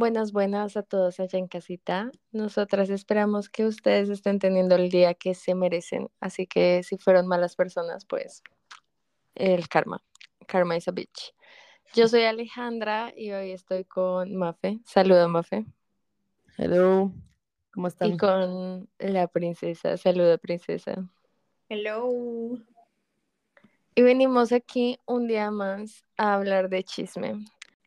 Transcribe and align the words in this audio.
Buenas, 0.00 0.32
buenas 0.32 0.78
a 0.78 0.82
todos 0.82 1.20
allá 1.20 1.38
en 1.38 1.46
casita. 1.46 2.10
Nosotras 2.32 2.88
esperamos 2.88 3.50
que 3.50 3.66
ustedes 3.66 4.08
estén 4.08 4.38
teniendo 4.38 4.74
el 4.74 4.88
día 4.88 5.12
que 5.12 5.34
se 5.34 5.54
merecen. 5.54 6.08
Así 6.20 6.46
que 6.46 6.82
si 6.82 6.96
fueron 6.96 7.26
malas 7.26 7.54
personas, 7.54 8.06
pues 8.06 8.42
el 9.34 9.68
karma. 9.68 10.02
Karma 10.46 10.78
is 10.78 10.88
a 10.88 10.92
bitch. 10.92 11.34
Yo 11.92 12.08
soy 12.08 12.22
Alejandra 12.22 13.12
y 13.14 13.32
hoy 13.32 13.50
estoy 13.50 13.84
con 13.84 14.34
Mafe. 14.36 14.80
Saluda, 14.86 15.28
Mafe. 15.28 15.66
Hello. 16.56 17.12
¿Cómo 17.74 17.88
están? 17.88 18.14
Y 18.14 18.16
con 18.16 18.88
la 18.98 19.26
princesa. 19.26 19.98
Saluda, 19.98 20.38
princesa. 20.38 20.94
Hello. 21.68 22.56
Y 23.94 24.00
venimos 24.00 24.50
aquí 24.52 24.98
un 25.04 25.28
día 25.28 25.50
más 25.50 26.06
a 26.16 26.36
hablar 26.36 26.70
de 26.70 26.84
chisme. 26.84 27.44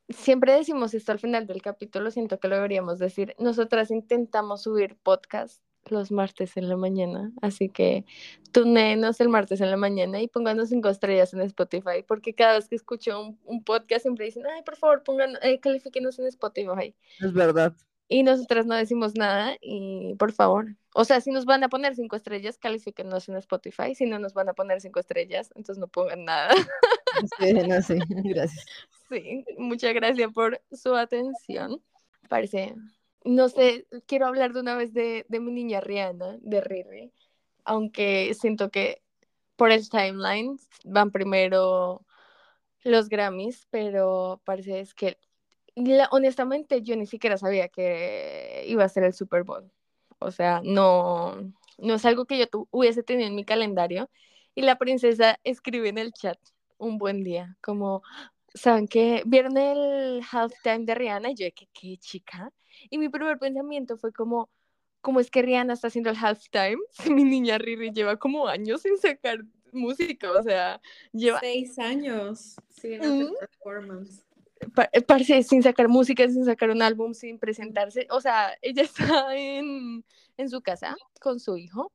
Siempre 0.10 0.54
decimos 0.54 0.94
esto 0.94 1.12
al 1.12 1.20
final 1.20 1.48
del 1.48 1.62
capítulo, 1.62 2.12
siento 2.12 2.40
que 2.40 2.48
lo 2.48 2.56
deberíamos 2.56 3.00
decir. 3.00 3.36
Nosotras 3.40 3.90
intentamos 3.92 4.64
subir 4.64 4.98
podcast 5.02 5.64
los 5.90 6.12
martes 6.12 6.56
en 6.58 6.70
la 6.70 6.78
mañana, 6.78 7.32
así 7.42 7.70
que 7.70 8.06
túnenos 8.52 9.20
el 9.20 9.30
martes 9.30 9.62
en 9.62 9.70
la 9.70 9.78
mañana 9.78 10.22
y 10.22 10.28
pónganos 10.28 10.70
cinco 10.70 10.90
estrellas 10.90 11.34
en 11.34 11.42
Spotify, 11.42 12.04
porque 12.08 12.34
cada 12.34 12.54
vez 12.54 12.70
que 12.70 12.76
escucho 12.76 13.20
un, 13.20 13.40
un 13.46 13.64
podcast 13.64 14.04
siempre 14.04 14.26
dicen, 14.26 14.44
ay, 14.46 14.62
por 14.64 14.76
favor, 14.78 15.04
pongan, 15.04 15.38
eh, 15.42 15.60
califíquenos 15.60 16.20
en 16.20 16.28
Spotify. 16.28 16.96
Es 17.20 17.34
verdad. 17.34 17.76
Y 18.08 18.24
nosotras 18.24 18.66
no 18.66 18.76
decimos 18.76 19.16
nada 19.16 19.58
y 19.62 20.16
por 20.16 20.32
favor, 20.32 20.76
o 20.94 21.06
sea, 21.06 21.22
si 21.22 21.32
nos 21.32 21.46
van 21.46 21.64
a 21.64 21.70
poner 21.70 21.96
cinco 21.96 22.16
estrellas, 22.16 22.58
califíquenos 22.58 23.28
en 23.30 23.38
Spotify, 23.38 23.96
si 23.96 24.06
no 24.06 24.20
nos 24.20 24.34
van 24.34 24.50
a 24.50 24.54
poner 24.54 24.82
cinco 24.82 25.00
estrellas, 25.00 25.52
entonces 25.56 25.80
no 25.80 25.88
pongan 25.88 26.26
nada. 26.26 26.50
Muchas 29.58 29.94
gracias 29.94 30.32
por 30.34 30.62
su 30.72 30.96
atención. 30.96 31.82
Parece, 32.30 32.76
no 33.24 33.50
sé, 33.50 33.86
quiero 34.08 34.28
hablar 34.28 34.54
de 34.54 34.62
una 34.62 34.76
vez 34.76 34.94
de, 34.94 35.26
de 35.28 35.40
mi 35.40 35.52
niña 35.52 35.82
Rihanna, 35.82 36.38
de 36.42 36.62
Riri, 36.62 37.12
aunque 37.66 38.34
siento 38.34 38.70
que 38.72 39.02
por 39.56 39.72
el 39.72 39.90
timeline 39.90 40.58
van 40.86 41.12
primero 41.12 42.06
los 42.84 43.10
Grammys, 43.10 43.68
pero 43.70 44.42
parece 44.46 44.80
es 44.80 44.94
que 44.94 45.18
honestamente 46.12 46.82
yo 46.82 46.96
ni 46.96 47.06
siquiera 47.06 47.38
sabía 47.38 47.70
que 47.70 48.64
iba 48.68 48.84
a 48.84 48.90
ser 48.90 49.04
el 49.04 49.14
Super 49.14 49.44
Bowl. 49.44 49.72
O 50.20 50.32
sea, 50.32 50.62
no, 50.64 51.54
no 51.78 51.94
es 51.96 52.06
algo 52.06 52.26
que 52.26 52.38
yo 52.38 52.48
tu- 52.48 52.68
hubiese 52.72 53.04
tenido 53.04 53.28
en 53.28 53.36
mi 53.36 53.44
calendario. 53.46 54.10
Y 54.56 54.62
la 54.62 54.78
princesa 54.78 55.40
escribe 55.44 55.90
en 55.90 55.98
el 55.98 56.14
chat 56.14 56.38
un 56.84 56.98
buen 56.98 57.24
día, 57.24 57.58
como, 57.62 58.04
¿saben 58.54 58.88
qué? 58.88 59.24
¿Vieron 59.26 59.58
el 59.58 60.22
halftime 60.32 60.86
de 60.86 60.96
Rihanna? 60.96 61.32
Y 61.32 61.36
yo, 61.36 61.48
¿qué, 61.56 61.68
qué 61.74 61.98
chica? 61.98 62.52
Y 62.90 62.98
mi 62.98 63.10
primer 63.10 63.38
pensamiento 63.40 63.98
fue 63.98 64.12
como, 64.14 64.50
¿cómo 65.02 65.20
es 65.20 65.30
que 65.32 65.42
Rihanna 65.42 65.74
está 65.74 65.88
haciendo 65.88 66.10
el 66.10 66.18
halftime? 66.18 66.78
Si 66.92 67.14
mi 67.14 67.24
niña 67.24 67.58
Riri 67.58 67.92
lleva 67.92 68.18
como 68.18 68.48
años 68.48 68.82
sin 68.82 68.98
sacar 68.98 69.40
música, 69.72 70.32
o 70.32 70.44
sea, 70.44 70.82
lleva 71.12 71.40
Seis 71.40 71.78
años. 71.80 72.56
Mm. 72.58 73.02
haciendo 73.02 73.34
performance. 73.40 74.24
eh, 74.94 75.02
parce, 75.02 75.44
sin 75.44 75.64
sacar 75.64 75.88
música, 75.88 76.28
sin 76.30 76.46
sacar 76.46 76.70
un 76.70 76.82
álbum, 76.82 77.14
sin 77.14 77.40
presentarse. 77.40 78.08
O 78.12 78.22
sea, 78.22 78.58
ella 78.62 78.84
está 79.28 79.36
en, 79.36 80.04
en 80.38 80.50
su 80.50 80.62
casa 80.62 80.96
con 81.22 81.40
su 81.40 81.58
hijo. 81.58 81.92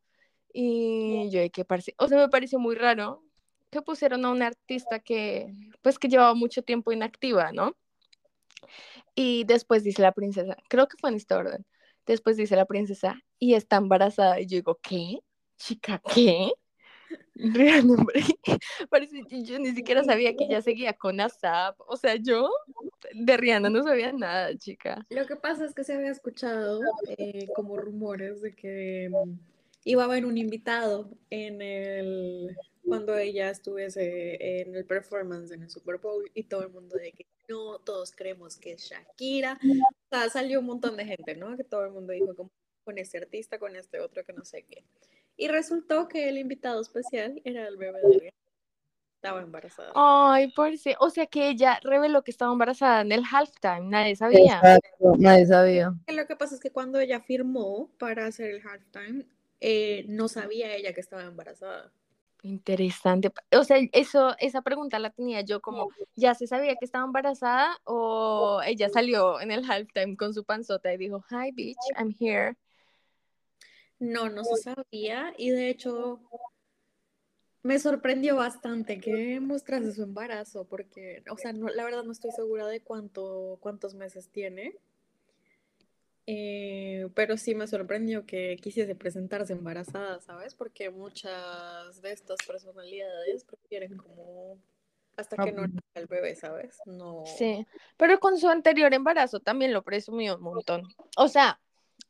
Y 0.53 1.31
yo 1.31 1.41
de 1.41 1.50
que 1.50 1.64
parce, 1.64 1.94
o 1.98 2.09
sea, 2.09 2.19
me 2.19 2.28
pareció 2.28 2.59
muy 2.59 2.75
raro 2.75 3.22
que 3.70 3.83
pusieron 3.83 4.24
a 4.24 4.30
una 4.30 4.47
artista 4.48 4.98
que, 5.00 5.52
pues, 5.83 5.98
que 5.98 6.08
llevaba 6.08 6.34
mucho 6.34 6.62
tiempo 6.62 6.92
inactiva, 6.92 7.52
¿no? 7.52 7.77
Y 9.14 9.44
después 9.44 9.84
dice 9.84 10.02
la 10.02 10.12
princesa, 10.12 10.56
creo 10.69 10.88
que 10.88 10.97
fue 10.98 11.10
en 11.10 11.16
este 11.16 11.34
orden. 11.34 11.66
Después 12.06 12.36
dice 12.36 12.56
la 12.56 12.66
princesa, 12.66 13.20
y 13.38 13.55
está 13.55 13.77
embarazada. 13.77 14.41
Y 14.41 14.47
yo 14.47 14.56
digo, 14.56 14.78
¿qué? 14.82 15.19
Chica, 15.59 16.00
¿qué? 16.15 16.50
Rihanna, 17.34 17.94
hombre, 17.94 18.20
parece 18.91 19.22
que 19.25 19.42
yo 19.42 19.59
ni 19.59 19.72
siquiera 19.75 20.04
sabía 20.04 20.34
que 20.37 20.44
ella 20.44 20.60
seguía 20.60 20.92
con 20.92 21.21
ASAP. 21.21 21.76
O 21.87 21.97
sea, 21.97 22.16
yo 22.16 22.50
de 23.15 23.37
Rihanna 23.37 23.71
no 23.71 23.82
sabía 23.82 24.12
nada, 24.12 24.56
chica. 24.56 25.06
Lo 25.10 25.26
que 25.26 25.37
pasa 25.37 25.65
es 25.65 25.75
que 25.75 25.84
se 25.84 25.94
había 25.94 26.10
escuchado 26.10 26.81
eh, 27.16 27.48
como 27.54 27.76
rumores 27.76 28.42
de 28.42 28.54
que 28.54 29.10
mm, 29.10 29.38
iba 29.84 30.03
a 30.03 30.06
haber 30.06 30.26
un 30.26 30.37
invitado 30.37 31.10
en 31.31 31.62
el 31.62 32.56
cuando 32.88 33.16
ella 33.16 33.50
estuviese 33.50 34.60
en 34.60 34.75
el 34.75 34.84
performance 34.84 35.53
en 35.53 35.62
el 35.62 35.71
Super 35.71 35.99
Bowl 35.99 36.31
y 36.34 36.44
todo 36.44 36.62
el 36.62 36.71
mundo 36.71 36.97
de 36.97 37.12
que 37.12 37.26
no, 37.49 37.78
todos 37.78 38.12
creemos 38.12 38.56
que 38.56 38.72
es 38.72 38.82
Shakira. 38.82 39.59
O 39.62 40.16
sea, 40.16 40.28
salió 40.31 40.60
un 40.60 40.66
montón 40.66 40.97
de 40.97 41.04
gente, 41.04 41.37
¿no? 41.37 41.56
Que 41.56 41.65
todo 41.65 41.84
el 41.84 41.93
mundo 41.93 42.12
dijo 42.12 42.34
como 42.34 42.50
con 42.84 42.98
este 42.98 43.19
artista, 43.19 43.59
con 43.59 43.77
este 43.77 44.00
otro, 44.00 44.25
que 44.25 44.32
no 44.32 44.44
sé 44.44 44.62
qué. 44.62 44.84
Y 45.37 45.48
resultó 45.48 46.09
que 46.09 46.28
el 46.28 46.38
invitado 46.38 46.81
especial 46.81 47.41
era 47.44 47.69
el 47.69 47.77
bebé 47.77 48.00
de 48.00 48.09
Rihanna. 48.09 48.32
Estaba 49.16 49.43
embarazada. 49.43 49.93
Ay, 49.94 50.53
parce, 50.53 50.97
o 51.00 51.10
sea 51.10 51.27
que 51.27 51.48
ella 51.48 51.81
reveló 51.82 52.22
que 52.22 52.31
estaba 52.31 52.53
embarazada 52.53 53.00
en 53.00 53.12
el 53.12 53.25
halftime, 53.31 53.82
nadie 53.82 54.15
sabía. 54.15 54.56
Exacto, 54.56 55.16
nadie 55.19 55.47
sabía. 55.47 55.93
Que 56.06 56.15
Lo 56.15 56.27
que 56.27 56.37
pasa 56.37 56.54
es 56.54 56.60
que 56.60 56.71
cuando 56.71 57.00
ella 57.00 57.21
firmó 57.21 57.91
para 57.98 58.27
hacer 58.27 58.50
el 58.50 58.62
halftime, 58.66 59.27
eh, 59.60 60.04
no 60.09 60.28
sabía 60.28 60.75
ella 60.75 60.93
que 60.93 61.00
estaba 61.00 61.25
embarazada. 61.25 61.93
Interesante. 62.43 63.32
O 63.53 63.65
sea, 63.65 63.78
eso, 63.93 64.34
esa 64.38 64.62
pregunta 64.62 64.99
la 64.99 65.10
tenía 65.10 65.41
yo 65.41 65.60
como, 65.60 65.88
¿ya 66.15 66.34
se 66.34 66.47
sabía 66.47 66.76
que 66.76 66.84
estaba 66.84 67.04
embarazada 67.04 67.76
o 67.84 68.60
ella 68.65 68.88
salió 68.88 69.41
en 69.41 69.50
el 69.50 69.69
halftime 69.69 70.16
con 70.16 70.32
su 70.34 70.44
panzota 70.44 70.93
y 70.93 70.98
dijo, 70.98 71.25
hi 71.31 71.50
bitch, 71.53 71.77
I'm 71.98 72.15
here? 72.19 72.56
No, 73.98 74.28
no 74.28 74.44
se 74.44 74.56
sabía 74.56 75.34
y 75.37 75.50
de 75.50 75.71
hecho 75.71 76.21
me 77.62 77.81
sorprendió 77.81 78.37
bastante 78.37 79.00
que 79.00 79.41
mostrase 79.41 79.93
su 79.93 80.04
embarazo 80.04 80.65
porque, 80.65 81.25
o 81.31 81.37
sea, 81.37 81.53
no, 81.53 81.69
la 81.69 81.84
verdad 81.84 82.04
no 82.04 82.12
estoy 82.12 82.31
segura 82.31 82.69
de 82.69 82.81
cuánto, 82.81 83.59
cuántos 83.60 83.94
meses 83.94 84.31
tiene, 84.31 84.77
eh, 86.31 87.09
pero 87.15 87.39
sí 87.39 87.55
me 87.55 87.66
sorprendió 87.66 88.27
que 88.27 88.59
quisiese 88.61 88.94
presentarse 88.94 89.55
embarazada, 89.55 90.21
¿sabes? 90.21 90.55
Porque 90.55 90.91
muchas 90.91 92.03
de 92.03 92.12
estas 92.12 92.37
personalidades 92.47 93.44
prefieren 93.44 93.97
como 93.97 94.59
hasta 95.16 95.43
que 95.43 95.53
no 95.53 95.62
nazca 95.62 95.81
el 95.94 96.06
bebé, 96.06 96.37
¿sabes? 96.37 96.77
No. 96.84 97.25
Sí, 97.25 97.66
pero 97.97 98.21
con 98.21 98.37
su 98.37 98.47
anterior 98.50 98.93
embarazo 98.93 99.41
también 99.41 99.72
lo 99.72 99.83
presumió 99.83 100.37
un 100.37 100.43
montón. 100.43 100.83
O 101.16 101.28
sea, 101.28 101.59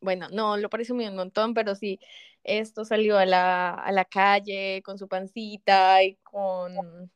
bueno, 0.01 0.27
no 0.33 0.56
lo 0.56 0.69
presumió 0.69 1.09
un 1.11 1.17
montón, 1.17 1.55
pero 1.55 1.77
sí, 1.77 2.00
esto 2.43 2.85
salió 2.85 3.19
a 3.19 3.25
la, 3.25 3.71
a 3.71 3.93
la 3.93 4.05
calle 4.05 4.83
con 4.83 4.99
su 4.99 5.06
pancita 5.06 6.03
y 6.03 6.17
con 6.25 7.09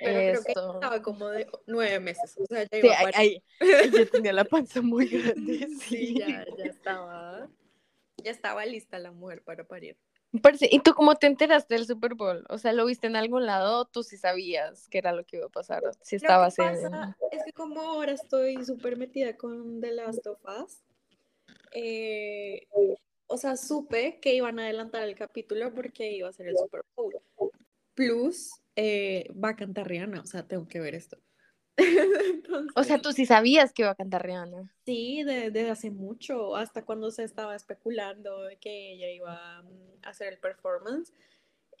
Pero 0.00 0.42
creo 0.42 0.44
que 0.44 0.52
estaba 0.52 1.02
como 1.02 1.28
de 1.28 1.46
nueve 1.66 2.00
meses, 2.00 2.36
o 2.38 2.46
sea, 2.46 2.62
ya 2.62 2.68
Sí, 2.70 2.86
iba 2.86 2.94
a 2.94 3.18
ahí, 3.18 3.42
ahí, 3.60 4.06
tenía 4.06 4.32
la 4.32 4.44
panza 4.44 4.82
muy 4.82 5.06
grande, 5.06 5.68
Sí, 5.80 6.06
sí. 6.06 6.18
ya, 6.18 6.44
ya 6.58 6.64
estaba, 6.64 7.48
ya 8.16 8.30
estaba 8.30 8.66
lista 8.66 8.98
la 8.98 9.12
mujer 9.12 9.42
para 9.42 9.64
parir. 9.64 9.96
¿y 10.60 10.80
tú 10.80 10.94
cómo 10.94 11.14
te 11.14 11.26
enteraste 11.26 11.74
del 11.74 11.86
Super 11.86 12.14
Bowl? 12.14 12.44
O 12.48 12.58
sea, 12.58 12.72
¿lo 12.72 12.86
viste 12.86 13.06
en 13.06 13.16
algún 13.16 13.46
lado? 13.46 13.84
¿Tú 13.84 14.02
sí 14.02 14.16
sabías 14.16 14.88
que 14.88 14.98
era 14.98 15.12
lo 15.12 15.24
que 15.24 15.36
iba 15.36 15.46
a 15.46 15.50
pasar? 15.50 15.82
Si 16.00 16.16
Lo 16.16 16.20
que 16.20 16.26
estabas 16.26 16.58
en... 16.58 16.64
pasa 16.64 17.16
es 17.30 17.44
que 17.44 17.52
como 17.52 17.80
ahora 17.80 18.12
estoy 18.12 18.64
súper 18.64 18.96
metida 18.96 19.36
con 19.36 19.80
The 19.80 19.92
Last 19.92 20.26
of 20.26 20.38
Us, 20.44 20.82
eh, 21.72 22.66
o 23.26 23.36
sea, 23.36 23.56
supe 23.56 24.18
que 24.20 24.34
iban 24.34 24.58
a 24.58 24.64
adelantar 24.64 25.02
el 25.04 25.14
capítulo 25.14 25.72
porque 25.72 26.10
iba 26.12 26.28
a 26.28 26.32
ser 26.32 26.48
el 26.48 26.56
Super 26.56 26.84
Bowl. 26.96 27.14
Plus, 27.94 28.50
eh, 28.76 29.28
va 29.32 29.50
a 29.50 29.56
cantar 29.56 29.88
Rihanna, 29.88 30.20
o 30.20 30.26
sea, 30.26 30.46
tengo 30.46 30.66
que 30.66 30.80
ver 30.80 30.94
esto. 30.94 31.18
Entonces, 31.76 32.72
O 32.76 32.84
sea, 32.84 32.98
tú 33.00 33.12
sí 33.12 33.26
sabías 33.26 33.72
que 33.72 33.82
iba 33.82 33.90
a 33.90 33.94
cantar 33.94 34.24
Rihanna. 34.24 34.68
Sí, 34.84 35.22
de- 35.24 35.50
desde 35.50 35.70
hace 35.70 35.90
mucho, 35.90 36.56
hasta 36.56 36.84
cuando 36.84 37.10
se 37.10 37.24
estaba 37.24 37.56
especulando 37.56 38.42
de 38.42 38.56
que 38.58 38.92
ella 38.92 39.08
iba 39.10 39.62
mm, 39.62 40.04
a 40.04 40.08
hacer 40.10 40.28
el 40.32 40.38
performance. 40.38 41.12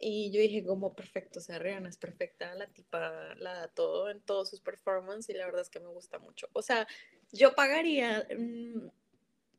Y 0.00 0.30
yo 0.32 0.40
dije, 0.40 0.64
como 0.64 0.94
perfecto, 0.94 1.38
o 1.38 1.42
sea, 1.42 1.58
Rihanna 1.58 1.88
es 1.88 1.96
perfecta, 1.98 2.54
la 2.54 2.66
tipa 2.66 3.34
la 3.36 3.54
da 3.54 3.68
todo 3.68 4.10
en 4.10 4.20
todos 4.20 4.50
sus 4.50 4.60
performances 4.60 5.34
y 5.34 5.38
la 5.38 5.46
verdad 5.46 5.62
es 5.62 5.70
que 5.70 5.80
me 5.80 5.88
gusta 5.88 6.18
mucho. 6.18 6.48
O 6.52 6.62
sea, 6.62 6.86
yo 7.32 7.54
pagaría 7.54 8.26
mm, 8.36 8.88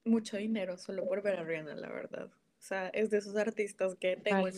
mucho 0.06 0.38
dinero 0.38 0.78
solo 0.78 1.06
por 1.08 1.22
ver 1.22 1.40
a 1.40 1.44
Rihanna, 1.44 1.76
la 1.76 1.90
verdad. 1.90 2.28
O 2.28 2.62
sea, 2.68 2.90
es 2.90 3.10
de 3.12 3.20
esos 3.20 3.36
artistas 3.38 3.96
que 3.96 4.18
tengo 4.18 4.48
en 4.48 4.56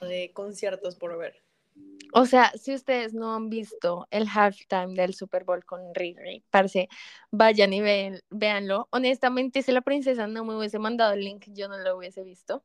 de 0.00 0.32
conciertos 0.32 0.96
por 0.96 1.18
ver. 1.18 1.42
O 2.12 2.26
sea, 2.26 2.52
si 2.56 2.74
ustedes 2.74 3.14
no 3.14 3.34
han 3.34 3.50
visto 3.50 4.06
el 4.10 4.26
halftime 4.28 4.94
del 4.94 5.14
Super 5.14 5.44
Bowl 5.44 5.64
con 5.64 5.94
Riri, 5.94 6.42
parce, 6.50 6.88
vayan 7.30 7.72
y 7.72 7.80
ven, 7.80 8.20
véanlo. 8.30 8.88
Honestamente, 8.90 9.62
si 9.62 9.72
la 9.72 9.82
princesa 9.82 10.26
no 10.26 10.44
me 10.44 10.56
hubiese 10.56 10.78
mandado 10.78 11.12
el 11.12 11.20
link, 11.20 11.44
yo 11.48 11.68
no 11.68 11.78
lo 11.78 11.96
hubiese 11.96 12.22
visto. 12.22 12.64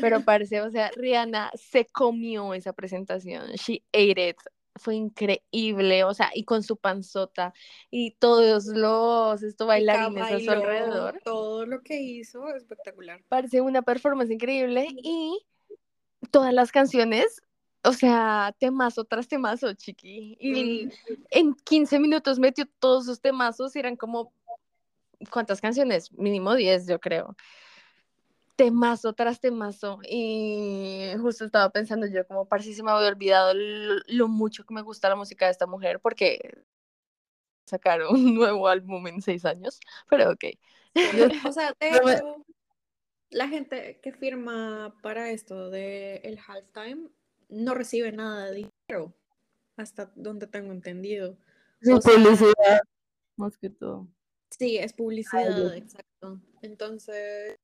Pero 0.00 0.20
parce, 0.24 0.60
o 0.62 0.70
sea, 0.70 0.90
Rihanna 0.96 1.50
se 1.54 1.86
comió 1.86 2.54
esa 2.54 2.72
presentación. 2.72 3.52
She 3.52 3.82
ate 3.92 4.30
it. 4.30 4.36
fue 4.76 4.96
increíble, 4.96 6.02
o 6.04 6.14
sea, 6.14 6.30
y 6.34 6.44
con 6.44 6.62
su 6.62 6.76
panzota 6.76 7.52
y 7.90 8.12
todos 8.12 8.66
los 8.66 9.42
estos 9.42 9.68
bailarines 9.68 10.24
a 10.24 10.40
su 10.40 10.50
alrededor. 10.50 11.20
Todo 11.22 11.66
lo 11.66 11.82
que 11.82 12.00
hizo, 12.00 12.48
espectacular. 12.54 13.22
Parece 13.28 13.60
una 13.60 13.82
performance 13.82 14.32
increíble 14.32 14.88
y 14.90 15.46
todas 16.30 16.52
las 16.52 16.72
canciones, 16.72 17.42
o 17.84 17.92
sea, 17.92 18.54
temazo 18.58 19.04
tras 19.04 19.28
temazo, 19.28 19.72
chiqui. 19.74 20.36
Y 20.40 20.88
en 21.30 21.54
15 21.54 21.98
minutos 21.98 22.38
metió 22.38 22.66
todos 22.78 23.04
sus 23.04 23.20
temazos 23.20 23.76
y 23.76 23.78
eran 23.78 23.96
como, 23.96 24.32
¿cuántas 25.30 25.60
canciones? 25.60 26.10
Mínimo 26.12 26.54
10, 26.54 26.86
yo 26.86 26.98
creo. 26.98 27.36
Temazo 28.56 29.12
tras 29.12 29.40
temazo. 29.40 30.00
Y 30.08 31.10
justo 31.20 31.44
estaba 31.44 31.70
pensando 31.70 32.06
yo, 32.06 32.26
como 32.26 32.46
parece 32.46 32.72
se 32.74 32.82
me 32.82 32.90
había 32.90 33.08
olvidado 33.08 33.52
lo, 33.54 34.00
lo 34.06 34.28
mucho 34.28 34.64
que 34.64 34.74
me 34.74 34.82
gusta 34.82 35.10
la 35.10 35.16
música 35.16 35.44
de 35.44 35.52
esta 35.52 35.66
mujer, 35.66 36.00
porque 36.00 36.64
sacaron 37.66 38.14
un 38.14 38.34
nuevo 38.34 38.68
álbum 38.68 39.06
en 39.06 39.20
seis 39.20 39.44
años, 39.44 39.78
pero 40.08 40.30
ok. 40.30 40.44
O 41.46 41.52
sea, 41.52 41.74
de 41.78 41.88
hecho, 42.18 42.44
la 43.30 43.48
gente 43.48 44.00
que 44.02 44.12
firma 44.12 44.94
para 45.02 45.30
esto 45.30 45.68
de 45.68 46.16
el 46.24 46.38
halftime 46.38 47.10
no 47.54 47.74
recibe 47.74 48.12
nada 48.12 48.50
de 48.50 48.68
dinero, 48.88 49.14
hasta 49.76 50.12
donde 50.14 50.46
tengo 50.46 50.72
entendido. 50.72 51.36
Sí, 51.80 51.92
O 51.92 52.00
sea- 52.00 52.14
publicidad. 52.14 52.80
Más 53.36 53.56
que 53.58 53.70
todo. 53.70 54.08
Sí, 54.50 54.78
es 54.78 54.92
publicidad, 54.92 55.74
exacto. 55.76 56.40
Entonces, 56.62 57.56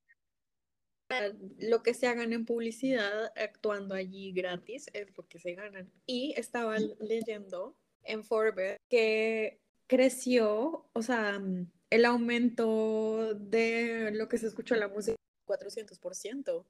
lo 1.59 1.83
que 1.83 1.93
se 1.93 2.07
hagan 2.07 2.33
en 2.33 2.45
publicidad 2.45 3.31
actuando 3.35 3.95
allí 3.95 4.31
gratis 4.33 4.89
es 4.93 5.15
lo 5.17 5.27
que 5.27 5.39
se 5.39 5.55
ganan. 5.55 5.91
Y 6.05 6.33
estaba 6.37 6.77
leyendo 6.99 7.75
en 8.03 8.23
Forbes 8.23 8.77
que 8.89 9.61
creció, 9.87 10.89
o 10.93 11.01
sea, 11.01 11.41
el 11.89 12.05
aumento 12.05 13.35
de 13.35 14.11
lo 14.13 14.27
que 14.29 14.37
se 14.37 14.47
escuchó 14.47 14.73
en 14.73 14.79
la 14.81 14.87
música 14.87 15.15
400%. 15.45 16.65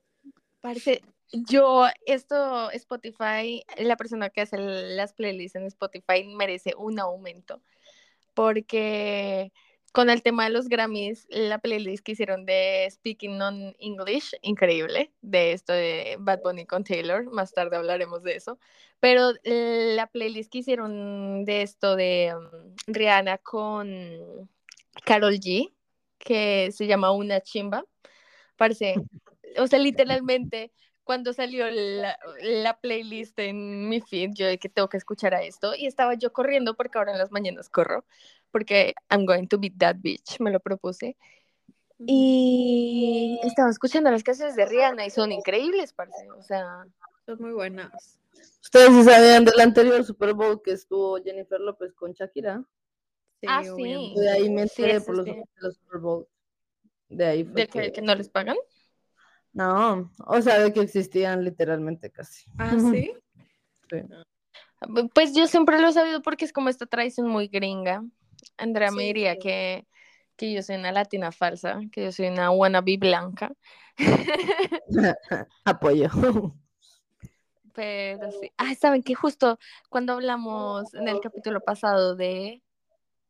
Parece, 0.62 1.02
yo, 1.32 1.88
esto, 2.06 2.72
Spotify, 2.72 3.64
la 3.78 3.98
persona 3.98 4.30
que 4.30 4.42
hace 4.42 4.58
las 4.58 5.14
playlists 5.14 5.56
en 5.56 5.66
Spotify 5.66 6.24
merece 6.26 6.74
un 6.78 7.00
aumento, 7.00 7.62
porque 8.34 9.52
con 9.92 10.10
el 10.10 10.22
tema 10.24 10.46
de 10.46 10.52
los 10.52 10.70
Grammys, 10.70 11.28
la 11.30 11.60
playlist 11.60 12.04
que 12.04 12.14
hicieron 12.14 12.46
de 12.46 12.88
Speaking 12.90 13.38
Non 13.38 13.76
English, 13.80 14.34
increíble, 14.42 15.12
de 15.22 15.52
esto 15.52 15.74
de 15.74 16.16
Bad 16.20 16.42
Bunny 16.44 16.66
con 16.66 16.84
Taylor, 16.84 17.26
más 17.32 17.52
tarde 17.52 17.76
hablaremos 17.76 18.24
de 18.24 18.36
eso, 18.36 18.58
pero 19.00 19.34
la 19.44 20.08
playlist 20.08 20.52
que 20.52 20.60
hicieron 20.60 21.44
de 21.44 21.62
esto 21.62 21.96
de 21.96 22.34
um, 22.36 22.76
Rihanna 22.88 23.38
con 23.40 24.50
Carol 25.06 25.40
G, 25.40 25.74
que 26.18 26.72
se 26.72 26.88
llama 26.88 27.12
Una 27.12 27.42
Chimba, 27.42 27.84
parece, 28.56 28.96
o 29.58 29.68
sea, 29.68 29.80
literalmente 29.80 30.72
cuando 31.04 31.34
salió 31.34 31.70
la, 31.70 32.18
la, 32.42 32.80
playlist 32.80 33.38
en 33.40 33.90
mi 33.90 34.02
feed, 34.02 34.32
yo 34.34 34.46
de 34.48 34.58
que 34.58 34.70
tengo 34.70 34.88
que 34.88 34.98
escuchar 34.98 35.34
a 35.34 35.42
esto 35.44 35.74
y 35.76 35.88
estaba 35.88 36.14
yo 36.14 36.32
corriendo 36.32 36.76
porque 36.76 36.98
ahora 36.98 37.12
en 37.12 37.18
las 37.18 37.32
mañanas 37.32 37.70
corro, 37.70 38.06
porque 38.52 38.94
I'm 39.10 39.26
going 39.26 39.48
to 39.48 39.58
be 39.58 39.72
that 39.78 39.98
bitch, 40.00 40.40
me 40.40 40.52
lo 40.52 40.60
propuse. 40.60 41.18
Y 42.06 43.40
estaba 43.44 43.70
escuchando 43.70 44.10
las 44.10 44.24
canciones 44.24 44.56
de 44.56 44.66
Rihanna 44.66 45.06
y 45.06 45.10
son 45.10 45.32
increíbles, 45.32 45.94
parce, 45.94 46.30
o 46.32 46.42
sea. 46.42 46.86
Son 47.26 47.40
muy 47.40 47.52
buenas. 47.52 48.18
Ustedes 48.62 48.90
sí 48.90 49.04
sabían 49.04 49.46
del 49.46 49.60
anterior 49.60 50.04
Super 50.04 50.34
Bowl 50.34 50.62
que 50.64 50.72
estuvo 50.72 51.22
Jennifer 51.22 51.60
López 51.60 51.94
con 51.94 52.14
Shakira. 52.14 52.64
Sí, 53.40 53.48
Ah, 53.50 53.64
sí. 53.64 54.14
De 54.16 54.30
ahí 54.30 54.50
me 54.50 54.64
enteré 54.64 55.02
por 55.02 55.18
los, 55.18 55.28
Super 55.76 56.00
Bowl. 56.00 56.28
De 57.10 57.26
ahí 57.26 57.44
fue 57.44 57.54
¿De 57.54 57.68
que, 57.68 57.92
que 57.92 58.02
no 58.02 58.16
les 58.16 58.30
pagan? 58.30 58.58
No, 59.54 60.10
o 60.26 60.42
sea, 60.42 60.60
de 60.60 60.72
que 60.72 60.82
existían 60.82 61.44
literalmente 61.44 62.10
casi. 62.10 62.46
Ah, 62.58 62.72
sí. 62.92 63.14
Sí. 63.90 63.98
Pues 65.14 65.36
yo 65.36 65.48
siempre 65.48 65.80
lo 65.80 65.90
he 65.90 65.94
sabido 65.94 66.22
porque 66.22 66.46
es 66.46 66.54
como 66.54 66.70
esta 66.70 66.86
tradición 66.86 67.28
muy 67.28 67.48
gringa. 67.48 68.04
Andrea 68.58 68.92
me 68.92 69.04
diría 69.04 69.34
sí. 69.34 69.40
que, 69.40 69.88
que 70.36 70.54
yo 70.54 70.64
soy 70.64 70.78
una 70.78 70.92
latina 70.92 71.32
falsa, 71.32 71.82
que 71.92 72.06
yo 72.06 72.12
soy 72.12 72.28
una 72.28 72.50
wannabe 72.52 72.98
blanca. 72.98 73.52
Apoyo. 75.66 76.10
Pero 77.74 78.32
sí. 78.32 78.52
Ah, 78.58 78.74
saben 78.76 79.04
que 79.04 79.14
justo 79.14 79.60
cuando 79.90 80.14
hablamos 80.14 80.94
en 80.94 81.08
el 81.08 81.20
capítulo 81.20 81.62
pasado 81.62 82.16
de, 82.16 82.64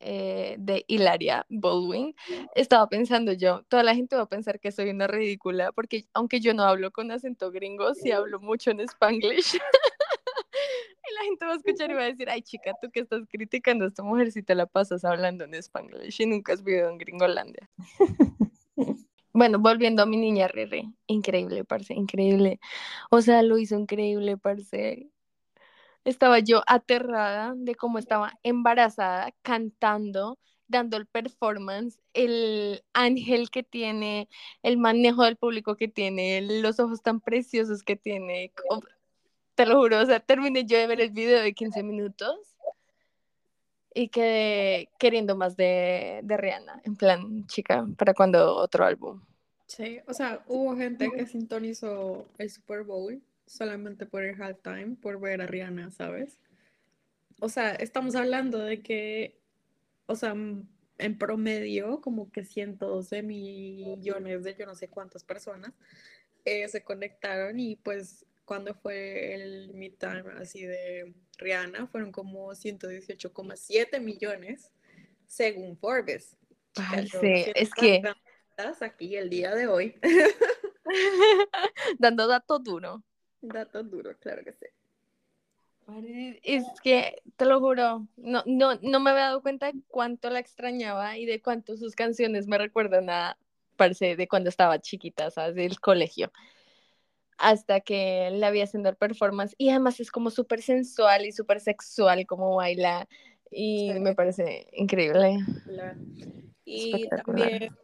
eh, 0.01 0.55
de 0.59 0.83
Hilaria 0.87 1.45
Baldwin, 1.49 2.15
estaba 2.55 2.87
pensando 2.87 3.33
yo, 3.33 3.63
toda 3.69 3.83
la 3.83 3.95
gente 3.95 4.15
va 4.15 4.23
a 4.23 4.29
pensar 4.29 4.59
que 4.59 4.71
soy 4.71 4.89
una 4.89 5.07
ridícula, 5.07 5.71
porque 5.71 6.05
aunque 6.13 6.39
yo 6.39 6.53
no 6.53 6.63
hablo 6.63 6.91
con 6.91 7.11
acento 7.11 7.51
gringo, 7.51 7.93
sí 7.93 8.11
hablo 8.11 8.39
mucho 8.39 8.71
en 8.71 8.81
spanglish. 8.81 9.53
y 11.09 11.13
la 11.13 11.23
gente 11.23 11.45
va 11.45 11.53
a 11.53 11.55
escuchar 11.55 11.91
y 11.91 11.93
va 11.93 12.01
a 12.01 12.05
decir, 12.05 12.29
ay 12.29 12.41
chica, 12.41 12.73
tú 12.81 12.89
que 12.91 13.01
estás 13.01 13.21
criticando 13.29 13.85
a 13.85 13.87
esta 13.87 14.03
mujer 14.03 14.31
si 14.31 14.43
te 14.43 14.55
la 14.55 14.65
pasas 14.65 15.05
hablando 15.05 15.45
en 15.45 15.53
spanglish 15.55 16.21
y 16.21 16.25
nunca 16.25 16.53
has 16.53 16.63
vivido 16.63 16.89
en 16.89 16.97
Gringolandia. 16.97 17.69
Bueno, 19.33 19.59
volviendo 19.59 20.03
a 20.03 20.05
mi 20.05 20.17
niña 20.17 20.47
Rere, 20.49 20.91
increíble, 21.07 21.63
parce, 21.63 21.93
increíble. 21.93 22.59
O 23.09 23.21
sea, 23.21 23.43
lo 23.43 23.57
hizo 23.57 23.77
increíble, 23.77 24.37
parce. 24.37 25.09
Estaba 26.03 26.39
yo 26.39 26.63
aterrada 26.67 27.53
de 27.55 27.75
cómo 27.75 27.99
estaba 27.99 28.33
embarazada, 28.43 29.33
cantando, 29.41 30.39
dando 30.67 30.97
el 30.97 31.05
performance, 31.05 31.99
el 32.13 32.83
ángel 32.93 33.51
que 33.51 33.61
tiene, 33.61 34.27
el 34.63 34.77
manejo 34.77 35.23
del 35.23 35.35
público 35.35 35.75
que 35.75 35.87
tiene, 35.87 36.41
los 36.61 36.79
ojos 36.79 37.03
tan 37.03 37.19
preciosos 37.19 37.83
que 37.83 37.95
tiene. 37.95 38.51
Te 39.55 39.65
lo 39.65 39.77
juro, 39.79 39.99
o 39.99 40.05
sea, 40.05 40.19
terminé 40.19 40.65
yo 40.65 40.77
de 40.77 40.87
ver 40.87 41.01
el 41.01 41.11
video 41.11 41.41
de 41.41 41.53
15 41.53 41.83
minutos 41.83 42.35
y 43.93 44.07
quedé 44.07 44.89
queriendo 44.97 45.35
más 45.35 45.55
de, 45.57 46.21
de 46.23 46.37
Rihanna, 46.37 46.81
en 46.83 46.95
plan, 46.95 47.45
chica, 47.47 47.85
¿para 47.97 48.13
cuando 48.13 48.55
otro 48.55 48.85
álbum? 48.85 49.21
Sí, 49.67 49.99
o 50.07 50.13
sea, 50.13 50.43
hubo 50.47 50.75
gente 50.75 51.09
que 51.11 51.25
sintonizó 51.25 52.25
el 52.37 52.49
Super 52.49 52.83
Bowl 52.83 53.21
solamente 53.51 54.05
por 54.05 54.23
el 54.23 54.41
halftime, 54.41 54.95
por 54.95 55.19
ver 55.19 55.41
a 55.41 55.45
Rihanna, 55.45 55.91
¿sabes? 55.91 56.39
O 57.41 57.49
sea, 57.49 57.71
estamos 57.71 58.15
hablando 58.15 58.59
de 58.59 58.81
que, 58.81 59.41
o 60.05 60.15
sea, 60.15 60.31
en 60.31 61.17
promedio, 61.17 61.99
como 61.99 62.31
que 62.31 62.45
112 62.45 63.23
millones 63.23 64.43
de 64.43 64.55
yo 64.55 64.65
no 64.65 64.75
sé 64.75 64.87
cuántas 64.87 65.23
personas 65.23 65.73
eh, 66.45 66.67
se 66.69 66.83
conectaron 66.83 67.59
y 67.59 67.75
pues 67.75 68.25
cuando 68.45 68.73
fue 68.73 69.33
el 69.33 69.73
midtime 69.73 70.23
así 70.39 70.63
de 70.65 71.13
Rihanna, 71.37 71.87
fueron 71.87 72.11
como 72.11 72.51
118,7 72.51 73.99
millones 73.99 74.71
según 75.27 75.77
Forbes. 75.77 76.37
Es 77.55 77.71
que 77.73 78.01
estás 78.49 78.81
aquí 78.81 79.17
el 79.17 79.29
día 79.29 79.53
de 79.55 79.67
hoy. 79.67 79.99
dando 81.99 82.27
dato 82.27 82.59
duro. 82.59 83.03
Datos 83.41 83.89
duros, 83.89 84.17
claro 84.17 84.43
que 84.43 84.53
sí. 84.53 84.65
Es 86.43 86.63
que, 86.81 87.21
te 87.35 87.45
lo 87.45 87.59
juro, 87.59 88.07
no, 88.15 88.43
no, 88.45 88.75
no 88.81 88.99
me 88.99 89.09
había 89.09 89.23
dado 89.25 89.41
cuenta 89.41 89.71
de 89.71 89.79
cuánto 89.87 90.29
la 90.29 90.39
extrañaba 90.39 91.17
y 91.17 91.25
de 91.25 91.41
cuánto 91.41 91.75
sus 91.75 91.95
canciones 91.95 92.47
me 92.47 92.57
recuerdan 92.57 93.09
a, 93.09 93.37
parece, 93.75 94.15
de 94.15 94.27
cuando 94.27 94.49
estaba 94.49 94.79
chiquita, 94.79 95.31
¿sabes? 95.31 95.55
Del 95.55 95.79
colegio. 95.79 96.31
Hasta 97.37 97.81
que 97.81 98.29
la 98.31 98.51
vi 98.51 98.61
haciendo 98.61 98.89
el 98.89 98.95
performance 98.95 99.55
y 99.57 99.69
además 99.69 99.99
es 99.99 100.11
como 100.11 100.29
súper 100.29 100.61
sensual 100.61 101.25
y 101.25 101.31
súper 101.31 101.59
sexual 101.59 102.25
como 102.27 102.55
baila 102.55 103.07
y 103.49 103.91
Sí. 103.91 103.99
me 103.99 104.15
parece 104.15 104.67
increíble. 104.73 105.39
La- 105.65 105.97
Y 106.63 107.09
también, 107.09 107.75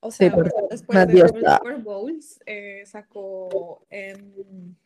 o 0.00 0.10
Sí, 0.10 0.18
sea, 0.18 0.34
porque 0.34 0.50
después 0.70 1.06
de 1.06 1.14
los. 1.14 1.30
Super 1.30 1.78
Bowls, 1.82 2.40
eh, 2.46 2.82
sacó 2.86 3.84
en, 3.90 4.76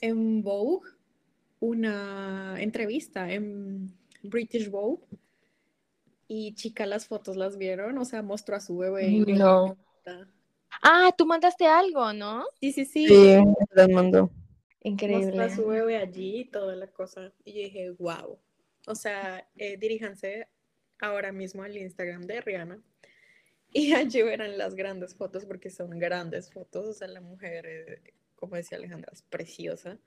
en 0.00 0.42
Vogue 0.42 0.88
una 1.60 2.56
entrevista 2.58 3.30
en 3.32 3.92
British 4.22 4.68
Vogue. 4.70 5.02
Y 6.28 6.54
chica, 6.54 6.86
las 6.86 7.06
fotos 7.06 7.36
las 7.36 7.58
vieron, 7.58 7.98
o 7.98 8.04
sea, 8.04 8.22
mostró 8.22 8.56
a 8.56 8.60
su 8.60 8.78
bebé. 8.78 9.10
No. 9.36 9.76
Ah, 10.82 11.12
tú 11.16 11.26
mandaste 11.26 11.66
algo, 11.66 12.12
¿no? 12.14 12.44
Sí, 12.58 12.72
sí, 12.72 12.86
sí. 12.86 13.06
Sí, 13.06 13.36
las 13.72 13.88
mandó. 13.90 14.22
Mostró 14.22 14.40
Increíble. 14.80 15.42
a 15.42 15.54
su 15.54 15.66
bebé 15.66 15.98
allí 15.98 16.40
y 16.40 16.44
toda 16.46 16.74
la 16.74 16.86
cosa. 16.86 17.32
Y 17.44 17.52
yo 17.52 17.58
dije, 17.64 17.90
wow. 17.90 18.38
O 18.86 18.94
sea, 18.94 19.46
eh, 19.56 19.76
diríjanse 19.76 20.48
ahora 21.00 21.30
mismo 21.30 21.62
al 21.62 21.76
Instagram 21.76 22.22
de 22.22 22.40
Rihanna. 22.40 22.82
Y 23.72 23.94
allí 23.94 24.22
verán 24.22 24.58
las 24.58 24.74
grandes 24.74 25.14
fotos 25.14 25.46
porque 25.46 25.70
son 25.70 25.98
grandes 25.98 26.50
fotos. 26.52 26.86
O 26.86 26.92
sea, 26.92 27.08
la 27.08 27.20
mujer, 27.20 27.66
eh, 27.66 28.14
como 28.36 28.56
decía 28.56 28.78
Alejandra, 28.78 29.10
es 29.12 29.22
preciosa. 29.22 29.98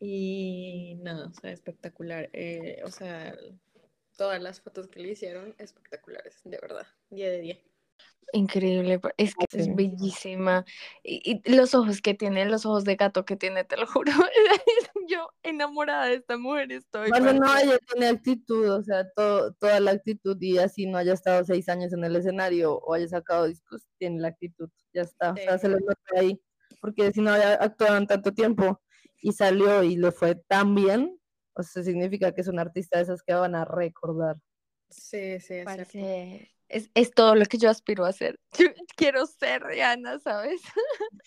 Y 0.00 0.98
nada, 1.02 1.28
o 1.28 1.34
sea, 1.34 1.52
espectacular. 1.52 2.30
Eh, 2.32 2.80
o 2.84 2.90
sea, 2.90 3.36
todas 4.16 4.42
las 4.42 4.60
fotos 4.60 4.88
que 4.88 5.00
le 5.00 5.10
hicieron, 5.10 5.54
espectaculares, 5.58 6.40
de 6.44 6.58
verdad. 6.58 6.86
10 7.10 7.30
de 7.30 7.40
10. 7.40 7.71
Increíble, 8.34 8.98
es 9.18 9.34
que 9.34 9.44
es 9.58 9.66
Sí. 9.66 9.72
bellísima. 9.74 10.64
Y, 11.02 11.42
y 11.44 11.54
los 11.54 11.74
ojos 11.74 12.00
que 12.00 12.14
tiene, 12.14 12.46
los 12.46 12.64
ojos 12.64 12.84
de 12.84 12.96
gato 12.96 13.26
que 13.26 13.36
tiene, 13.36 13.64
te 13.64 13.76
lo 13.76 13.86
juro. 14.04 14.10
Yo 15.08 15.28
enamorada 15.42 16.06
de 16.06 16.14
esta 16.14 16.38
mujer 16.38 16.72
estoy. 16.72 17.10
Bueno, 17.10 17.34
no, 17.34 17.58
ella 17.58 17.76
tiene 17.90 18.06
actitud, 18.08 18.70
o 18.70 18.82
sea, 18.82 19.06
todo, 19.10 19.52
toda 19.54 19.80
la 19.80 19.90
actitud 19.90 20.36
y 20.40 20.56
así 20.58 20.86
no 20.86 20.96
haya 20.96 21.12
estado 21.12 21.44
seis 21.44 21.68
años 21.68 21.92
en 21.92 22.04
el 22.04 22.16
escenario 22.16 22.74
o 22.78 22.94
haya 22.94 23.08
sacado 23.08 23.46
discos, 23.46 23.86
tiene 23.98 24.20
la 24.20 24.28
actitud, 24.28 24.70
ya 24.94 25.02
está, 25.02 25.32
o 25.32 25.36
sea, 25.36 25.58
se 25.58 25.68
le 25.68 25.76
Sí. 25.76 25.84
nota 25.86 26.00
ahí, 26.20 26.40
porque 26.80 27.12
si 27.12 27.20
no 27.20 27.32
había 27.32 27.54
actuado 27.54 27.98
en 27.98 28.06
tanto 28.06 28.32
tiempo 28.32 28.80
y 29.20 29.32
salió 29.32 29.82
y 29.82 29.96
le 29.96 30.10
fue 30.10 30.36
tan 30.36 30.74
bien, 30.74 31.20
o 31.54 31.62
sea, 31.62 31.82
significa 31.82 32.32
que 32.32 32.40
es 32.40 32.48
una 32.48 32.62
artista 32.62 32.96
de 32.96 33.02
esas 33.04 33.22
que 33.22 33.34
van 33.34 33.54
a 33.56 33.64
recordar. 33.66 34.36
Sí, 34.88 35.38
sí, 35.40 35.54
es 35.54 35.66
es, 36.72 36.90
es 36.94 37.10
todo 37.12 37.34
lo 37.34 37.44
que 37.46 37.58
yo 37.58 37.70
aspiro 37.70 38.04
a 38.04 38.08
hacer. 38.08 38.38
Yo 38.58 38.66
quiero 38.96 39.26
ser 39.26 39.62
Rihanna, 39.62 40.18
¿sabes? 40.18 40.60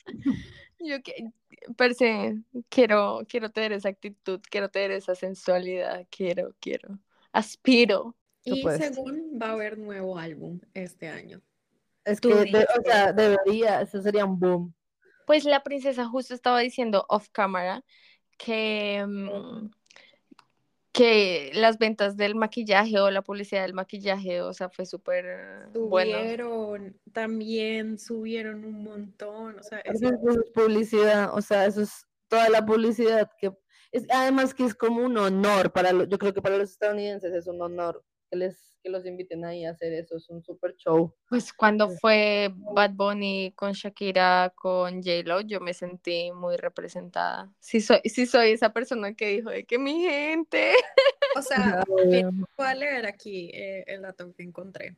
Yo 0.80 1.02
que, 1.02 1.30
parce, 1.78 2.36
quiero, 2.70 3.22
quiero 3.28 3.50
tener 3.50 3.72
esa 3.72 3.90
actitud, 3.90 4.42
quiero 4.50 4.70
tener 4.70 4.92
esa 4.92 5.16
sensualidad, 5.16 6.06
quiero, 6.10 6.54
quiero, 6.60 7.00
aspiro. 7.32 8.16
Y 8.44 8.64
según 8.78 9.40
va 9.42 9.48
a 9.48 9.52
haber 9.54 9.78
nuevo 9.80 10.20
álbum 10.20 10.60
este 10.74 11.08
año. 11.10 11.42
Es 12.04 12.22
que, 12.22 12.36
de- 12.36 12.68
o 12.78 12.82
sea, 12.84 13.12
debería, 13.12 13.82
eso 13.82 14.00
sería 14.02 14.26
un 14.26 14.40
boom. 14.40 14.74
Pues 15.26 15.44
la 15.46 15.64
princesa 15.64 16.06
justo 16.08 16.36
estaba 16.36 16.60
diciendo 16.60 17.06
off 17.10 17.30
camera 17.32 17.84
que, 18.38 19.04
mm, 19.08 19.72
que 20.96 21.52
las 21.54 21.78
ventas 21.78 22.16
del 22.16 22.36
maquillaje 22.36 23.00
o 23.00 23.12
la 23.12 23.22
publicidad 23.22 23.64
del 23.64 23.74
maquillaje, 23.74 24.42
o 24.42 24.54
sea, 24.54 24.70
fue 24.70 24.86
súper 24.86 25.68
bueno. 25.74 26.18
Subieron, 26.20 27.00
también 27.12 28.00
subieron 28.00 28.64
un 28.64 28.84
montón. 28.84 29.60
O 29.60 29.64
sea, 29.64 29.80
es- 29.80 30.02
Eso 30.02 30.08
es, 30.08 30.14
eso 30.22 30.42
es 30.42 30.52
publicidad, 30.52 31.34
o 31.36 31.42
sea, 31.42 31.66
eso 31.66 31.82
es 31.82 32.06
toda 32.30 32.50
la 32.50 32.66
publicidad 32.66 33.30
que 33.40 33.52
es 33.92 34.06
además 34.10 34.54
que 34.54 34.64
es 34.66 34.74
como 34.76 35.04
un 35.06 35.18
honor 35.18 35.72
para 35.72 35.92
lo- 35.94 36.04
yo 36.06 36.18
creo 36.18 36.34
que 36.34 36.42
para 36.42 36.58
los 36.58 36.72
estadounidenses 36.72 37.34
es 37.34 37.48
un 37.48 37.62
honor 37.62 38.04
que 38.30 38.38
les 38.38 38.76
que 38.86 38.92
los 38.92 39.06
inviten 39.08 39.44
ahí 39.44 39.66
a 39.66 39.72
hacer 39.72 39.94
eso, 39.94 40.16
es 40.16 40.30
un 40.30 40.44
super 40.44 40.76
show. 40.76 41.12
Pues 41.28 41.52
cuando 41.52 41.90
fue 41.90 42.54
Bad 42.54 42.92
Bunny 42.92 43.52
con 43.56 43.74
Shakira, 43.74 44.54
con 44.56 45.02
J-Lo, 45.02 45.42
yo 45.42 45.60
me 45.60 45.74
sentí 45.74 46.32
muy 46.32 46.56
representada. 46.56 47.52
Sí 47.60 47.82
soy, 47.82 48.00
sí 48.06 48.28
soy 48.28 48.52
esa 48.52 48.72
persona 48.74 49.16
que 49.16 49.30
dijo 49.30 49.50
de 49.50 49.66
que 49.66 49.80
mi 49.80 50.02
gente. 50.02 50.74
o 51.36 51.42
sea, 51.42 51.84
voy 51.88 52.24
a 52.58 52.76
leer 52.76 53.08
aquí 53.08 53.50
eh, 53.56 53.86
el 53.88 54.04
dato 54.04 54.32
que 54.36 54.44
encontré. 54.44 54.96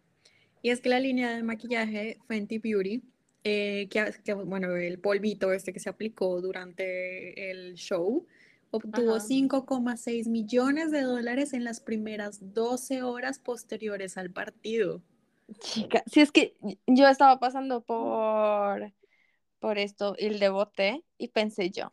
Y 0.62 0.72
es 0.72 0.82
que 0.82 0.90
la 0.90 1.00
línea 1.00 1.34
de 1.34 1.44
maquillaje 1.44 2.18
Fenty 2.28 2.58
Beauty, 2.58 3.02
eh, 3.46 3.88
que, 3.90 4.14
que, 4.26 4.34
bueno, 4.34 4.76
el 4.76 5.00
polvito 5.00 5.54
este 5.54 5.72
que 5.72 5.80
se 5.80 5.90
aplicó 5.90 6.42
durante 6.42 7.52
el 7.52 7.76
show, 7.76 8.28
obtuvo 8.72 9.16
Ajá. 9.16 9.26
5,6 9.26 10.28
millones 10.28 10.92
de 10.92 11.02
dólares 11.02 11.54
en 11.54 11.64
las 11.64 11.80
primeras 11.80 12.54
12 12.54 13.04
horas 13.04 13.40
posteriores 13.40 14.18
al 14.18 14.32
partido. 14.32 15.02
Chica, 15.60 16.04
si 16.08 16.22
es 16.22 16.32
que 16.32 16.56
yo 16.88 17.08
estaba 17.08 17.40
pasando 17.40 17.82
por, 17.82 18.94
por 19.60 19.78
esto 19.78 20.16
y 20.18 20.30
le 20.30 20.50
boté 20.50 21.04
y 21.18 21.30
pensé 21.30 21.70
yo, 21.70 21.90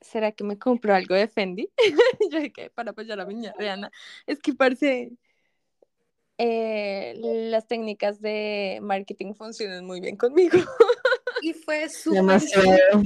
¿será 0.00 0.32
que 0.32 0.44
me 0.44 0.58
compro 0.58 0.94
algo 0.94 1.14
de 1.14 1.28
Fendi? 1.28 1.68
yo 2.30 2.40
dije, 2.40 2.70
para 2.70 2.92
apoyar 2.92 3.20
a 3.20 3.26
mi 3.26 3.34
niña 3.34 3.54
Rihanna. 3.58 3.90
Es 4.26 4.38
que 4.38 4.54
parece 4.54 5.12
eh, 6.38 7.14
las 7.50 7.66
técnicas 7.66 8.20
de 8.20 8.78
marketing 8.82 9.34
funcionan 9.34 9.84
muy 9.84 10.00
bien 10.00 10.16
conmigo. 10.16 10.58
Y 11.42 11.54
fue 11.54 11.88
súper 11.88 12.20
demasiado. 12.20 13.02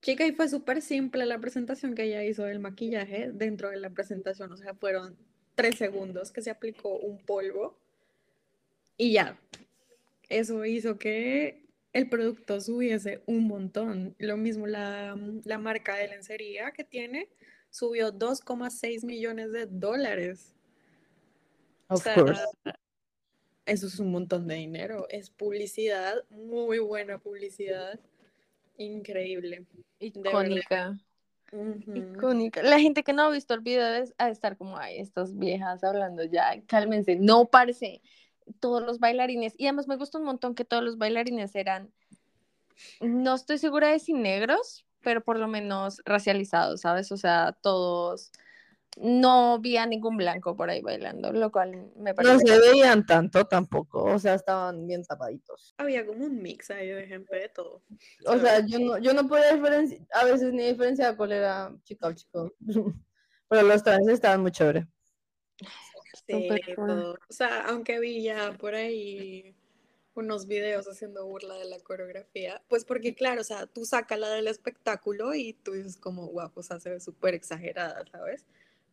Chica, 0.00 0.26
y 0.26 0.32
fue 0.32 0.48
súper 0.48 0.80
simple 0.80 1.26
la 1.26 1.38
presentación 1.40 1.94
que 1.94 2.04
ella 2.04 2.24
hizo 2.24 2.44
del 2.44 2.60
maquillaje 2.60 3.30
dentro 3.32 3.70
de 3.70 3.78
la 3.78 3.90
presentación. 3.90 4.52
O 4.52 4.56
sea, 4.56 4.74
fueron 4.74 5.16
tres 5.54 5.76
segundos 5.76 6.30
que 6.30 6.40
se 6.42 6.50
aplicó 6.50 6.96
un 6.98 7.18
polvo 7.24 7.78
y 8.96 9.12
ya. 9.12 9.38
Eso 10.28 10.64
hizo 10.64 10.98
que 10.98 11.66
el 11.92 12.08
producto 12.08 12.60
subiese 12.60 13.22
un 13.26 13.48
montón. 13.48 14.14
Lo 14.18 14.36
mismo 14.36 14.66
la, 14.66 15.18
la 15.44 15.58
marca 15.58 15.96
de 15.96 16.08
lencería 16.08 16.70
que 16.70 16.84
tiene 16.84 17.28
subió 17.70 18.12
2,6 18.12 19.04
millones 19.04 19.52
de 19.52 19.66
dólares. 19.66 20.54
O 21.88 21.94
Of 21.94 22.02
sea, 22.02 22.14
course. 22.14 22.42
eso 23.66 23.86
es 23.86 23.98
un 23.98 24.12
montón 24.12 24.46
de 24.46 24.56
dinero. 24.56 25.06
Es 25.10 25.30
publicidad, 25.30 26.22
muy 26.30 26.78
buena 26.78 27.18
publicidad. 27.18 27.98
Increíble. 28.78 29.66
Icónica, 29.98 30.96
Ujú. 31.52 31.96
icónica. 31.96 32.62
La 32.62 32.78
gente 32.78 33.02
que 33.02 33.12
no 33.12 33.22
ha 33.22 33.30
visto 33.30 33.54
el 33.54 33.60
video 33.60 33.94
es 33.94 34.14
a 34.18 34.30
estar 34.30 34.56
como, 34.56 34.78
ay, 34.78 34.98
estas 34.98 35.36
viejas 35.36 35.82
hablando 35.84 36.24
ya, 36.24 36.62
cálmense. 36.66 37.16
No, 37.16 37.46
parece 37.46 38.00
todos 38.60 38.82
los 38.82 38.98
bailarines. 38.98 39.54
Y 39.58 39.66
además 39.66 39.88
me 39.88 39.96
gusta 39.96 40.18
un 40.18 40.24
montón 40.24 40.54
que 40.54 40.64
todos 40.64 40.82
los 40.82 40.96
bailarines 40.96 41.54
eran, 41.54 41.92
no 43.00 43.34
estoy 43.34 43.58
segura 43.58 43.88
de 43.88 43.98
si 43.98 44.12
negros, 44.12 44.86
pero 45.02 45.22
por 45.22 45.38
lo 45.38 45.48
menos 45.48 46.00
racializados, 46.04 46.82
¿sabes? 46.82 47.12
O 47.12 47.16
sea, 47.16 47.56
todos, 47.60 48.30
no 48.96 49.58
vi 49.60 49.76
a 49.76 49.86
ningún 49.86 50.16
blanco 50.16 50.56
por 50.56 50.70
ahí 50.70 50.80
bailando, 50.80 51.32
lo 51.32 51.52
cual 51.52 51.90
me 51.96 52.10
No 52.10 52.16
parece... 52.16 52.46
se 52.46 52.58
veían 52.58 53.06
tanto 53.06 53.46
tampoco, 53.46 54.04
o 54.04 54.18
sea, 54.18 54.34
estaban 54.34 54.86
bien 54.86 55.04
tapaditos. 55.04 55.74
Había 55.78 56.06
como 56.06 56.24
un 56.24 56.42
mix 56.42 56.70
ahí 56.70 56.88
de 56.88 57.06
gente 57.06 57.36
de 57.36 57.48
todo. 57.48 57.82
O 58.26 58.38
sea, 58.38 58.64
yo 58.66 58.78
no, 58.78 58.98
yo 58.98 59.12
no 59.14 59.28
podía 59.28 59.54
diferenciar, 59.54 60.00
a 60.12 60.24
veces 60.24 60.52
ni 60.52 60.64
diferenciar 60.64 61.16
cuál 61.16 61.32
era 61.32 61.72
chica 61.84 62.08
o 62.08 62.12
chico. 62.12 62.52
Pero 63.48 63.62
los 63.62 63.82
trajes 63.82 64.08
estaban 64.08 64.42
muy 64.42 64.50
chévere. 64.50 64.86
Sí, 66.26 66.48
todo. 66.76 67.14
O 67.28 67.32
sea, 67.32 67.62
aunque 67.68 67.98
vi 68.00 68.22
ya 68.22 68.52
por 68.52 68.74
ahí 68.74 69.54
unos 70.14 70.46
videos 70.46 70.86
haciendo 70.86 71.24
burla 71.26 71.54
de 71.54 71.64
la 71.64 71.78
coreografía, 71.78 72.62
pues 72.68 72.84
porque 72.84 73.14
claro, 73.14 73.40
o 73.40 73.44
sea, 73.44 73.66
tú 73.66 73.84
sacas 73.84 74.18
la 74.18 74.28
del 74.30 74.48
espectáculo 74.48 75.34
y 75.34 75.54
tú 75.54 75.72
dices 75.72 75.96
como, 75.96 76.26
guau, 76.26 76.50
o 76.54 76.62
sea, 76.62 76.80
se 76.80 76.90
ve 76.90 77.00
súper 77.00 77.34
exagerada, 77.34 78.04
¿sabes? 78.10 78.44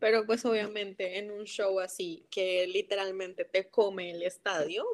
Pero 0.05 0.23
pues 0.27 0.45
obviamente 0.45 1.17
en 1.17 1.31
un 1.31 1.45
show 1.45 1.79
así 1.79 2.27
que 2.29 2.67
literalmente 2.67 3.43
te 3.43 3.69
come 3.69 4.11
el 4.11 4.21
estadio, 4.21 4.85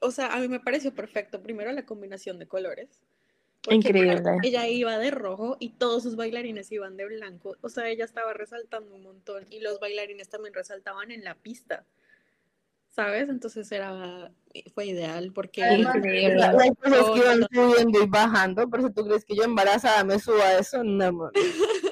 o 0.00 0.10
sea, 0.10 0.34
a 0.34 0.40
mí 0.40 0.48
me 0.48 0.58
pareció 0.58 0.92
perfecto 0.92 1.40
primero 1.40 1.70
la 1.70 1.86
combinación 1.86 2.40
de 2.40 2.48
colores. 2.48 2.88
Increíble. 3.70 4.20
ella 4.42 4.66
iba 4.66 4.98
de 4.98 5.12
rojo 5.12 5.56
y 5.60 5.68
todos 5.74 6.02
sus 6.02 6.16
bailarines 6.16 6.72
iban 6.72 6.96
de 6.96 7.06
blanco. 7.06 7.56
O 7.60 7.68
sea, 7.68 7.88
ella 7.88 8.04
estaba 8.04 8.32
resaltando 8.32 8.92
un 8.92 9.04
montón 9.04 9.46
y 9.50 9.60
los 9.60 9.78
bailarines 9.78 10.28
también 10.28 10.52
resaltaban 10.52 11.12
en 11.12 11.22
la 11.22 11.36
pista. 11.36 11.86
¿Sabes? 12.88 13.28
Entonces 13.28 13.70
era, 13.70 14.32
fue 14.74 14.86
ideal 14.86 15.30
porque 15.32 15.62
Además, 15.62 15.94
Increíble. 15.94 16.34
la- 16.34 16.52
Las 16.54 16.70
cosas 16.76 16.98
Todo 16.98 17.14
que 17.14 17.20
iban 17.20 17.46
subiendo 17.52 18.02
y 18.02 18.06
bajando, 18.08 18.68
por 18.68 18.80
eso 18.80 18.90
tú 18.90 19.04
crees 19.06 19.24
que 19.24 19.36
yo 19.36 19.44
embarazada 19.44 20.02
me 20.02 20.18
suba 20.18 20.42
a 20.44 20.58
eso, 20.58 20.82
no, 20.82 21.30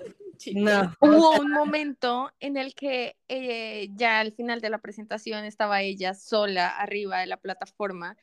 no. 0.54 0.94
Hubo 1.00 1.40
un 1.40 1.50
momento 1.50 2.30
en 2.40 2.56
el 2.56 2.74
que 2.74 3.16
eh, 3.28 3.88
ya 3.94 4.20
al 4.20 4.32
final 4.32 4.60
de 4.60 4.70
la 4.70 4.78
presentación 4.78 5.44
estaba 5.44 5.82
ella 5.82 6.14
sola 6.14 6.68
arriba 6.68 7.18
de 7.20 7.26
la 7.26 7.36
plataforma 7.36 8.16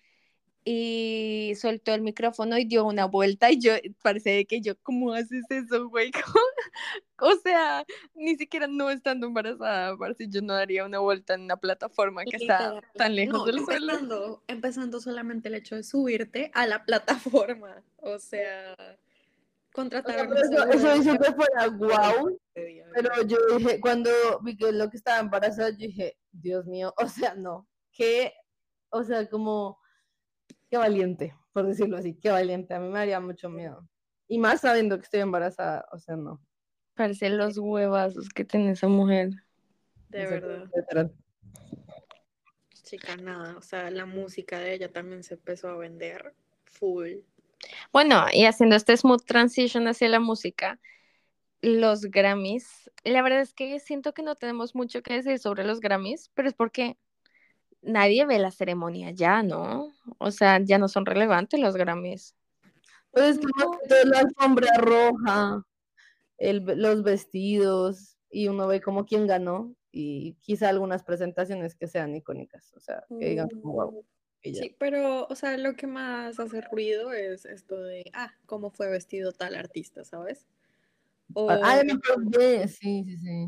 y 0.69 1.53
soltó 1.55 1.93
el 1.93 2.01
micrófono 2.01 2.57
y 2.57 2.65
dio 2.65 2.83
una 2.83 3.05
vuelta 3.05 3.49
y 3.49 3.57
yo 3.57 3.71
parece 4.03 4.43
que 4.43 4.59
yo, 4.59 4.77
¿cómo 4.83 5.13
haces 5.13 5.45
eso, 5.49 5.87
güey? 5.87 6.11
o 7.19 7.35
sea, 7.37 7.85
ni 8.13 8.35
siquiera 8.35 8.67
no 8.67 8.89
estando 8.89 9.27
embarazada, 9.27 9.95
parece 9.95 10.27
yo 10.27 10.41
no 10.41 10.53
daría 10.53 10.83
una 10.83 10.99
vuelta 10.99 11.35
en 11.35 11.43
una 11.43 11.55
plataforma 11.55 12.25
que 12.25 12.35
está 12.35 12.81
tan 12.95 13.15
lejos 13.15 13.39
No, 13.39 13.45
del 13.45 13.63
suelo. 13.63 13.93
empezando, 13.93 14.43
empezando 14.47 14.99
solamente 14.99 15.47
el 15.47 15.55
hecho 15.55 15.75
de 15.75 15.83
subirte 15.83 16.51
a 16.53 16.67
la 16.67 16.83
plataforma. 16.85 17.81
O 18.01 18.19
sea, 18.19 18.75
O 19.77 19.89
sea, 19.89 20.01
contrataron 20.03 20.29
pero 20.29 20.63
un 20.63 20.71
eso, 20.71 20.95
hizo 20.95 21.17
que 21.19 21.33
fuera 21.33 21.69
día, 22.55 22.85
pero 22.93 23.21
yo 23.23 23.37
dije, 23.57 23.79
cuando 23.79 24.09
vi 24.41 24.57
que 24.57 24.71
lo 24.71 24.89
que 24.89 24.97
estaba 24.97 25.19
embarazada, 25.19 25.69
yo 25.69 25.77
dije, 25.77 26.17
Dios 26.31 26.65
mío, 26.65 26.93
o 26.97 27.07
sea, 27.07 27.35
no, 27.35 27.67
qué, 27.91 28.33
o 28.89 29.03
sea, 29.03 29.29
como, 29.29 29.79
qué 30.69 30.77
valiente, 30.77 31.35
por 31.53 31.67
decirlo 31.67 31.97
así, 31.97 32.15
qué 32.15 32.31
valiente, 32.31 32.73
a 32.73 32.79
mí 32.79 32.89
me 32.89 32.99
haría 32.99 33.19
mucho 33.19 33.49
miedo. 33.49 33.87
Y 34.27 34.39
más 34.39 34.61
sabiendo 34.61 34.97
que 34.97 35.03
estoy 35.03 35.21
embarazada, 35.21 35.87
o 35.91 35.99
sea, 35.99 36.15
no. 36.17 36.41
Parece 36.95 37.29
los 37.29 37.57
huevazos 37.57 38.27
que 38.29 38.43
tiene 38.43 38.71
esa 38.71 38.87
mujer. 38.87 39.29
De 40.09 40.25
o 40.25 40.29
sea, 40.29 40.39
verdad, 40.39 41.11
chica, 42.87 43.15
nada. 43.17 43.57
O 43.57 43.61
sea, 43.61 43.91
la 43.91 44.05
música 44.05 44.59
de 44.59 44.73
ella 44.73 44.91
también 44.91 45.23
se 45.23 45.35
empezó 45.35 45.69
a 45.69 45.77
vender 45.77 46.33
full. 46.65 47.19
Bueno, 47.91 48.25
y 48.31 48.45
haciendo 48.45 48.75
este 48.75 48.95
smooth 48.95 49.23
transition 49.25 49.87
hacia 49.87 50.09
la 50.09 50.19
música, 50.19 50.79
los 51.61 52.01
Grammys, 52.01 52.91
la 53.03 53.21
verdad 53.21 53.41
es 53.41 53.53
que 53.53 53.79
siento 53.79 54.13
que 54.13 54.23
no 54.23 54.35
tenemos 54.35 54.75
mucho 54.75 55.01
que 55.01 55.15
decir 55.15 55.39
sobre 55.39 55.63
los 55.63 55.79
Grammys, 55.79 56.29
pero 56.33 56.47
es 56.47 56.53
porque 56.53 56.97
nadie 57.81 58.25
ve 58.25 58.39
la 58.39 58.51
ceremonia 58.51 59.11
ya, 59.11 59.43
¿no? 59.43 59.91
O 60.17 60.31
sea, 60.31 60.59
ya 60.63 60.77
no 60.77 60.87
son 60.87 61.05
relevantes 61.05 61.59
los 61.59 61.75
Grammys. 61.75 62.35
Pues 63.11 63.37
es 63.37 63.39
que 63.39 64.05
la 64.05 64.19
alfombra 64.19 64.71
roja, 64.77 65.65
el, 66.37 66.63
los 66.63 67.03
vestidos, 67.03 68.17
y 68.29 68.47
uno 68.47 68.67
ve 68.67 68.81
como 68.81 69.05
quién 69.05 69.25
ganó, 69.25 69.73
y 69.91 70.33
quizá 70.41 70.69
algunas 70.69 71.03
presentaciones 71.03 71.75
que 71.75 71.87
sean 71.87 72.15
icónicas, 72.15 72.71
o 72.75 72.79
sea, 72.79 73.03
que 73.19 73.29
digan 73.29 73.49
como 73.49 73.73
wow. 73.73 74.05
Sí, 74.55 74.75
pero, 74.77 75.27
o 75.27 75.35
sea, 75.35 75.57
lo 75.57 75.75
que 75.75 75.87
más 75.87 76.39
hace 76.39 76.61
ruido 76.61 77.13
es 77.13 77.45
esto 77.45 77.81
de, 77.81 78.09
ah, 78.13 78.33
cómo 78.45 78.69
fue 78.69 78.89
vestido 78.89 79.31
tal 79.31 79.55
artista, 79.55 80.03
¿sabes? 80.03 80.47
O, 81.33 81.49
ah, 81.49 81.83
me 81.83 82.67
sí, 82.67 83.03
sí, 83.05 83.17
sí. 83.17 83.47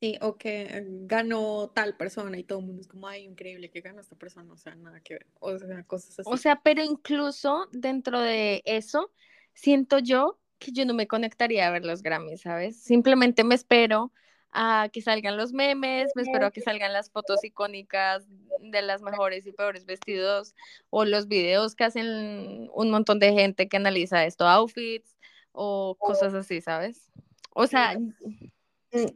Sí, 0.00 0.16
o 0.20 0.36
que 0.38 0.84
ganó 1.06 1.70
tal 1.74 1.96
persona 1.96 2.38
y 2.38 2.44
todo 2.44 2.60
el 2.60 2.66
mundo 2.66 2.82
es 2.82 2.86
como, 2.86 3.08
ay, 3.08 3.24
increíble 3.24 3.68
que 3.68 3.80
ganó 3.80 4.00
esta 4.00 4.14
persona, 4.14 4.52
o 4.52 4.56
sea, 4.56 4.76
nada 4.76 5.00
que 5.00 5.14
ver, 5.14 5.26
o 5.40 5.58
sea, 5.58 5.82
cosas 5.82 6.20
así. 6.20 6.30
O 6.30 6.36
sea, 6.36 6.60
pero 6.62 6.84
incluso 6.84 7.68
dentro 7.72 8.20
de 8.20 8.62
eso, 8.64 9.10
siento 9.54 9.98
yo 9.98 10.38
que 10.58 10.70
yo 10.70 10.86
no 10.86 10.94
me 10.94 11.08
conectaría 11.08 11.66
a 11.66 11.70
ver 11.72 11.84
los 11.84 12.02
Grammys, 12.02 12.42
¿sabes? 12.42 12.80
Simplemente 12.80 13.42
me 13.42 13.56
espero 13.56 14.12
a 14.50 14.88
que 14.92 15.02
salgan 15.02 15.36
los 15.36 15.52
memes, 15.52 16.10
me 16.14 16.22
espero 16.22 16.46
a 16.46 16.50
que 16.50 16.60
salgan 16.60 16.92
las 16.92 17.10
fotos 17.10 17.44
icónicas 17.44 18.26
de 18.60 18.82
las 18.82 19.02
mejores 19.02 19.46
y 19.46 19.52
peores 19.52 19.84
vestidos 19.84 20.54
o 20.90 21.04
los 21.04 21.28
videos 21.28 21.74
que 21.74 21.84
hacen 21.84 22.68
un 22.72 22.90
montón 22.90 23.18
de 23.18 23.32
gente 23.32 23.68
que 23.68 23.76
analiza 23.76 24.24
esto, 24.24 24.46
outfits 24.46 25.16
o 25.52 25.96
cosas 25.98 26.34
así, 26.34 26.60
¿sabes? 26.60 27.10
O 27.54 27.66
sea, 27.66 27.96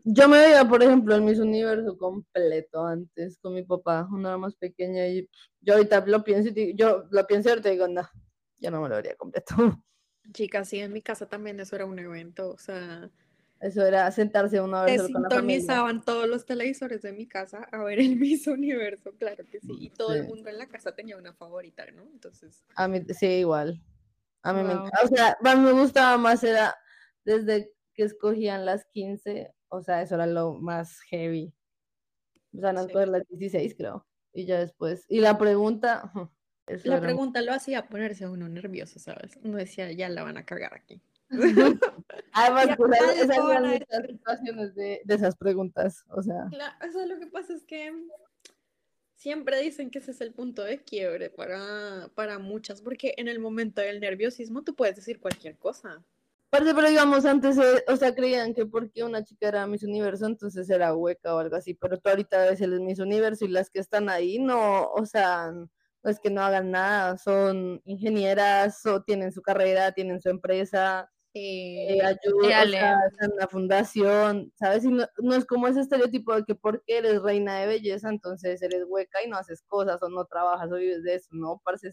yo 0.05 0.29
me 0.29 0.39
veía, 0.39 0.69
por 0.69 0.83
ejemplo, 0.83 1.15
el 1.15 1.23
Miss 1.23 1.39
Universo 1.39 1.97
completo 1.97 2.85
antes 2.85 3.39
con 3.39 3.55
mi 3.55 3.63
papá, 3.63 4.07
una 4.13 4.37
más 4.37 4.55
pequeña, 4.55 5.07
y 5.09 5.29
yo 5.61 5.75
ahorita 5.75 6.05
lo 6.07 6.23
pienso 6.23 6.51
y 6.55 6.75
yo 6.77 7.05
lo 7.11 7.27
pienso 7.27 7.49
y 7.49 7.53
ahorita 7.53 7.71
digo, 7.71 7.89
no, 7.89 8.09
ya 8.59 8.71
no 8.71 8.83
me 8.83 8.89
lo 8.89 8.97
vería 8.97 9.17
completo. 9.17 9.55
Chicas, 10.33 10.69
sí, 10.69 10.81
en 10.81 10.93
mi 10.93 11.03
casa 11.03 11.27
también 11.27 11.59
eso 11.59 11.75
era 11.75 11.87
un 11.87 11.99
evento, 11.99 12.51
o 12.51 12.59
sea... 12.59 13.11
Eso 13.63 13.87
era 13.87 14.11
sentarse 14.11 14.61
una 14.61 14.83
vez 14.83 15.01
con 15.03 15.23
la 15.23 15.29
sintonizaban 15.31 16.05
todos 16.05 16.29
los 16.29 16.45
televisores 16.45 17.01
de 17.01 17.13
mi 17.13 17.27
casa 17.27 17.67
a 17.71 17.83
ver 17.85 18.01
el 18.01 18.17
Miss 18.17 18.47
Universo, 18.47 19.15
claro 19.17 19.45
que 19.49 19.61
sí, 19.61 19.73
y 19.79 19.91
todo 19.91 20.15
el 20.15 20.27
mundo 20.27 20.51
en 20.51 20.59
la 20.59 20.67
casa 20.67 20.95
tenía 20.95 21.17
una 21.17 21.33
favorita, 21.33 21.87
¿no? 21.93 22.03
Entonces... 22.03 22.65
A 22.75 22.89
mí, 22.89 23.01
sí, 23.19 23.27
igual. 23.27 23.81
A 24.43 24.53
mí 24.53 24.63
me 24.65 24.75
O 24.75 25.09
sea, 25.15 25.39
me 25.41 25.73
gustaba 25.73 26.19
más 26.19 26.43
era 26.43 26.75
desde 27.25 27.73
que 27.95 28.03
escogían 28.03 28.67
las 28.67 28.85
15 28.87 29.55
o 29.75 29.81
sea, 29.81 30.03
eso 30.03 30.17
era 30.17 30.27
lo 30.27 30.53
más 30.53 31.01
heavy. 31.09 31.55
O 32.55 32.61
sea, 32.61 32.75
no 32.75 32.87
sí. 32.87 32.93
las 32.93 33.27
16, 33.29 33.75
creo. 33.75 34.07
Y 34.35 34.45
ya 34.45 34.61
después. 34.61 35.07
Y 35.09 35.21
la 35.21 35.39
pregunta. 35.39 36.13
La 36.85 37.01
pregunta 37.01 37.43
lo 37.43 37.53
hacía 37.53 37.89
ponerse 37.89 38.25
a 38.25 38.31
uno 38.31 38.49
nervioso, 38.49 39.01
¿sabes? 39.01 39.37
Uno 39.43 39.59
decía, 39.59 39.91
ya 39.91 40.09
la 40.09 40.23
van 40.23 40.37
a 40.37 40.47
cagar 40.47 40.73
aquí. 40.73 41.03
Además, 42.33 42.77
pues, 42.77 43.01
esas 43.17 43.37
son 43.37 43.63
las 43.63 44.07
situaciones 44.07 44.75
de, 44.75 45.01
de, 45.05 45.15
esas 45.15 45.37
preguntas. 45.37 46.05
O 46.11 46.23
sea. 46.23 46.47
Claro, 46.51 46.75
o 46.87 46.93
sea, 46.93 47.07
lo 47.07 47.19
que 47.19 47.27
pasa 47.27 47.55
es 47.55 47.65
que 47.65 47.93
siempre 49.17 49.61
dicen 49.61 49.91
que 49.91 50.01
ese 50.01 50.11
es 50.11 50.21
el 50.21 50.33
punto 50.33 50.63
de 50.63 50.83
quiebre 50.83 51.31
para, 51.31 52.11
para 52.15 52.39
muchas, 52.39 52.83
porque 52.83 53.15
en 53.17 53.29
el 53.29 53.39
momento 53.39 53.81
del 53.81 54.01
nerviosismo 54.01 54.63
tú 54.63 54.75
puedes 54.75 54.97
decir 54.97 55.21
cualquier 55.21 55.57
cosa. 55.59 56.05
Pero 56.51 56.87
digamos, 56.87 57.25
antes, 57.25 57.57
eh, 57.57 57.83
o 57.89 57.97
sea, 57.97 58.15
creían 58.15 58.53
que 58.53 58.67
porque 58.67 59.05
una 59.05 59.25
chica 59.25 59.49
era 59.49 59.67
Miss 59.67 59.85
Universo, 59.85 60.27
entonces 60.27 60.69
era 60.69 60.95
hueca 60.95 61.35
o 61.35 61.39
algo 61.39 61.57
así, 61.57 61.73
pero 61.73 61.99
tú 61.99 62.11
ahorita 62.11 62.45
ves 62.45 62.61
el 62.61 62.79
Miss 62.81 62.99
Universo 62.99 63.47
y 63.47 63.49
las 63.49 63.71
que 63.71 63.79
están 63.79 64.11
ahí, 64.11 64.39
no, 64.39 64.91
o 64.91 65.07
sea, 65.07 65.51
no 65.51 66.11
es 66.11 66.21
que 66.21 66.29
no 66.29 66.43
hagan 66.43 66.71
nada, 66.71 67.17
son 67.17 67.81
ingenieras 67.85 68.85
o 68.87 69.03
tienen 69.03 69.33
su 69.33 69.41
carrera, 69.41 69.93
tienen 69.93 70.21
su 70.21 70.29
empresa, 70.29 71.11
eh, 71.35 71.97
eh 71.97 72.03
ayudan 72.03 72.69
en 73.21 73.37
la 73.39 73.49
fundación, 73.49 74.53
¿sabes? 74.57 74.85
Y 74.85 74.89
no, 74.89 75.07
no, 75.19 75.35
es 75.35 75.47
como 75.47 75.67
ese 75.67 75.81
estereotipo 75.81 76.35
de 76.35 76.45
que 76.45 76.55
porque 76.55 76.99
eres 76.99 77.23
reina 77.23 77.59
de 77.59 77.67
belleza, 77.67 78.11
entonces 78.11 78.61
eres 78.61 78.85
hueca 78.87 79.23
y 79.25 79.29
no 79.29 79.37
haces 79.37 79.63
cosas 79.67 80.03
o 80.03 80.09
no 80.09 80.25
trabajas 80.27 80.71
o 80.71 80.77
vives 80.77 81.03
de 81.03 81.15
eso, 81.15 81.29
¿no? 81.33 81.61
Parce, 81.65 81.93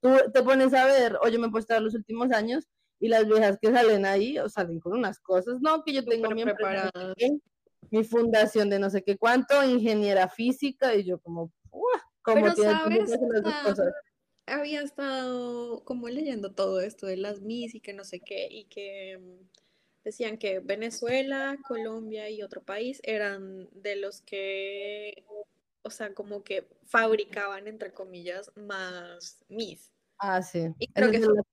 tú 0.00 0.10
te 0.32 0.42
pones 0.42 0.72
a 0.72 0.86
ver, 0.86 1.18
o 1.22 1.28
yo 1.28 1.38
me 1.38 1.48
he 1.48 1.50
puesto 1.50 1.74
a 1.74 1.80
los 1.80 1.94
últimos 1.94 2.32
años, 2.32 2.66
y 3.00 3.08
las 3.08 3.26
viejas 3.26 3.58
que 3.60 3.70
salen 3.70 4.06
ahí, 4.06 4.38
o 4.38 4.48
salen 4.48 4.80
con 4.80 4.94
unas 4.94 5.20
cosas, 5.20 5.60
no, 5.60 5.82
que 5.84 5.92
yo 5.92 6.04
tengo 6.04 6.30
mi 6.30 6.42
empresa, 6.42 6.90
mi 7.90 8.04
fundación 8.04 8.70
de 8.70 8.78
no 8.78 8.90
sé 8.90 9.02
qué 9.02 9.16
cuánto, 9.16 9.62
ingeniera 9.64 10.28
física, 10.28 10.94
y 10.94 11.04
yo 11.04 11.18
como, 11.18 11.52
como 12.22 12.42
Pero 12.42 12.54
sabes, 12.56 13.10
había 14.48 14.82
estado 14.82 15.84
como 15.84 16.08
leyendo 16.08 16.52
todo 16.52 16.80
esto 16.80 17.06
de 17.06 17.16
las 17.16 17.40
MIS 17.40 17.74
y 17.74 17.80
que 17.80 17.92
no 17.92 18.04
sé 18.04 18.20
qué, 18.20 18.48
y 18.50 18.64
que 18.64 19.18
mm, 19.18 19.48
decían 20.04 20.38
que 20.38 20.60
Venezuela, 20.60 21.58
Colombia 21.66 22.30
y 22.30 22.42
otro 22.42 22.62
país 22.62 23.00
eran 23.04 23.68
de 23.72 23.96
los 23.96 24.22
que, 24.22 25.24
o 25.82 25.90
sea, 25.90 26.14
como 26.14 26.42
que 26.44 26.68
fabricaban, 26.84 27.68
entre 27.68 27.92
comillas, 27.92 28.50
más 28.56 29.44
MIS. 29.48 29.92
Ah, 30.18 30.42
sí. 30.42 30.68
Y 30.78 30.88
creo 30.88 31.10
que 31.10 31.18
estaba 31.18 31.44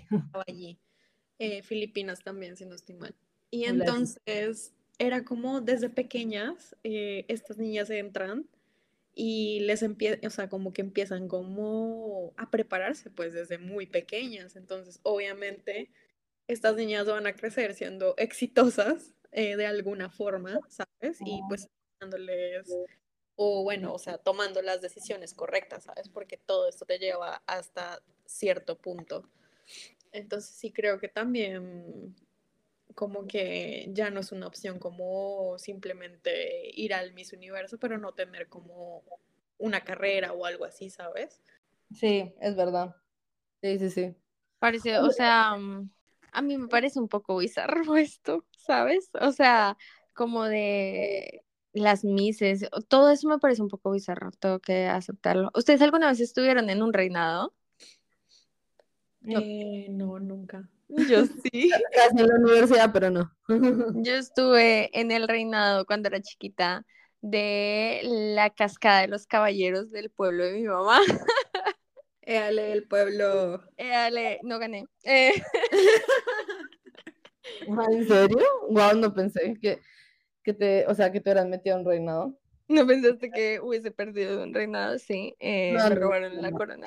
allí. 0.46 0.78
Eh, 1.38 1.62
Filipinas 1.62 2.22
también, 2.22 2.56
si 2.56 2.66
no 2.66 2.74
estoy 2.74 2.96
mal. 2.96 3.14
Y 3.50 3.64
entonces 3.64 4.74
era 4.98 5.24
como 5.24 5.60
desde 5.62 5.88
pequeñas, 5.88 6.76
eh, 6.84 7.24
estas 7.28 7.56
niñas 7.56 7.88
entran 7.90 8.46
y 9.14 9.60
les 9.60 9.82
empiezan, 9.82 10.24
o 10.26 10.30
sea, 10.30 10.48
como 10.48 10.72
que 10.72 10.82
empiezan 10.82 11.28
como 11.28 12.32
a 12.36 12.50
prepararse 12.50 13.10
pues 13.10 13.32
desde 13.32 13.58
muy 13.58 13.86
pequeñas. 13.86 14.56
Entonces, 14.56 15.00
obviamente, 15.02 15.90
estas 16.48 16.76
niñas 16.76 17.06
van 17.06 17.26
a 17.26 17.34
crecer 17.34 17.74
siendo 17.74 18.14
exitosas 18.16 19.14
eh, 19.32 19.56
de 19.56 19.66
alguna 19.66 20.10
forma, 20.10 20.58
¿sabes? 20.68 21.18
Y 21.24 21.40
pues 21.48 21.68
dándoles, 22.00 22.68
o 23.36 23.62
bueno, 23.62 23.92
o 23.92 23.98
sea, 23.98 24.18
tomando 24.18 24.62
las 24.62 24.80
decisiones 24.80 25.34
correctas, 25.34 25.84
¿sabes? 25.84 26.08
Porque 26.08 26.36
todo 26.36 26.68
esto 26.68 26.84
te 26.86 26.98
lleva 26.98 27.42
hasta 27.46 28.02
cierto 28.26 28.78
punto. 28.78 29.28
Entonces 30.12 30.50
sí 30.50 30.72
creo 30.72 30.98
que 30.98 31.08
también 31.08 32.16
como 33.00 33.26
que 33.26 33.88
ya 33.94 34.10
no 34.10 34.20
es 34.20 34.30
una 34.30 34.46
opción 34.46 34.78
como 34.78 35.58
simplemente 35.58 36.70
ir 36.78 36.92
al 36.92 37.14
Miss 37.14 37.32
Universo, 37.32 37.78
pero 37.78 37.96
no 37.96 38.12
tener 38.12 38.46
como 38.50 39.02
una 39.56 39.80
carrera 39.80 40.34
o 40.34 40.44
algo 40.44 40.66
así, 40.66 40.90
¿sabes? 40.90 41.40
Sí, 41.94 42.30
es 42.42 42.54
verdad. 42.56 42.94
Sí, 43.62 43.78
sí, 43.78 43.88
sí. 43.88 44.14
Parece, 44.58 44.98
o 44.98 45.10
sea, 45.12 45.56
mm, 45.56 45.90
a 46.30 46.42
mí 46.42 46.58
me 46.58 46.68
parece 46.68 47.00
un 47.00 47.08
poco 47.08 47.38
bizarro 47.38 47.82
esto, 47.96 48.44
¿sabes? 48.50 49.08
O 49.18 49.32
sea, 49.32 49.78
como 50.12 50.44
de 50.44 51.42
las 51.72 52.04
mises, 52.04 52.68
todo 52.88 53.08
eso 53.10 53.28
me 53.28 53.38
parece 53.38 53.62
un 53.62 53.68
poco 53.68 53.92
bizarro, 53.92 54.30
tengo 54.32 54.58
que 54.58 54.88
aceptarlo. 54.88 55.50
¿Ustedes 55.54 55.80
alguna 55.80 56.08
vez 56.08 56.20
estuvieron 56.20 56.68
en 56.68 56.82
un 56.82 56.92
reinado? 56.92 57.54
No. 59.22 59.40
Eh, 59.40 59.86
no, 59.88 60.18
nunca. 60.18 60.68
Yo 61.10 61.24
sí. 61.52 61.70
Casi 61.92 62.18
en 62.18 62.28
la 62.28 62.34
universidad, 62.36 62.92
pero 62.92 63.10
no. 63.10 63.32
Yo 64.04 64.14
estuve 64.14 64.90
en 64.98 65.10
el 65.10 65.28
reinado 65.28 65.86
cuando 65.86 66.08
era 66.08 66.20
chiquita 66.20 66.84
de 67.20 68.00
la 68.02 68.50
cascada 68.50 69.02
de 69.02 69.08
los 69.08 69.26
caballeros 69.26 69.90
del 69.90 70.10
pueblo 70.10 70.44
de 70.44 70.52
mi 70.52 70.62
mamá. 70.62 71.00
Éale, 72.22 72.72
el 72.72 72.86
pueblo. 72.86 73.62
Éale, 73.76 74.40
no 74.42 74.58
gané. 74.58 74.86
Eh. 75.04 75.42
¿En 77.66 78.08
serio? 78.08 78.46
Wow, 78.70 78.94
no 78.96 79.12
pensé 79.12 79.58
que, 79.60 79.80
que 80.42 80.54
te, 80.54 80.86
o 80.86 80.94
sea, 80.94 81.12
que 81.12 81.20
tú 81.20 81.30
eras 81.30 81.46
metido 81.46 81.76
en 81.76 81.80
un 81.80 81.86
reinado. 81.86 82.38
¿No 82.68 82.86
pensaste 82.86 83.30
que 83.30 83.58
hubiese 83.60 83.90
perdido 83.90 84.44
un 84.44 84.54
reinado? 84.54 84.96
Sí, 84.98 85.34
eh, 85.40 85.72
me 85.72 85.94
robaron 85.96 86.40
la 86.40 86.52
corona. 86.52 86.86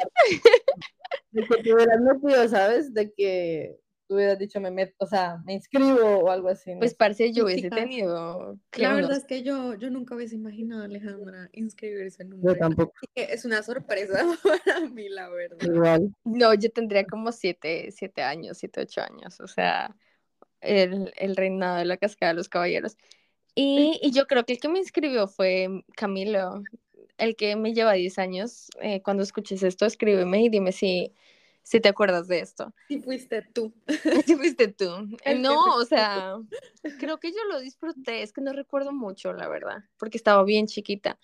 De 1.32 1.44
que 1.44 1.62
te 1.62 1.74
hubieras 1.74 2.00
metido, 2.00 2.48
¿sabes? 2.48 2.94
De 2.94 3.12
que 3.12 3.78
tú 4.08 4.16
hubieras 4.16 4.38
dicho, 4.40 4.60
me 4.60 4.72
meto, 4.72 4.94
o 5.00 5.08
sea, 5.08 5.42
me 5.46 5.54
inscribo 5.54 6.20
o 6.20 6.30
algo 6.30 6.50
así. 6.50 6.74
Pues 6.78 6.94
parece 6.94 7.32
yo 7.32 7.46
hubiese 7.46 7.70
tenido. 7.70 8.58
La 8.78 8.94
verdad 8.94 9.18
es 9.18 9.26
que 9.26 9.44
yo, 9.44 9.76
yo 9.76 9.90
nunca 9.90 10.16
hubiese 10.16 10.36
imaginado 10.36 10.82
a 10.82 10.86
Alejandra 10.86 11.50
inscribirse 11.54 12.24
en 12.24 12.34
un 12.34 12.44
Yo 12.44 12.56
tampoco. 12.58 12.94
Es 13.16 13.46
una 13.46 13.64
sorpresa 13.64 14.24
para 14.66 14.82
mí, 14.90 15.10
la 15.10 15.30
verdad. 15.30 15.58
Igual. 15.62 16.16
No, 16.24 16.54
yo 16.54 16.70
tendría 16.72 17.06
como 17.06 17.32
siete, 17.32 17.92
siete 17.92 18.22
años, 18.22 18.58
siete, 18.58 18.82
ocho 18.82 19.02
años, 19.02 19.40
o 19.40 19.48
sea, 19.48 19.96
el, 20.62 21.14
el 21.16 21.36
reinado 21.36 21.78
de 21.78 21.86
la 21.86 21.98
cascada 21.98 22.34
de 22.34 22.38
los 22.38 22.50
caballeros. 22.50 22.98
Y, 23.56 24.00
y, 24.02 24.12
yo 24.12 24.26
creo 24.26 24.46
que 24.46 24.54
el 24.54 24.60
que 24.60 24.68
me 24.68 24.80
inscribió 24.80 25.28
fue 25.28 25.84
Camilo, 25.96 26.64
el 27.18 27.36
que 27.36 27.56
me 27.56 27.74
lleva 27.74 27.94
10 27.94 28.18
años. 28.18 28.70
Eh, 28.82 29.02
cuando 29.04 29.24
escuches 29.24 29.62
esto, 29.64 29.86
escríbeme 29.86 30.44
y 30.44 30.50
dime 30.50 30.72
si, 30.72 31.14
si 31.64 31.80
te 31.80 31.90
acuerdas 31.90 32.28
de 32.28 32.40
esto. 32.40 32.74
Sí 32.88 33.02
fuiste 33.02 33.42
tú. 33.42 33.74
Sí 34.28 34.36
fuiste 34.36 34.68
tú. 34.68 34.90
No, 35.40 35.64
o 35.76 35.86
sea, 35.86 36.36
creo 37.00 37.20
que 37.20 37.32
yo 37.32 37.44
lo 37.50 37.60
disfruté, 37.60 38.22
es 38.22 38.32
que 38.32 38.42
no 38.42 38.54
recuerdo 38.54 38.92
mucho, 38.92 39.34
la 39.34 39.48
verdad, 39.48 39.84
porque 39.98 40.18
estaba 40.18 40.44
bien 40.44 40.68
chiquita, 40.68 41.20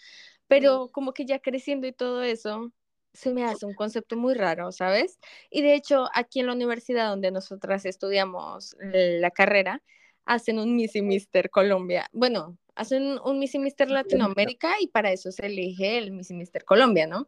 pero 0.47 0.89
como 0.91 1.13
que 1.13 1.25
ya 1.25 1.39
creciendo 1.39 1.88
y 1.88 1.93
todo 1.93 2.23
eso, 2.23 2.71
se 3.13 3.34
me 3.34 3.43
hace 3.43 3.65
un 3.65 3.73
concepto 3.73 4.17
muy 4.17 4.34
raro, 4.34 4.71
¿sabes? 4.71 5.19
Y 5.49 5.62
de 5.62 5.75
hecho, 5.75 6.10
aquí 6.13 6.39
en 6.39 6.47
la 6.47 6.54
universidad 6.54 7.10
donde 7.10 7.32
nosotras 7.32 7.86
estudiamos 7.86 8.75
la 8.80 9.32
carrera, 9.32 9.84
hacen 10.25 10.60
un 10.60 10.75
Miss 10.75 10.95
y 10.95 11.02
Mister 11.02 11.49
Colombia. 11.49 12.08
Bueno, 12.13 12.58
hacen 12.75 13.19
un 13.25 13.39
Miss 13.39 13.56
y 13.56 13.60
Mister 13.60 13.89
Latinoamérica 13.89 14.75
y 14.80 14.88
para 14.88 15.12
eso 15.12 15.32
se 15.32 15.47
elige 15.47 15.97
el 15.97 16.12
Miss 16.12 16.30
y 16.30 16.36
Mister 16.36 16.63
Colombia, 16.65 17.08
¿no? 17.08 17.28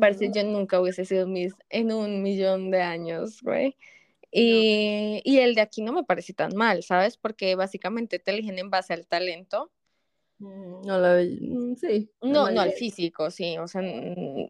Parece 0.00 0.30
yo 0.32 0.42
nunca 0.44 0.80
hubiese 0.80 1.04
sido 1.04 1.26
Miss 1.26 1.54
en 1.68 1.92
un 1.92 2.22
millón 2.22 2.70
de 2.70 2.82
años, 2.82 3.42
güey. 3.42 3.76
Y, 4.30 5.22
y 5.24 5.38
el 5.38 5.54
de 5.54 5.60
aquí 5.62 5.82
no 5.82 5.92
me 5.92 6.04
parece 6.04 6.34
tan 6.34 6.54
mal, 6.54 6.82
¿sabes? 6.82 7.16
Porque 7.16 7.54
básicamente 7.54 8.18
te 8.18 8.30
eligen 8.30 8.58
en 8.58 8.70
base 8.70 8.92
al 8.92 9.06
talento. 9.06 9.70
Mm, 10.38 10.86
No 10.86 10.98
la 10.98 11.22
mm, 11.22 11.76
sí. 11.76 12.10
No, 12.22 12.50
no 12.50 12.60
al 12.60 12.72
físico, 12.72 13.30
sí, 13.30 13.58
o 13.58 13.66
sea, 13.66 13.82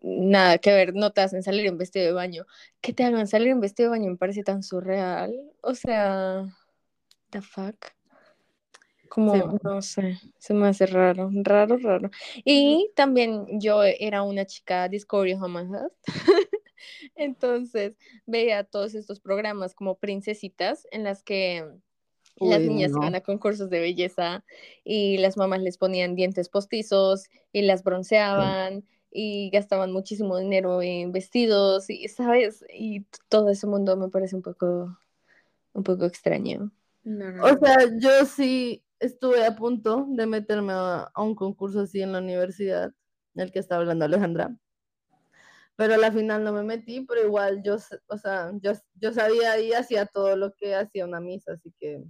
nada 0.02 0.59
que 0.59 0.72
ver, 0.72 0.94
no 0.94 1.12
te 1.12 1.20
hacen 1.20 1.42
salir 1.42 1.66
en 1.66 1.78
vestido 1.78 2.07
de 2.07 2.12
baño. 2.12 2.46
Que 2.81 2.92
te 2.92 3.04
hagan 3.04 3.26
salir 3.26 3.48
en 3.48 3.61
vestido 3.61 3.90
de 3.90 3.98
baño 3.98 4.11
me 4.11 4.16
parece 4.16 4.42
tan 4.42 4.62
surreal. 4.62 5.35
O 5.62 5.74
sea, 5.74 6.44
the 7.31 7.40
fuck. 7.40 7.97
Como, 9.09 9.33
Sí. 9.33 9.59
no 9.62 9.83
sé, 9.83 10.18
se 10.38 10.55
me 10.55 10.68
hace 10.68 10.87
raro, 10.87 11.31
raro, 11.44 11.77
raro. 11.79 12.11
Y 12.44 12.90
también 12.94 13.61
yo 13.61 13.83
era 13.85 14.23
una 14.23 14.47
chica 14.47 14.88
Discovery 14.88 15.35
Homicide. 15.35 15.90
Entonces 17.16 17.97
veía 18.27 18.64
todos 18.64 18.94
estos 18.94 19.21
programas 19.21 19.75
como 19.75 19.97
princesitas 19.99 20.87
en 20.90 21.05
las 21.05 21.23
que 21.23 21.66
las 22.40 22.64
Uy, 22.64 22.66
niñas 22.66 22.92
no. 22.92 23.01
iban 23.01 23.14
a 23.14 23.23
concursos 23.23 23.71
de 23.71 23.81
belleza 23.81 24.44
y 24.85 25.18
las 25.18 25.37
mamás 25.37 25.62
les 25.62 25.79
ponían 25.79 26.14
dientes 26.16 26.49
postizos 26.49 27.29
y 27.53 27.62
las 27.62 27.85
bronceaban 27.85 28.87
y 29.11 29.51
gastaban 29.51 29.92
muchísimo 29.92 30.38
dinero 30.38 30.83
en 30.83 31.12
vestidos 31.12 31.90
y, 31.90 32.09
¿sabes? 32.09 32.64
Y 32.75 33.03
todo 33.29 33.51
ese 33.51 33.66
mundo 33.66 33.97
me 33.97 34.09
parece 34.11 34.37
un 34.37 34.42
poco, 34.42 34.99
un 35.75 35.83
poco 35.85 36.07
extraño. 36.07 36.73
No, 37.05 37.31
no, 37.33 37.44
O 37.44 37.57
sea, 37.59 37.77
yo 38.01 38.25
sí 38.27 38.83
estuve 39.00 39.44
a 39.44 39.56
punto 39.56 40.06
de 40.08 40.26
meterme 40.26 40.72
a, 40.72 41.11
a 41.14 41.22
un 41.22 41.34
concurso 41.34 41.80
así 41.80 42.00
en 42.00 42.12
la 42.12 42.18
universidad, 42.18 42.92
del 43.34 43.52
que 43.52 43.58
está 43.58 43.76
hablando 43.76 44.04
Alejandra. 44.04 44.56
Pero 45.76 45.94
a 45.94 45.98
la 45.98 46.11
final 46.11 46.42
no 46.42 46.52
me 46.52 46.64
metí, 46.64 47.02
pero 47.02 47.24
igual 47.24 47.62
yo, 47.62 47.76
o 48.08 48.18
sea, 48.18 48.50
yo, 48.61 48.72
yo 48.94 49.12
sabía 49.12 49.61
y 49.61 49.72
hacía 49.72 50.06
todo 50.06 50.37
lo 50.37 50.52
que 50.54 50.74
hacía 50.74 51.04
una 51.04 51.20
misa, 51.20 51.52
así 51.52 51.72
que 51.78 52.02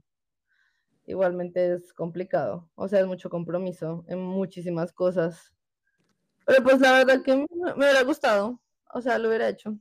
igualmente 1.05 1.75
es 1.75 1.93
complicado. 1.93 2.71
O 2.77 2.89
sea, 2.89 3.01
es 3.01 3.07
mucho 3.07 3.29
compromiso 3.29 4.05
en 4.09 4.21
muchísimas 4.21 4.91
cosas. 4.93 5.53
Pero 6.47 6.63
pues 6.63 6.81
la 6.81 6.93
verdad 6.93 7.23
que 7.23 7.37
me, 7.37 7.47
me 7.77 7.85
hubiera 7.85 8.03
gustado, 8.05 8.59
o 8.95 9.03
sea, 9.03 9.19
lo 9.19 9.29
hubiera 9.29 9.51
hecho. 9.51 9.79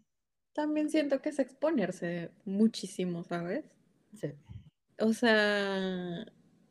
También 0.52 0.90
siento 0.90 1.22
que 1.22 1.30
es 1.30 1.40
exponerse 1.40 2.32
muchísimo, 2.44 3.24
¿sabes? 3.24 3.72
Sí. 4.16 4.34
O 5.00 5.14
sea, 5.14 6.26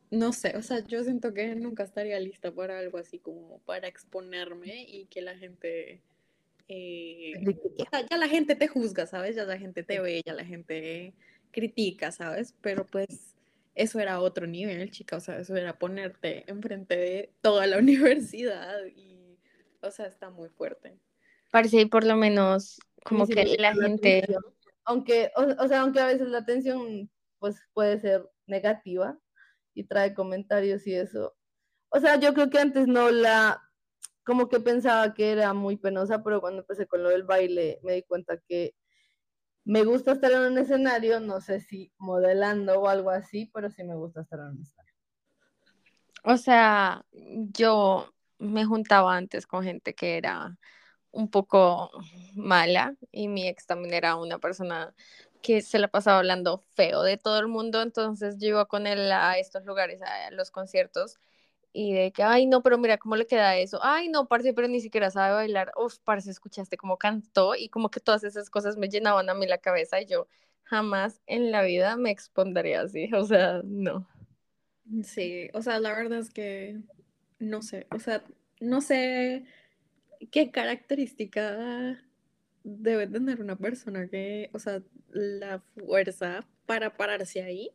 no 0.09 0.31
sé, 0.31 0.55
o 0.55 0.61
sea, 0.61 0.79
yo 0.85 1.03
siento 1.03 1.33
que 1.33 1.55
nunca 1.55 1.83
estaría 1.83 2.19
lista 2.19 2.51
para 2.51 2.79
algo 2.79 2.97
así 2.97 3.19
como 3.19 3.59
para 3.59 3.87
exponerme 3.87 4.83
y 4.83 5.05
que 5.05 5.21
la 5.21 5.37
gente, 5.37 6.01
eh, 6.67 7.33
o 7.77 7.89
sea, 7.89 8.05
ya 8.09 8.17
la 8.17 8.27
gente 8.27 8.55
te 8.55 8.67
juzga, 8.67 9.05
¿sabes? 9.05 9.35
Ya 9.35 9.43
la 9.43 9.57
gente 9.57 9.83
te 9.83 9.99
ve, 9.99 10.21
ya 10.25 10.33
la 10.33 10.45
gente 10.45 11.13
critica, 11.51 12.11
¿sabes? 12.11 12.55
Pero 12.61 12.85
pues 12.85 13.35
eso 13.75 13.99
era 13.99 14.21
otro 14.21 14.47
nivel, 14.47 14.89
chica, 14.91 15.17
o 15.17 15.19
sea, 15.19 15.39
eso 15.39 15.55
era 15.55 15.77
ponerte 15.77 16.49
enfrente 16.49 16.95
de 16.95 17.33
toda 17.41 17.67
la 17.67 17.77
universidad 17.79 18.85
y, 18.85 19.37
o 19.81 19.91
sea, 19.91 20.07
está 20.07 20.29
muy 20.29 20.49
fuerte. 20.49 20.97
Parece 21.51 21.85
por 21.87 22.05
lo 22.05 22.15
menos 22.15 22.79
como 23.03 23.25
sí 23.25 23.33
que 23.33 23.57
la 23.57 23.73
gente... 23.73 24.19
atención. 24.19 24.43
Aunque, 24.85 25.31
o, 25.35 25.63
o 25.63 25.67
sea, 25.67 25.81
aunque 25.81 25.99
a 25.99 26.05
veces 26.05 26.29
la 26.29 26.37
atención 26.37 27.09
pues 27.39 27.57
puede 27.73 27.99
ser 27.99 28.29
negativa 28.47 29.19
y 29.77 29.83
trae 29.83 30.15
comentarios 30.15 30.87
y 30.87 30.95
eso. 30.95 31.35
O 31.89 31.99
sea, 31.99 32.19
yo 32.19 32.33
creo 32.33 32.49
que 32.49 32.57
antes 32.57 32.87
no 32.87 33.11
la, 33.11 33.61
como 34.23 34.49
que 34.49 34.59
pensaba 34.59 35.13
que 35.13 35.31
era 35.31 35.53
muy 35.53 35.77
penosa, 35.77 36.23
pero 36.23 36.41
cuando 36.41 36.61
empecé 36.61 36.87
con 36.87 37.03
lo 37.03 37.09
del 37.09 37.23
baile 37.23 37.79
me 37.83 37.93
di 37.93 38.01
cuenta 38.01 38.39
que 38.47 38.75
me 39.63 39.83
gusta 39.83 40.13
estar 40.13 40.31
en 40.31 40.51
un 40.51 40.57
escenario, 40.57 41.19
no 41.19 41.41
sé 41.41 41.59
si 41.59 41.93
modelando 41.97 42.79
o 42.79 42.87
algo 42.87 43.11
así, 43.11 43.51
pero 43.53 43.69
sí 43.69 43.83
me 43.83 43.95
gusta 43.95 44.21
estar 44.21 44.39
en 44.39 44.45
un 44.47 44.61
escenario. 44.61 44.93
O 46.23 46.37
sea, 46.37 47.05
yo 47.11 48.11
me 48.39 48.65
juntaba 48.65 49.15
antes 49.15 49.45
con 49.45 49.63
gente 49.63 49.93
que 49.93 50.17
era 50.17 50.57
un 51.11 51.29
poco 51.29 51.91
mala 52.35 52.95
y 53.11 53.27
mi 53.27 53.47
ex 53.47 53.65
también 53.65 53.93
era 53.93 54.15
una 54.15 54.39
persona 54.39 54.93
que 55.41 55.61
se 55.61 55.79
la 55.79 55.87
pasaba 55.89 56.19
hablando 56.19 56.59
feo 56.75 57.03
de 57.03 57.17
todo 57.17 57.39
el 57.39 57.47
mundo, 57.47 57.81
entonces 57.81 58.37
yo 58.39 58.49
iba 58.49 58.65
con 58.67 58.87
él 58.87 59.11
a 59.11 59.37
estos 59.39 59.65
lugares, 59.65 60.01
a 60.01 60.31
los 60.31 60.51
conciertos 60.51 61.19
y 61.73 61.93
de 61.93 62.11
que, 62.11 62.23
ay, 62.23 62.47
no, 62.47 62.63
pero 62.63 62.77
mira 62.77 62.97
cómo 62.97 63.15
le 63.15 63.27
queda 63.27 63.57
eso, 63.57 63.79
ay, 63.83 64.09
no, 64.09 64.27
parce, 64.27 64.53
pero 64.53 64.67
ni 64.67 64.81
siquiera 64.81 65.11
sabe 65.11 65.33
bailar, 65.35 65.71
uf, 65.77 65.99
parce, 65.99 66.31
escuchaste 66.31 66.77
cómo 66.77 66.97
cantó 66.97 67.55
y 67.55 67.69
como 67.69 67.89
que 67.91 67.99
todas 67.99 68.23
esas 68.23 68.49
cosas 68.49 68.77
me 68.77 68.89
llenaban 68.89 69.29
a 69.29 69.33
mí 69.35 69.45
la 69.47 69.59
cabeza 69.59 70.01
y 70.01 70.07
yo 70.07 70.27
jamás 70.63 71.21
en 71.27 71.51
la 71.51 71.61
vida 71.63 71.95
me 71.97 72.11
expondría 72.11 72.81
así, 72.81 73.09
o 73.13 73.25
sea, 73.25 73.61
no. 73.63 74.07
Sí, 75.03 75.49
o 75.53 75.61
sea, 75.61 75.79
la 75.79 75.93
verdad 75.93 76.19
es 76.19 76.29
que 76.29 76.79
no 77.39 77.61
sé, 77.61 77.87
o 77.91 77.99
sea, 77.99 78.23
no 78.61 78.81
sé 78.81 79.45
qué 80.31 80.51
característica 80.51 82.03
debe 82.67 83.07
tener 83.07 83.41
una 83.41 83.55
persona 83.55 84.07
que, 84.07 84.49
o 84.53 84.59
sea, 84.59 84.81
la 85.11 85.59
fuerza 85.59 86.45
para 86.65 86.97
pararse 86.97 87.41
ahí, 87.41 87.71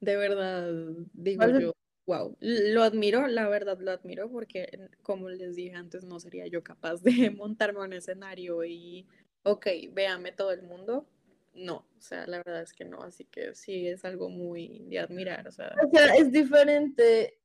de 0.00 0.16
verdad, 0.16 0.72
digo 1.12 1.58
yo, 1.58 1.74
wow, 2.06 2.36
lo 2.40 2.82
admiro, 2.82 3.26
la 3.26 3.48
verdad 3.48 3.78
lo 3.80 3.90
admiro, 3.90 4.30
porque 4.30 4.88
como 5.02 5.28
les 5.28 5.56
dije 5.56 5.74
antes, 5.74 6.04
no 6.04 6.18
sería 6.20 6.46
yo 6.46 6.62
capaz 6.62 7.02
de 7.02 7.10
montarme 7.36 7.80
a 7.80 7.84
un 7.84 7.92
escenario 7.92 8.64
y, 8.64 9.06
ok, 9.42 9.66
véame 9.92 10.32
todo 10.32 10.52
el 10.52 10.62
mundo. 10.62 11.06
No, 11.54 11.76
o 11.76 12.00
sea, 12.00 12.26
la 12.26 12.38
verdad 12.38 12.62
es 12.62 12.72
que 12.72 12.84
no, 12.84 13.02
así 13.02 13.24
que 13.24 13.54
sí 13.54 13.88
es 13.88 14.04
algo 14.04 14.30
muy 14.30 14.86
de 14.88 15.00
admirar, 15.00 15.46
o 15.48 15.52
sea. 15.52 15.74
O 15.84 15.90
sea, 15.90 16.14
es 16.14 16.30
diferente, 16.30 17.38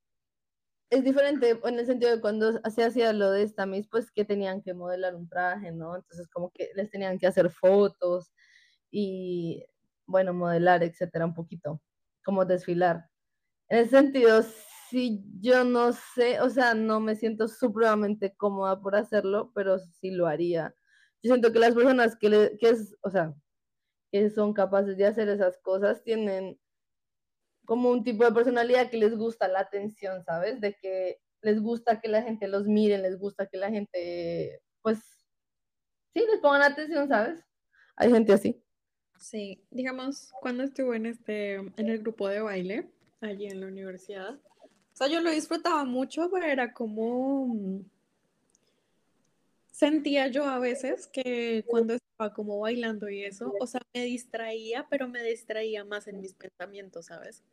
es 0.93 1.03
diferente 1.03 1.59
en 1.63 1.79
el 1.79 1.85
sentido 1.87 2.11
de 2.11 2.21
cuando 2.21 2.53
se 2.69 2.83
hacía 2.83 3.13
lo 3.13 3.31
de 3.31 3.41
esta 3.41 3.65
Miss, 3.65 3.87
pues 3.89 4.11
que 4.11 4.25
tenían 4.25 4.61
que 4.61 4.75
modelar 4.75 5.15
un 5.15 5.27
traje, 5.27 5.71
¿no? 5.71 5.95
Entonces 5.95 6.27
como 6.29 6.51
que 6.51 6.69
les 6.75 6.91
tenían 6.91 7.17
que 7.17 7.25
hacer 7.25 7.49
fotos 7.49 8.31
y, 8.91 9.65
bueno, 10.05 10.33
modelar, 10.35 10.83
etcétera, 10.83 11.25
un 11.25 11.33
poquito, 11.33 11.81
como 12.23 12.45
desfilar. 12.45 13.09
En 13.69 13.79
ese 13.79 13.89
sentido, 13.89 14.43
sí, 14.89 15.25
yo 15.41 15.63
no 15.63 15.93
sé, 15.93 16.39
o 16.41 16.49
sea, 16.51 16.75
no 16.75 16.99
me 16.99 17.15
siento 17.15 17.47
supremamente 17.47 18.35
cómoda 18.35 18.79
por 18.79 18.95
hacerlo, 18.95 19.51
pero 19.55 19.79
sí 19.79 20.11
lo 20.11 20.27
haría. 20.27 20.75
Yo 21.23 21.29
siento 21.33 21.51
que 21.51 21.59
las 21.59 21.73
personas 21.73 22.15
que, 22.15 22.29
le, 22.29 22.57
que 22.59 22.69
es, 22.69 22.95
o 23.01 23.09
sea, 23.09 23.33
que 24.11 24.29
son 24.29 24.53
capaces 24.53 24.95
de 24.95 25.07
hacer 25.07 25.27
esas 25.27 25.57
cosas 25.57 26.03
tienen 26.03 26.59
como 27.65 27.89
un 27.89 28.03
tipo 28.03 28.25
de 28.25 28.31
personalidad 28.31 28.89
que 28.89 28.97
les 28.97 29.15
gusta 29.15 29.47
la 29.47 29.59
atención, 29.59 30.23
¿sabes? 30.23 30.59
De 30.61 30.75
que 30.75 31.19
les 31.41 31.61
gusta 31.61 31.99
que 31.99 32.07
la 32.07 32.21
gente 32.21 32.47
los 32.47 32.67
mire, 32.67 32.97
les 32.97 33.17
gusta 33.19 33.47
que 33.47 33.57
la 33.57 33.69
gente, 33.69 34.61
pues, 34.81 34.99
sí, 36.13 36.23
les 36.29 36.39
pongan 36.41 36.61
atención, 36.61 37.07
¿sabes? 37.07 37.39
Hay 37.95 38.11
gente 38.11 38.33
así. 38.33 38.61
Sí, 39.19 39.65
digamos, 39.69 40.31
cuando 40.41 40.63
estuve 40.63 40.97
en 40.97 41.05
este, 41.05 41.55
en 41.55 41.89
el 41.89 41.99
grupo 41.99 42.27
de 42.27 42.41
baile, 42.41 42.89
allí 43.21 43.45
en 43.45 43.61
la 43.61 43.67
universidad, 43.67 44.39
o 44.93 44.95
sea, 44.95 45.07
yo 45.07 45.21
lo 45.21 45.31
disfrutaba 45.31 45.85
mucho, 45.85 46.29
pero 46.31 46.45
era 46.45 46.71
como, 46.71 47.47
mm, 47.47 47.85
sentía 49.71 50.27
yo 50.27 50.45
a 50.45 50.59
veces 50.59 51.07
que 51.07 51.65
cuando 51.67 51.95
estaba 51.95 52.31
como 52.33 52.59
bailando 52.59 53.09
y 53.09 53.23
eso, 53.23 53.53
o 53.59 53.65
sea, 53.65 53.81
me 53.93 54.03
distraía, 54.03 54.85
pero 54.89 55.07
me 55.07 55.23
distraía 55.23 55.83
más 55.83 56.07
en 56.07 56.21
mis 56.21 56.33
pensamientos, 56.35 57.07
¿sabes? 57.07 57.43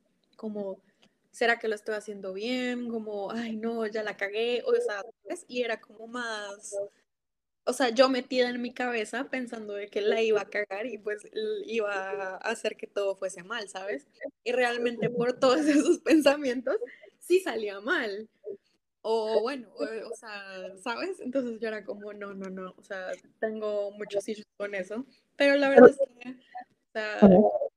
Como, 0.40 0.80
¿será 1.32 1.58
que 1.58 1.68
lo 1.68 1.74
estoy 1.74 1.96
haciendo 1.96 2.32
bien? 2.32 2.88
Como, 2.88 3.30
ay, 3.30 3.56
no, 3.56 3.86
ya 3.86 4.02
la 4.02 4.16
cagué, 4.16 4.62
o 4.64 4.72
sea, 4.74 5.02
¿sabes? 5.22 5.44
Y 5.48 5.60
era 5.60 5.78
como 5.82 6.06
más, 6.06 6.74
o 7.64 7.74
sea, 7.74 7.90
yo 7.90 8.08
metida 8.08 8.48
en 8.48 8.62
mi 8.62 8.72
cabeza 8.72 9.28
pensando 9.28 9.74
de 9.74 9.88
que 9.88 10.00
la 10.00 10.22
iba 10.22 10.40
a 10.40 10.48
cagar 10.48 10.86
y 10.86 10.96
pues 10.96 11.24
iba 11.66 11.92
a 11.92 12.36
hacer 12.38 12.78
que 12.78 12.86
todo 12.86 13.16
fuese 13.16 13.42
mal, 13.42 13.68
¿sabes? 13.68 14.06
Y 14.42 14.52
realmente 14.52 15.10
por 15.10 15.38
todos 15.38 15.60
esos 15.66 15.98
pensamientos 15.98 16.76
sí 17.18 17.40
salía 17.40 17.78
mal. 17.80 18.26
O 19.02 19.42
bueno, 19.42 19.68
o, 19.76 19.84
o 19.84 20.16
sea, 20.16 20.74
¿sabes? 20.82 21.20
Entonces 21.20 21.60
yo 21.60 21.68
era 21.68 21.84
como, 21.84 22.14
no, 22.14 22.32
no, 22.32 22.48
no, 22.48 22.74
o 22.78 22.82
sea, 22.82 23.12
tengo 23.40 23.90
muchos 23.90 24.26
issues 24.26 24.46
con 24.56 24.74
eso, 24.74 25.04
pero 25.36 25.56
la 25.56 25.68
verdad 25.68 25.90
es 25.90 25.98
que, 26.18 26.34
sea, 26.92 27.18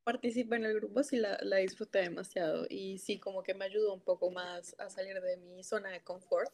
participé 0.03 0.55
en 0.57 0.65
el 0.65 0.75
grupo, 0.75 1.03
sí 1.03 1.17
la, 1.17 1.37
la 1.41 1.57
disfruté 1.57 1.99
demasiado 1.99 2.65
y 2.69 2.99
sí 2.99 3.19
como 3.19 3.43
que 3.43 3.53
me 3.53 3.65
ayudó 3.65 3.93
un 3.93 4.01
poco 4.01 4.31
más 4.31 4.75
a 4.79 4.89
salir 4.89 5.21
de 5.21 5.37
mi 5.37 5.63
zona 5.63 5.89
de 5.89 6.01
confort, 6.01 6.51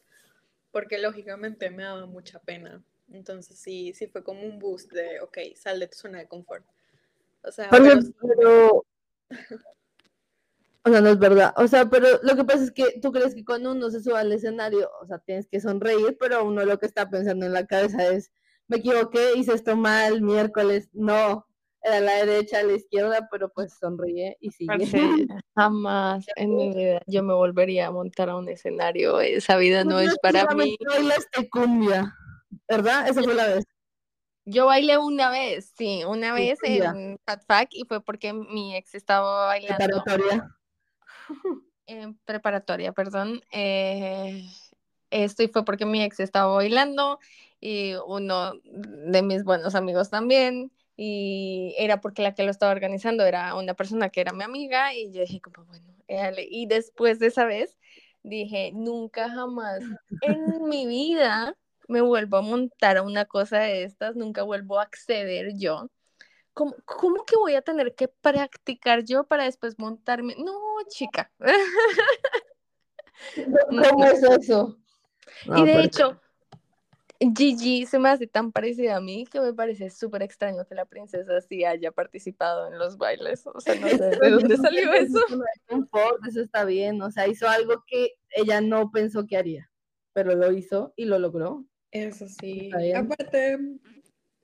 porque 0.72 0.98
lógicamente 0.98 1.70
me 1.70 1.84
daba 1.84 2.06
mucha 2.06 2.40
pena. 2.40 2.84
Entonces 3.12 3.58
sí, 3.58 3.94
sí 3.94 4.08
fue 4.08 4.24
como 4.24 4.44
un 4.44 4.60
boost 4.60 4.92
de, 4.92 5.20
ok, 5.22 5.38
sal 5.56 5.80
de 5.80 5.88
tu 5.88 5.98
zona 5.98 6.20
de 6.20 6.28
confort. 6.28 6.66
O 7.44 7.52
sea, 7.52 7.70
Pero, 7.70 8.86
o 10.84 10.90
sea, 10.90 11.02
no 11.02 11.10
es 11.10 11.20
verdad. 11.20 11.54
O 11.58 11.68
sea, 11.68 11.90
pero 11.90 12.20
lo 12.22 12.36
que 12.36 12.44
pasa 12.44 12.64
es 12.64 12.72
que 12.72 13.00
tú 13.02 13.12
crees 13.12 13.34
que 13.34 13.46
cuando 13.46 13.72
uno 13.72 13.90
se 13.90 14.02
sube 14.02 14.18
al 14.18 14.32
escenario, 14.32 14.92
o 15.02 15.08
sea, 15.08 15.20
tienes 15.20 15.48
que 15.48 15.60
sonreír, 15.60 16.18
pero 16.20 16.44
uno 16.46 16.64
lo 16.66 16.78
que 16.78 16.86
está 16.86 17.10
pensando 17.10 17.46
en 17.46 17.54
la 17.54 17.66
cabeza 17.66 18.08
es, 18.08 18.32
me 18.68 18.78
equivoqué, 18.78 19.34
hice 19.36 19.54
esto 19.54 19.76
mal, 19.76 20.22
miércoles, 20.22 20.90
no, 20.94 21.48
era 21.82 22.00
la 22.00 22.26
derecha, 22.26 22.64
la 22.64 22.74
izquierda, 22.74 23.28
pero 23.32 23.50
pues 23.50 23.74
sonríe 23.80 24.38
y 24.40 24.52
sigue. 24.52 24.70
Jamás 25.56 26.26
en 26.36 26.56
mi 26.56 26.74
vida 26.74 27.02
yo 27.08 27.24
me 27.24 27.34
volvería 27.34 27.88
a 27.88 27.92
montar 27.92 28.30
a 28.30 28.36
un 28.36 28.50
escenario. 28.50 29.20
Esa 29.22 29.58
vida 29.58 29.84
no 29.84 30.00
es 30.00 30.18
para 30.22 30.46
mí. 30.54 30.78
Bailaste 30.88 31.50
cumbia, 31.50 32.16
¿verdad? 32.68 33.08
Esa 33.08 33.24
fue 33.24 33.34
la 33.34 33.48
vez. 33.48 33.66
Yo 34.46 34.66
bailé 34.66 34.98
una 34.98 35.30
vez, 35.30 35.74
sí, 35.78 36.04
una 36.06 36.34
vez 36.34 36.58
en 36.64 37.20
Fat 37.26 37.44
Fac 37.46 37.70
y 37.72 37.86
fue 37.86 38.02
porque 38.02 38.34
mi 38.34 38.76
ex 38.76 38.96
estaba 38.96 39.46
bailando 39.46 40.04
Preparatoria. 40.04 40.56
en 41.86 42.18
preparatoria, 42.26 42.92
perdón. 42.94 43.42
eh, 43.52 44.44
esto 45.12 45.44
y 45.44 45.48
fue 45.48 45.66
porque 45.66 45.86
mi 45.86 46.04
ex 46.04 46.20
estaba 46.20 46.54
bailando 46.54 47.20
y 47.60 47.94
uno 48.08 48.54
de 48.64 49.22
mis 49.22 49.44
buenos 49.44 49.76
amigos 49.76 50.10
también. 50.10 50.72
Y 51.02 51.76
era 51.78 52.02
porque 52.02 52.22
la 52.22 52.36
que 52.36 52.44
lo 52.44 52.52
estaba 52.52 52.74
organizando 52.74 53.24
era 53.24 53.56
una 53.56 53.74
persona 53.74 54.10
que 54.10 54.20
era 54.20 54.34
mi 54.34 54.44
amiga 54.44 54.94
y 54.94 55.14
yo 55.14 55.22
dije 55.22 55.40
como, 55.40 55.66
bueno, 55.66 55.96
éale. 56.10 56.46
Y 56.52 56.66
después 56.66 57.20
de 57.20 57.28
esa 57.28 57.46
vez 57.46 57.78
dije, 58.22 58.74
nunca 58.74 59.30
jamás 59.30 59.80
en 60.20 60.68
mi 60.68 60.86
vida 60.88 61.56
me 61.88 62.02
vuelvo 62.02 62.36
a 62.36 62.42
montar 62.42 62.98
a 62.98 63.04
una 63.04 63.24
cosa 63.24 63.60
de 63.60 63.84
estas, 63.84 64.18
nunca 64.18 64.44
vuelvo 64.44 64.78
a 64.78 64.84
acceder 64.84 65.54
yo. 65.56 65.90
¿Cómo, 66.54 66.76
cómo 66.84 67.24
que 67.24 67.38
voy 67.38 67.56
a 67.56 67.62
tener 67.62 67.96
que 67.96 68.10
practicar 68.10 69.06
yo 69.06 69.24
para 69.24 69.46
después 69.46 69.80
montarme? 69.80 70.36
No, 70.38 70.60
chica. 70.90 71.32
¿Cómo 73.70 74.04
es 74.04 74.22
eso? 74.22 74.78
y 75.46 75.64
de 75.64 75.82
hecho, 75.82 76.20
Gigi 77.36 77.86
se 77.86 78.00
me 78.00 78.10
hace 78.10 78.28
tan 78.28 78.52
parecida 78.52 78.96
a 78.96 79.02
mí 79.02 79.26
que 79.26 79.42
me 79.42 79.54
parece 79.54 79.90
súper 79.90 80.22
extraño 80.22 80.66
que 80.66 80.76
la 80.76 80.86
princesa 80.86 81.42
sí 81.42 81.66
haya 81.66 81.92
participado 81.92 82.68
en 82.68 82.80
los 82.80 82.98
bailes. 82.98 83.46
O 83.46 83.60
sea, 83.60 83.76
no 83.76 83.90
sé 83.90 84.16
de 84.22 84.32
dónde 84.32 84.56
salió 84.58 84.94
eso. 84.94 85.20
Confort, 85.68 86.26
eso 86.28 86.42
está 86.42 86.64
bien, 86.64 87.02
o 87.02 87.12
sea, 87.12 87.28
hizo 87.28 87.48
algo 87.48 87.84
que 87.86 88.14
ella 88.30 88.62
no 88.62 88.90
pensó 88.92 89.28
que 89.28 89.36
haría, 89.38 89.70
pero 90.14 90.34
lo 90.36 90.52
hizo 90.52 90.94
y 90.96 91.06
lo 91.06 91.20
logró. 91.20 91.66
Eso 91.92 92.28
sí. 92.28 92.72
Aparte, 92.96 93.58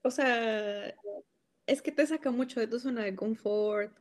o 0.03 0.11
sea, 0.11 0.93
es 1.67 1.81
que 1.81 1.91
te 1.91 2.05
saca 2.05 2.31
mucho 2.31 2.59
de 2.59 2.67
tu 2.67 2.79
zona 2.79 3.03
de 3.03 3.15
confort 3.15 3.97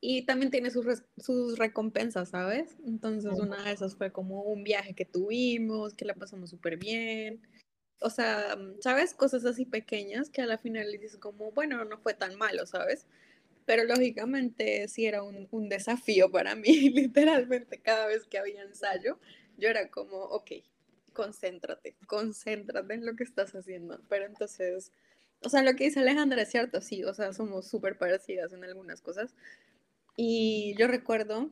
y 0.00 0.26
también 0.26 0.50
tiene 0.50 0.70
sus, 0.70 0.84
res- 0.84 1.04
sus 1.16 1.58
recompensas, 1.58 2.30
¿sabes? 2.30 2.76
Entonces, 2.84 3.38
una 3.38 3.62
de 3.64 3.72
esas 3.72 3.96
fue 3.96 4.12
como 4.12 4.42
un 4.42 4.64
viaje 4.64 4.94
que 4.94 5.04
tuvimos, 5.04 5.94
que 5.94 6.04
la 6.04 6.14
pasamos 6.14 6.50
súper 6.50 6.76
bien. 6.76 7.40
O 8.00 8.10
sea, 8.10 8.56
¿sabes? 8.80 9.14
Cosas 9.14 9.44
así 9.44 9.64
pequeñas 9.64 10.30
que 10.30 10.42
a 10.42 10.46
la 10.46 10.58
final 10.58 10.90
dices 10.92 11.16
como, 11.18 11.52
bueno, 11.52 11.84
no 11.84 11.98
fue 11.98 12.14
tan 12.14 12.36
malo, 12.36 12.66
¿sabes? 12.66 13.06
Pero 13.64 13.84
lógicamente 13.84 14.86
sí 14.88 15.06
era 15.06 15.22
un, 15.22 15.48
un 15.50 15.68
desafío 15.68 16.30
para 16.30 16.54
mí, 16.54 16.90
literalmente 16.90 17.80
cada 17.80 18.06
vez 18.06 18.26
que 18.26 18.38
había 18.38 18.62
ensayo, 18.62 19.18
yo 19.58 19.68
era 19.68 19.90
como, 19.90 20.16
ok, 20.16 20.52
concéntrate, 21.16 21.96
concéntrate 22.06 22.94
en 22.94 23.06
lo 23.06 23.16
que 23.16 23.24
estás 23.24 23.54
haciendo. 23.54 24.00
Pero 24.08 24.26
entonces, 24.26 24.92
o 25.42 25.48
sea, 25.48 25.62
lo 25.62 25.74
que 25.74 25.84
dice 25.84 26.00
Alejandra 26.00 26.42
es 26.42 26.50
cierto, 26.50 26.80
sí, 26.80 27.02
o 27.04 27.14
sea, 27.14 27.32
somos 27.32 27.66
súper 27.66 27.98
parecidas 27.98 28.52
en 28.52 28.62
algunas 28.64 29.00
cosas. 29.00 29.34
Y 30.16 30.74
yo 30.78 30.86
recuerdo 30.88 31.50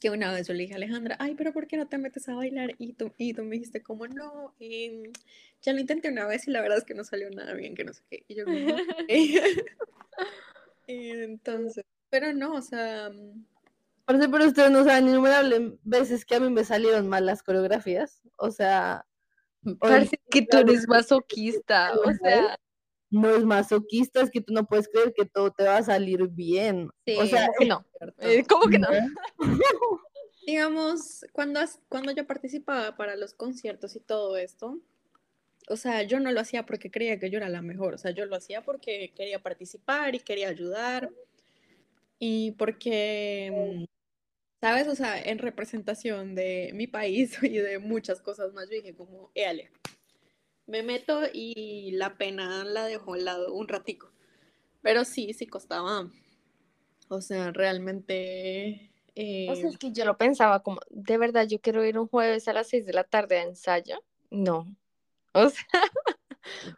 que 0.00 0.10
una 0.10 0.32
vez 0.32 0.48
yo 0.48 0.54
le 0.54 0.62
dije 0.62 0.74
a 0.74 0.76
Alejandra, 0.76 1.16
ay, 1.18 1.34
pero 1.34 1.52
¿por 1.52 1.66
qué 1.66 1.76
no 1.76 1.86
te 1.86 1.98
metes 1.98 2.28
a 2.28 2.34
bailar? 2.34 2.74
Y 2.78 2.94
tú, 2.94 3.12
y 3.18 3.34
tú 3.34 3.44
me 3.44 3.56
dijiste 3.56 3.82
como, 3.82 4.06
no, 4.08 4.54
em, 4.58 5.12
ya 5.62 5.72
lo 5.72 5.80
intenté 5.80 6.08
una 6.08 6.26
vez 6.26 6.48
y 6.48 6.50
la 6.50 6.62
verdad 6.62 6.78
es 6.78 6.84
que 6.84 6.94
no 6.94 7.04
salió 7.04 7.30
nada 7.30 7.54
bien, 7.54 7.74
que 7.74 7.84
no 7.84 7.92
sé 7.92 8.02
qué. 8.10 8.24
Y 8.28 8.34
yo 8.34 8.44
como, 8.44 8.56
entonces, 10.86 11.84
pero 12.08 12.32
no, 12.32 12.54
o 12.54 12.62
sea, 12.62 13.12
Parece, 14.06 14.28
pero 14.28 14.46
ustedes 14.46 14.70
no 14.72 14.82
saben 14.82 15.08
innumerables 15.08 15.74
veces 15.84 16.24
que 16.24 16.34
a 16.34 16.40
mí 16.40 16.50
me 16.50 16.64
salieron 16.64 17.06
mal 17.06 17.26
las 17.26 17.44
coreografías. 17.44 18.22
O 18.38 18.50
sea, 18.50 19.06
Parece 19.78 20.20
que 20.30 20.42
tú 20.42 20.58
eres 20.58 20.88
masoquista. 20.88 21.92
O 21.94 22.12
sea, 22.22 22.58
no 23.10 23.34
es 23.34 23.44
masoquista, 23.44 24.20
es 24.22 24.30
que 24.30 24.40
tú 24.40 24.52
no 24.52 24.64
puedes 24.66 24.88
creer 24.88 25.12
que 25.14 25.26
todo 25.26 25.50
te 25.50 25.64
va 25.64 25.78
a 25.78 25.82
salir 25.82 26.28
bien. 26.28 26.88
sí, 27.04 27.16
o 27.18 27.26
sea, 27.26 27.46
¿cómo 27.46 27.58
que 27.58 27.66
no? 27.66 27.84
Eh, 28.18 28.44
¿Cómo 28.48 28.66
que 28.66 28.78
no? 28.78 28.88
digamos, 30.46 31.24
cuando, 31.32 31.60
has- 31.60 31.80
cuando 31.88 32.12
yo 32.12 32.26
participaba 32.26 32.96
para 32.96 33.16
los 33.16 33.34
conciertos 33.34 33.94
y 33.96 34.00
todo 34.00 34.36
esto, 34.36 34.78
o 35.68 35.76
sea, 35.76 36.02
yo 36.02 36.18
no 36.18 36.32
lo 36.32 36.40
hacía 36.40 36.66
porque 36.66 36.90
creía 36.90 37.18
que 37.18 37.30
yo 37.30 37.36
era 37.36 37.48
la 37.48 37.62
mejor, 37.62 37.94
o 37.94 37.98
sea, 37.98 38.10
yo 38.12 38.24
lo 38.26 38.36
hacía 38.36 38.62
porque 38.62 39.12
quería 39.14 39.42
participar 39.42 40.14
y 40.14 40.20
quería 40.20 40.48
ayudar 40.48 41.10
y 42.18 42.52
porque, 42.52 43.86
¿sabes? 44.60 44.88
O 44.88 44.94
sea, 44.96 45.20
en 45.20 45.38
representación 45.38 46.34
de 46.34 46.70
mi 46.74 46.86
país 46.86 47.38
y 47.42 47.58
de 47.58 47.78
muchas 47.78 48.20
cosas 48.20 48.52
más, 48.52 48.68
yo 48.68 48.76
dije 48.76 48.94
como, 48.94 49.30
éale, 49.34 49.70
me 50.70 50.82
meto 50.82 51.22
y 51.32 51.90
la 51.92 52.14
pena 52.16 52.64
la 52.64 52.84
dejo 52.84 53.14
al 53.14 53.24
lado 53.24 53.52
un 53.52 53.68
ratico. 53.68 54.10
Pero 54.82 55.04
sí, 55.04 55.34
sí 55.34 55.46
costaba. 55.46 56.08
O 57.08 57.20
sea, 57.20 57.50
realmente... 57.52 58.90
O 59.48 59.54
sea, 59.56 59.64
eh, 59.64 59.68
es 59.68 59.76
que 59.78 59.90
yo 59.92 60.04
lo 60.04 60.16
pensaba 60.16 60.62
como, 60.62 60.80
de 60.88 61.18
verdad, 61.18 61.46
yo 61.46 61.60
quiero 61.60 61.84
ir 61.84 61.98
un 61.98 62.06
jueves 62.06 62.46
a 62.48 62.52
las 62.52 62.68
6 62.68 62.86
de 62.86 62.92
la 62.92 63.04
tarde 63.04 63.38
a 63.38 63.42
ensayo. 63.42 64.02
No. 64.30 64.66
O 65.32 65.48
sea, 65.48 65.64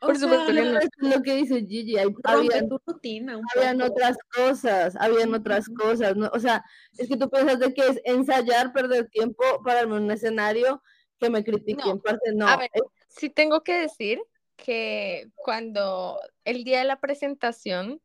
o 0.03 0.07
por 0.09 0.19
supuesto 0.19 0.53
sea, 0.53 0.55
que 0.55 0.63
no. 0.73 0.79
Es 0.79 0.89
lo 0.99 1.23
que 1.23 1.37
dice 1.37 1.65
Gigi. 1.67 1.97
hay- 1.97 2.15
habían, 2.25 2.69
tu 2.69 2.79
rutina 2.85 3.41
habían 3.57 3.81
otras 3.81 4.19
cosas, 4.35 4.95
habían 5.01 5.33
otras 5.33 5.71
cosas. 5.71 6.17
¿no? 6.17 6.29
O 6.35 6.39
sea, 6.39 6.63
es 6.99 7.09
que 7.09 7.17
tú 7.17 7.31
piensas 7.31 7.59
de 7.61 7.73
que 7.73 7.81
es 7.87 8.01
ensayar, 8.05 8.75
perder 8.75 9.09
tiempo 9.09 9.43
para 9.65 9.81
armar 9.81 10.03
un 10.03 10.11
escenario 10.11 10.83
que 11.19 11.31
me 11.31 11.43
critiquen. 11.43 12.03
No. 12.35 12.47
A 12.47 12.59
ver, 12.59 12.71
es- 12.75 12.83
sí 13.17 13.31
tengo 13.31 13.63
que 13.63 13.75
decir 13.75 14.21
que 14.57 15.29
cuando 15.35 16.21
el 16.45 16.65
día 16.65 16.79
de 16.79 16.85
la 16.85 17.01
presentación 17.01 18.01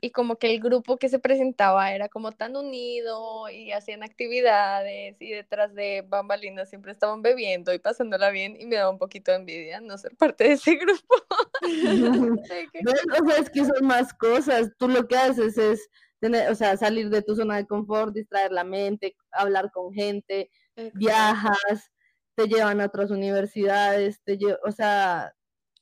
y 0.00 0.10
como 0.10 0.36
que 0.36 0.52
el 0.52 0.60
grupo 0.60 0.98
que 0.98 1.08
se 1.08 1.18
presentaba 1.18 1.92
era 1.92 2.08
como 2.08 2.32
tan 2.32 2.54
unido 2.54 3.48
y 3.48 3.72
hacían 3.72 4.02
actividades 4.02 5.16
y 5.20 5.30
detrás 5.30 5.74
de 5.74 6.04
bambalinas 6.06 6.68
siempre 6.68 6.92
estaban 6.92 7.22
bebiendo 7.22 7.72
y 7.72 7.78
pasándola 7.78 8.30
bien 8.30 8.56
y 8.60 8.66
me 8.66 8.76
daba 8.76 8.90
un 8.90 8.98
poquito 8.98 9.30
de 9.30 9.38
envidia 9.38 9.80
no 9.80 9.96
ser 9.96 10.14
parte 10.16 10.44
de 10.44 10.52
ese 10.52 10.74
grupo. 10.76 11.14
¿Ves? 12.82 13.04
O 13.20 13.26
sea, 13.26 13.38
es 13.38 13.50
que 13.50 13.64
son 13.64 13.86
más 13.86 14.12
cosas. 14.12 14.70
Tú 14.78 14.88
lo 14.88 15.08
que 15.08 15.16
haces 15.16 15.56
es 15.56 15.88
tener, 16.20 16.50
o 16.50 16.54
sea, 16.54 16.76
salir 16.76 17.08
de 17.08 17.22
tu 17.22 17.34
zona 17.34 17.56
de 17.56 17.66
confort, 17.66 18.14
distraer 18.14 18.52
la 18.52 18.64
mente, 18.64 19.16
hablar 19.32 19.70
con 19.72 19.92
gente, 19.92 20.50
Exacto, 20.76 20.98
viajas, 20.98 21.90
te 22.36 22.46
llevan 22.46 22.80
a 22.80 22.86
otras 22.86 23.10
universidades, 23.10 24.20
te 24.22 24.38
lle- 24.38 24.58
o 24.64 24.70
sea, 24.70 25.34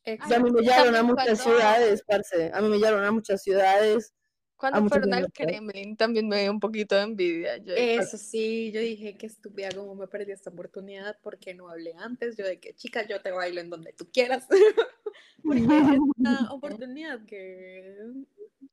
o 0.07 0.27
sea, 0.29 0.37
a 0.37 0.41
mí 0.41 0.51
me 0.51 0.63
llevaron 0.63 0.95
a 0.95 1.03
muchas 1.03 1.43
cuando- 1.43 1.59
ciudades, 1.59 2.03
parce, 2.07 2.51
a 2.55 2.61
mí 2.61 2.69
me 2.69 2.77
llevaron 2.77 3.05
a 3.05 3.11
muchas 3.11 3.43
ciudades. 3.43 4.15
Cuando 4.57 4.89
fueron 4.89 5.13
al. 5.13 5.31
Kremlin 5.33 5.97
también 5.97 6.29
me 6.29 6.43
dio 6.43 6.51
un 6.53 6.61
poquito 6.61 6.95
de 6.95 7.03
envidia. 7.03 7.57
Yo 7.59 7.75
dije, 7.75 7.97
Eso 7.97 8.17
sí, 8.17 8.71
yo 8.73 8.81
dije 8.81 9.17
que 9.19 9.27
estúpida 9.27 9.69
como 9.75 9.95
me 9.97 10.07
perdí 10.07 10.31
esta 10.33 10.51
oportunidad 10.51 11.19
porque 11.23 11.55
no 11.55 11.69
hablé 11.69 11.93
antes. 11.99 12.37
Yo 12.37 12.47
de 12.47 12.61
que, 12.61 12.73
chica, 12.75 13.07
yo 13.07 13.21
te 13.21 13.33
bailo 13.33 13.61
en 13.61 13.69
donde 13.69 13.93
tú 13.93 14.09
quieras. 14.13 14.47
Porque 15.43 15.61
es 15.61 15.99
una 16.17 16.51
oportunidad 16.53 17.27
que 17.27 17.97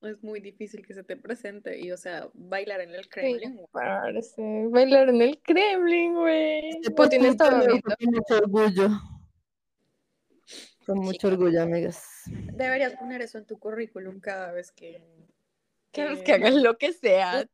es 0.01 0.23
muy 0.23 0.39
difícil 0.39 0.85
que 0.85 0.93
se 0.93 1.03
te 1.03 1.15
presente 1.15 1.79
y, 1.79 1.91
o 1.91 1.97
sea, 1.97 2.29
bailar 2.33 2.81
en 2.81 2.95
el 2.95 3.07
Kremlin. 3.07 3.55
wow. 3.55 3.67
parce, 3.71 4.35
bailar 4.69 5.09
en 5.09 5.21
el 5.21 5.39
Kremlin, 5.41 6.13
güey. 6.15 6.69
Este 6.69 6.93
fue 6.95 7.09
Con 7.09 8.11
mucho 8.11 8.37
orgullo. 8.37 8.89
Con 10.85 10.97
mucho 10.99 11.11
Chica. 11.13 11.27
orgullo, 11.27 11.61
amigas. 11.61 12.23
Deberías 12.25 12.95
poner 12.95 13.21
eso 13.21 13.37
en 13.37 13.45
tu 13.45 13.59
currículum 13.59 14.19
cada 14.19 14.51
vez 14.51 14.71
que, 14.71 15.03
que 15.91 16.33
hagan 16.33 16.63
lo 16.63 16.77
que 16.77 16.93
sea. 16.93 17.47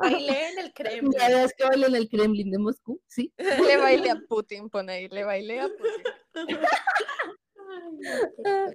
bailé 0.00 0.48
en 0.50 0.58
el 0.60 0.72
Kremlin. 0.72 1.10
Verdad 1.10 1.44
es 1.44 1.54
que 1.54 1.64
bailé 1.64 1.86
en 1.88 1.94
el 1.96 2.08
Kremlin 2.08 2.50
de 2.50 2.58
Moscú, 2.58 3.00
sí. 3.06 3.32
Le 3.36 3.76
bailé 3.76 4.10
a 4.10 4.20
Putin, 4.28 4.70
pon 4.70 4.88
ahí, 4.88 5.08
le 5.08 5.24
bailé 5.24 5.60
a 5.60 5.68
Putin. 5.68 6.06
Ay, 7.70 7.92
no, 7.98 8.72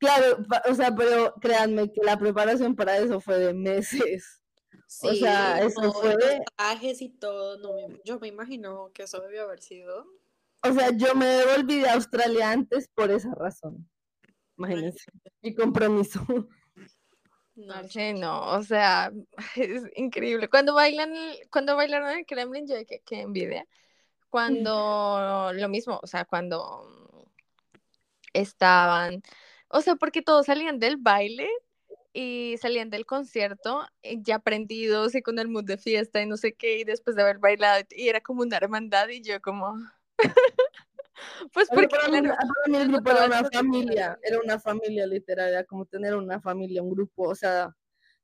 Claro, 0.00 0.38
o 0.66 0.74
sea, 0.74 0.94
pero 0.94 1.34
créanme 1.40 1.92
que 1.92 2.00
la 2.02 2.18
preparación 2.18 2.74
para 2.74 2.96
eso 2.96 3.20
fue 3.20 3.38
de 3.38 3.52
meses. 3.54 4.42
O 5.02 5.14
sea, 5.14 5.60
eso 5.60 5.82
no, 5.82 5.92
fue- 5.92 6.14
los 6.14 6.40
trajes 6.56 7.02
y 7.02 7.10
todo, 7.10 7.58
no, 7.58 7.88
me- 7.88 8.00
yo 8.04 8.18
me 8.18 8.28
imagino 8.28 8.90
que 8.92 9.02
eso 9.04 9.20
debió 9.20 9.42
haber 9.42 9.60
sido. 9.60 10.06
O 10.62 10.72
sea, 10.72 10.90
yo 10.90 11.14
me 11.14 11.26
devolví 11.26 11.80
de 11.80 11.90
Australia 11.90 12.50
antes 12.50 12.88
por 12.88 13.10
esa 13.10 13.34
razón. 13.34 13.88
Imagínense. 14.56 15.04
Mi 15.42 15.54
compromiso. 15.54 16.20
No, 17.54 17.74
no, 18.14 18.52
o 18.52 18.62
sea, 18.62 19.12
es 19.56 19.82
increíble. 19.96 20.48
Cuando 20.48 20.74
bailan, 20.74 21.12
cuando 21.50 21.76
bailaron 21.76 22.08
en 22.10 22.18
el 22.20 22.26
Kremlin, 22.26 22.66
yo 22.66 22.76
dije, 22.76 23.02
qué 23.04 23.20
envidia. 23.20 23.66
Cuando 24.30 25.50
lo 25.52 25.68
mismo, 25.68 26.00
o 26.02 26.06
sea, 26.06 26.24
cuando 26.24 26.86
estaban, 28.32 29.22
o 29.70 29.80
sea, 29.80 29.96
porque 29.96 30.20
todos 30.22 30.46
salían 30.46 30.78
del 30.78 30.96
baile 30.96 31.48
y 32.12 32.56
salían 32.60 32.90
del 32.90 33.06
concierto 33.06 33.86
eh, 34.02 34.18
ya 34.20 34.40
prendidos 34.40 35.14
y 35.14 35.22
con 35.22 35.38
el 35.38 35.48
mood 35.48 35.64
de 35.64 35.78
fiesta 35.78 36.20
y 36.20 36.26
no 36.26 36.36
sé 36.36 36.54
qué, 36.54 36.78
y 36.78 36.84
después 36.84 37.14
de 37.16 37.22
haber 37.22 37.38
bailado, 37.38 37.84
y 37.90 38.08
era 38.08 38.20
como 38.20 38.42
una 38.42 38.56
hermandad 38.56 39.08
y 39.08 39.22
yo 39.22 39.40
como... 39.40 39.74
Pues 41.52 41.68
porque 41.68 41.88
para, 41.88 42.08
mí, 42.08 42.26
para 42.26 42.38
mí 42.66 42.76
el 42.78 42.88
grupo 42.88 43.10
era 43.10 43.26
una 43.26 43.44
familia, 43.52 44.18
era 44.22 44.40
una 44.42 44.58
familia 44.58 45.06
literal, 45.06 45.50
era 45.50 45.64
como 45.64 45.84
tener 45.84 46.14
una 46.14 46.40
familia, 46.40 46.82
un 46.82 46.88
grupo, 46.88 47.28
o 47.28 47.34
sea, 47.34 47.76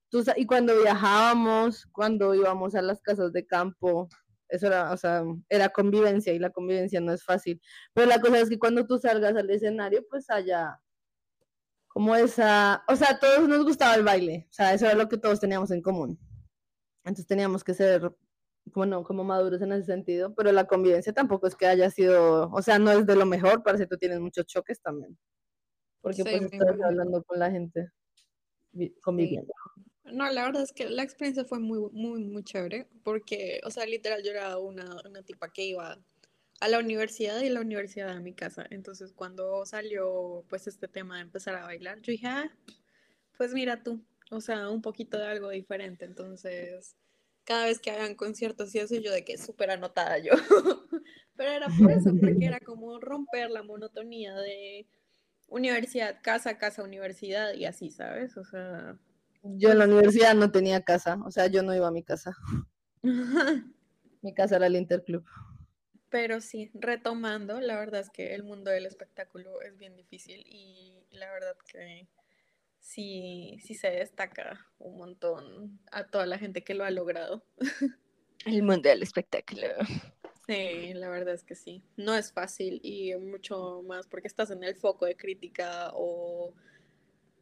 tú, 0.08 0.24
y 0.34 0.46
cuando 0.46 0.80
viajábamos, 0.80 1.84
cuando 1.92 2.34
íbamos 2.34 2.74
a 2.74 2.80
las 2.80 3.02
casas 3.02 3.34
de 3.34 3.46
campo, 3.46 4.08
eso 4.48 4.68
era, 4.68 4.92
o 4.92 4.96
sea, 4.96 5.24
era 5.50 5.68
convivencia 5.68 6.32
y 6.32 6.38
la 6.38 6.48
convivencia 6.48 6.98
no 7.02 7.12
es 7.12 7.22
fácil, 7.22 7.60
pero 7.92 8.06
la 8.06 8.18
cosa 8.18 8.40
es 8.40 8.48
que 8.48 8.58
cuando 8.58 8.86
tú 8.86 8.96
salgas 8.96 9.36
al 9.36 9.50
escenario, 9.50 10.02
pues 10.08 10.30
haya 10.30 10.80
como 11.96 12.14
esa, 12.14 12.84
o 12.88 12.94
sea, 12.94 13.12
a 13.12 13.18
todos 13.18 13.48
nos 13.48 13.64
gustaba 13.64 13.94
el 13.94 14.02
baile, 14.02 14.46
o 14.50 14.52
sea, 14.52 14.74
eso 14.74 14.84
era 14.84 14.94
lo 14.94 15.08
que 15.08 15.16
todos 15.16 15.40
teníamos 15.40 15.70
en 15.70 15.80
común. 15.80 16.18
Entonces 16.98 17.26
teníamos 17.26 17.64
que 17.64 17.72
ser, 17.72 18.14
bueno, 18.66 19.02
como 19.02 19.24
maduros 19.24 19.62
en 19.62 19.72
ese 19.72 19.86
sentido, 19.86 20.34
pero 20.34 20.52
la 20.52 20.66
convivencia 20.66 21.14
tampoco 21.14 21.46
es 21.46 21.54
que 21.56 21.64
haya 21.66 21.88
sido, 21.90 22.50
o 22.52 22.60
sea, 22.60 22.78
no 22.78 22.90
es 22.92 23.06
de 23.06 23.16
lo 23.16 23.24
mejor, 23.24 23.62
parece 23.62 23.84
que 23.84 23.88
tú 23.88 23.96
tienes 23.96 24.20
muchos 24.20 24.44
choques 24.44 24.78
también, 24.82 25.16
porque 26.02 26.22
Sí, 26.22 26.28
pues 26.30 26.42
estás 26.52 26.76
hablando 26.84 27.24
con 27.24 27.38
la 27.38 27.50
gente, 27.50 27.90
vi- 28.72 28.94
conviviendo. 29.00 29.54
No, 30.04 30.30
la 30.30 30.44
verdad 30.44 30.64
es 30.64 30.74
que 30.74 30.90
la 30.90 31.02
experiencia 31.02 31.46
fue 31.46 31.60
muy, 31.60 31.78
muy, 31.92 32.22
muy 32.26 32.44
chévere, 32.44 32.90
porque, 33.04 33.62
o 33.64 33.70
sea, 33.70 33.86
literal, 33.86 34.22
yo 34.22 34.32
era 34.32 34.58
una, 34.58 35.00
una 35.08 35.22
tipa 35.22 35.48
que 35.50 35.64
iba 35.64 35.98
a 36.60 36.68
la 36.68 36.78
universidad 36.78 37.40
y 37.40 37.48
la 37.48 37.60
universidad 37.60 38.10
a 38.10 38.20
mi 38.20 38.32
casa. 38.32 38.66
Entonces, 38.70 39.12
cuando 39.12 39.64
salió, 39.66 40.44
pues, 40.48 40.66
este 40.66 40.88
tema 40.88 41.16
de 41.16 41.22
empezar 41.22 41.54
a 41.54 41.64
bailar, 41.64 42.00
yo 42.00 42.12
dije, 42.12 42.26
ah, 42.26 42.50
pues 43.36 43.52
mira 43.52 43.82
tú, 43.82 44.02
o 44.30 44.40
sea, 44.40 44.70
un 44.70 44.82
poquito 44.82 45.18
de 45.18 45.26
algo 45.26 45.50
diferente. 45.50 46.04
Entonces, 46.04 46.96
cada 47.44 47.66
vez 47.66 47.78
que 47.78 47.90
hagan 47.90 48.14
conciertos 48.14 48.74
y 48.74 48.78
eso, 48.78 48.96
yo 48.96 49.12
de 49.12 49.24
que 49.24 49.38
súper 49.38 49.70
anotada 49.70 50.18
yo. 50.18 50.32
Pero 51.36 51.50
era 51.50 51.68
por 51.78 51.90
eso, 51.90 52.10
porque 52.18 52.46
era 52.46 52.60
como 52.60 52.98
romper 52.98 53.50
la 53.50 53.62
monotonía 53.62 54.34
de 54.34 54.86
universidad, 55.48 56.18
casa, 56.22 56.58
casa, 56.58 56.82
universidad 56.82 57.52
y 57.54 57.66
así, 57.66 57.90
¿sabes? 57.90 58.36
O 58.36 58.44
sea... 58.44 58.98
Yo 59.42 59.70
en 59.70 59.78
la 59.78 59.84
universidad 59.84 60.34
no 60.34 60.50
tenía 60.50 60.82
casa, 60.82 61.18
o 61.24 61.30
sea, 61.30 61.46
yo 61.46 61.62
no 61.62 61.72
iba 61.74 61.86
a 61.86 61.92
mi 61.92 62.02
casa, 62.02 62.36
mi 64.22 64.34
casa 64.34 64.56
era 64.56 64.66
el 64.66 64.74
Interclub. 64.74 65.24
Pero 66.08 66.40
sí, 66.40 66.70
retomando, 66.74 67.60
la 67.60 67.78
verdad 67.78 68.00
es 68.00 68.10
que 68.10 68.34
el 68.34 68.44
mundo 68.44 68.70
del 68.70 68.86
espectáculo 68.86 69.60
es 69.62 69.76
bien 69.76 69.96
difícil 69.96 70.44
y 70.46 71.06
la 71.10 71.30
verdad 71.32 71.56
que 71.70 72.08
sí, 72.78 73.58
sí 73.64 73.74
se 73.74 73.90
destaca 73.90 74.66
un 74.78 74.96
montón 74.98 75.80
a 75.90 76.06
toda 76.06 76.26
la 76.26 76.38
gente 76.38 76.62
que 76.62 76.74
lo 76.74 76.84
ha 76.84 76.90
logrado. 76.90 77.44
el 78.46 78.62
mundo 78.62 78.88
del 78.88 79.02
espectáculo. 79.02 79.68
Sí, 80.46 80.94
la 80.94 81.08
verdad 81.08 81.34
es 81.34 81.42
que 81.42 81.56
sí. 81.56 81.82
No 81.96 82.14
es 82.14 82.32
fácil 82.32 82.80
y 82.84 83.14
mucho 83.16 83.82
más 83.82 84.06
porque 84.06 84.28
estás 84.28 84.50
en 84.52 84.62
el 84.62 84.76
foco 84.76 85.04
de 85.04 85.16
crítica 85.16 85.90
o 85.94 86.54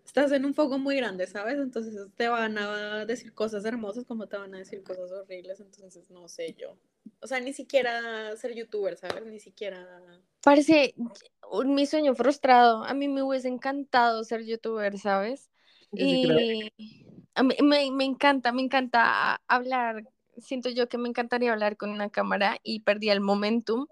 estás 0.07 0.33
en 0.33 0.47
un 0.47 0.55
foco 0.55 0.79
muy 0.79 0.97
grande, 0.97 1.27
¿sabes? 1.27 1.59
Entonces 1.59 1.95
te 2.17 2.29
van 2.29 2.57
a 2.57 3.05
decir 3.05 3.35
cosas 3.35 3.65
hermosas 3.67 4.07
como 4.07 4.27
te 4.27 4.39
van 4.39 4.55
a 4.55 4.59
decir 4.59 4.83
cosas 4.83 5.13
horribles, 5.13 5.61
entonces 5.61 6.11
no 6.11 6.29
sé 6.29 6.55
yo. 6.59 6.79
O 7.21 7.27
sea, 7.27 7.41
ni 7.41 7.53
siquiera 7.53 8.37
ser 8.37 8.55
youtuber, 8.55 8.97
¿sabes? 8.97 9.27
Ni 9.27 9.41
siquiera... 9.41 10.01
Parece 10.43 10.95
un- 11.51 11.75
mi 11.75 11.87
sueño 11.87 12.15
frustrado. 12.15 12.85
A 12.85 12.95
mí 12.95 13.09
me 13.09 13.23
hubiese 13.23 13.49
encantado 13.49 14.25
ser 14.25 14.45
youtuber, 14.45 14.99
¿sabes? 14.99 15.51
Y 15.95 16.73
a 17.35 17.43
mí 17.43 17.57
me, 17.63 17.91
me 17.93 18.05
encanta, 18.05 18.53
me 18.53 18.63
encanta 18.63 19.43
hablar. 19.49 20.05
Siento 20.39 20.69
yo 20.71 20.89
que 20.89 20.99
me 20.99 21.09
encantaría 21.09 21.53
hablar 21.53 21.77
con 21.77 21.91
una 21.91 22.11
cámara 22.11 22.59
y 22.63 22.81
perdí 22.81 23.11
el 23.11 23.21
momentum 23.21 23.87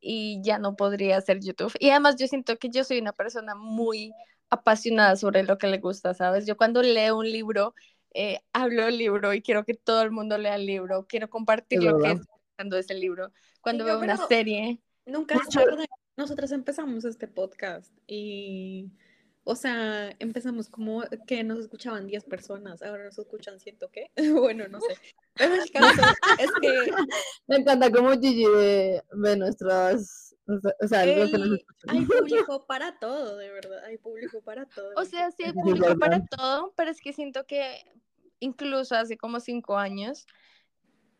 y 0.00 0.40
ya 0.44 0.58
no 0.58 0.76
podría 0.76 1.18
hacer 1.18 1.40
YouTube. 1.40 1.74
Y 1.80 1.90
además 1.90 2.16
yo 2.18 2.26
siento 2.28 2.58
que 2.58 2.70
yo 2.70 2.84
soy 2.84 2.98
una 3.00 3.12
persona 3.12 3.54
muy 3.56 4.16
apasionada 4.50 5.16
sobre 5.16 5.44
lo 5.44 5.58
que 5.58 5.68
le 5.68 5.78
gusta, 5.78 6.14
¿sabes? 6.14 6.46
Yo 6.46 6.56
cuando 6.56 6.82
leo 6.82 7.18
un 7.18 7.30
libro, 7.30 7.74
eh, 8.14 8.40
hablo 8.52 8.84
del 8.86 8.98
libro 8.98 9.34
y 9.34 9.42
quiero 9.42 9.64
que 9.64 9.74
todo 9.74 10.02
el 10.02 10.10
mundo 10.12 10.38
lea 10.38 10.56
el 10.56 10.66
libro, 10.66 11.06
quiero 11.08 11.30
compartir 11.30 11.80
Es 11.80 11.84
lo 11.84 11.96
que 11.98 12.00
verdad. 12.08 12.16
pensando 12.16 12.35
de 12.64 12.80
ese 12.80 12.94
libro. 12.94 13.32
Cuando 13.60 13.84
yo, 13.86 13.98
veo 13.98 14.00
una 14.00 14.16
serie, 14.28 14.80
Nunca 15.04 15.36
es 15.36 15.48
tarde. 15.48 15.86
Nosotros 16.16 16.50
empezamos 16.50 17.04
este 17.04 17.28
podcast 17.28 17.92
y, 18.06 18.90
o 19.44 19.54
sea, 19.54 20.10
empezamos 20.18 20.68
como 20.68 21.04
que 21.26 21.44
nos 21.44 21.58
escuchaban 21.60 22.06
10 22.06 22.24
personas, 22.24 22.82
ahora 22.82 23.04
nos 23.04 23.18
escuchan 23.18 23.60
ciento 23.60 23.90
qué. 23.92 24.10
Bueno, 24.32 24.66
no 24.68 24.80
sé. 24.80 24.96
Pero 25.34 25.54
el 25.54 25.70
caso 25.70 26.02
es 26.40 26.50
que 26.60 26.92
Me 27.46 27.56
encanta 27.56 27.90
como 27.92 28.18
Gigi 28.18 28.46
ve, 28.46 29.02
ve 29.12 29.36
nuestras, 29.36 30.34
o 30.46 30.88
sea, 30.88 31.04
los 31.04 31.30
que 31.30 31.38
nos 31.38 31.48
el- 31.48 31.66
hay 31.88 32.04
público 32.06 32.64
para 32.66 32.98
todo, 32.98 33.36
de 33.36 33.50
verdad, 33.50 33.84
hay 33.84 33.98
público 33.98 34.40
para 34.40 34.64
todo. 34.64 34.90
O 34.96 35.04
sea, 35.04 35.30
sí 35.30 35.44
hay 35.44 35.52
público 35.52 35.96
para 35.98 36.24
todo, 36.24 36.72
pero 36.74 36.90
es 36.90 37.00
que 37.02 37.12
siento 37.12 37.46
que 37.46 37.84
incluso 38.40 38.94
hace 38.96 39.16
como 39.16 39.38
cinco 39.40 39.76
años 39.76 40.26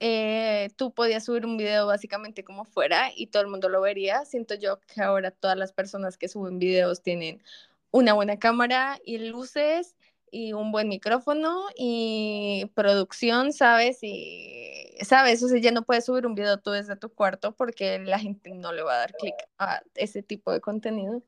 eh, 0.00 0.70
tú 0.76 0.92
podías 0.92 1.24
subir 1.24 1.46
un 1.46 1.56
video 1.56 1.86
básicamente 1.86 2.44
como 2.44 2.64
fuera 2.64 3.10
y 3.16 3.28
todo 3.28 3.42
el 3.42 3.48
mundo 3.48 3.68
lo 3.68 3.80
vería. 3.80 4.24
Siento 4.24 4.54
yo 4.54 4.80
que 4.80 5.02
ahora 5.02 5.30
todas 5.30 5.56
las 5.56 5.72
personas 5.72 6.18
que 6.18 6.28
suben 6.28 6.58
videos 6.58 7.02
tienen 7.02 7.42
una 7.90 8.12
buena 8.12 8.38
cámara 8.38 8.98
y 9.04 9.18
luces 9.18 9.96
y 10.30 10.52
un 10.52 10.72
buen 10.72 10.88
micrófono 10.88 11.64
y 11.76 12.70
producción, 12.74 13.52
¿sabes? 13.52 13.98
Y, 14.02 14.96
¿sabes? 15.02 15.42
O 15.42 15.48
sea, 15.48 15.58
ya 15.60 15.70
no 15.70 15.82
puedes 15.82 16.04
subir 16.04 16.26
un 16.26 16.34
video 16.34 16.58
tú 16.58 16.72
desde 16.72 16.96
tu 16.96 17.08
cuarto 17.10 17.52
porque 17.52 17.98
la 18.00 18.18
gente 18.18 18.50
no 18.50 18.72
le 18.72 18.82
va 18.82 18.94
a 18.94 18.98
dar 18.98 19.14
clic 19.14 19.34
a 19.58 19.82
ese 19.94 20.22
tipo 20.22 20.52
de 20.52 20.60
contenido. 20.60 21.22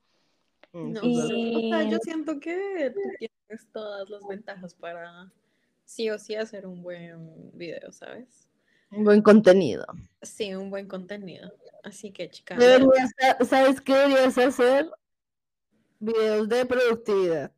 Mm, 0.72 0.92
No, 0.92 1.00
sí, 1.00 1.54
o 1.57 1.61
sea, 1.70 1.88
yo 1.88 1.96
Y- 1.96 2.00
siento 2.02 2.38
que 2.40 2.90
tú 2.90 3.00
tienes 3.18 3.66
todas 3.72 4.11
las 4.11 4.26
ventajas 4.26 4.74
para 4.74 5.33
sí 5.87 6.11
o 6.11 6.18
sí 6.18 6.35
hacer 6.35 6.66
un 6.66 6.83
buen 6.83 7.50
video, 7.57 7.92
¿sabes? 7.92 8.47
Un 8.90 9.05
buen 9.05 9.22
contenido. 9.22 9.85
Sí, 10.22 10.55
un 10.55 10.70
buen 10.70 10.87
contenido. 10.88 11.53
Así 11.85 12.11
que, 12.11 12.29
chicas, 12.29 12.59
Deberías, 12.59 13.11
¿sabes 13.48 13.81
qué 13.81 13.94
deberías 13.94 14.37
hacer? 14.38 14.90
Videos 16.01 16.48
de 16.48 16.64
productividad, 16.64 17.53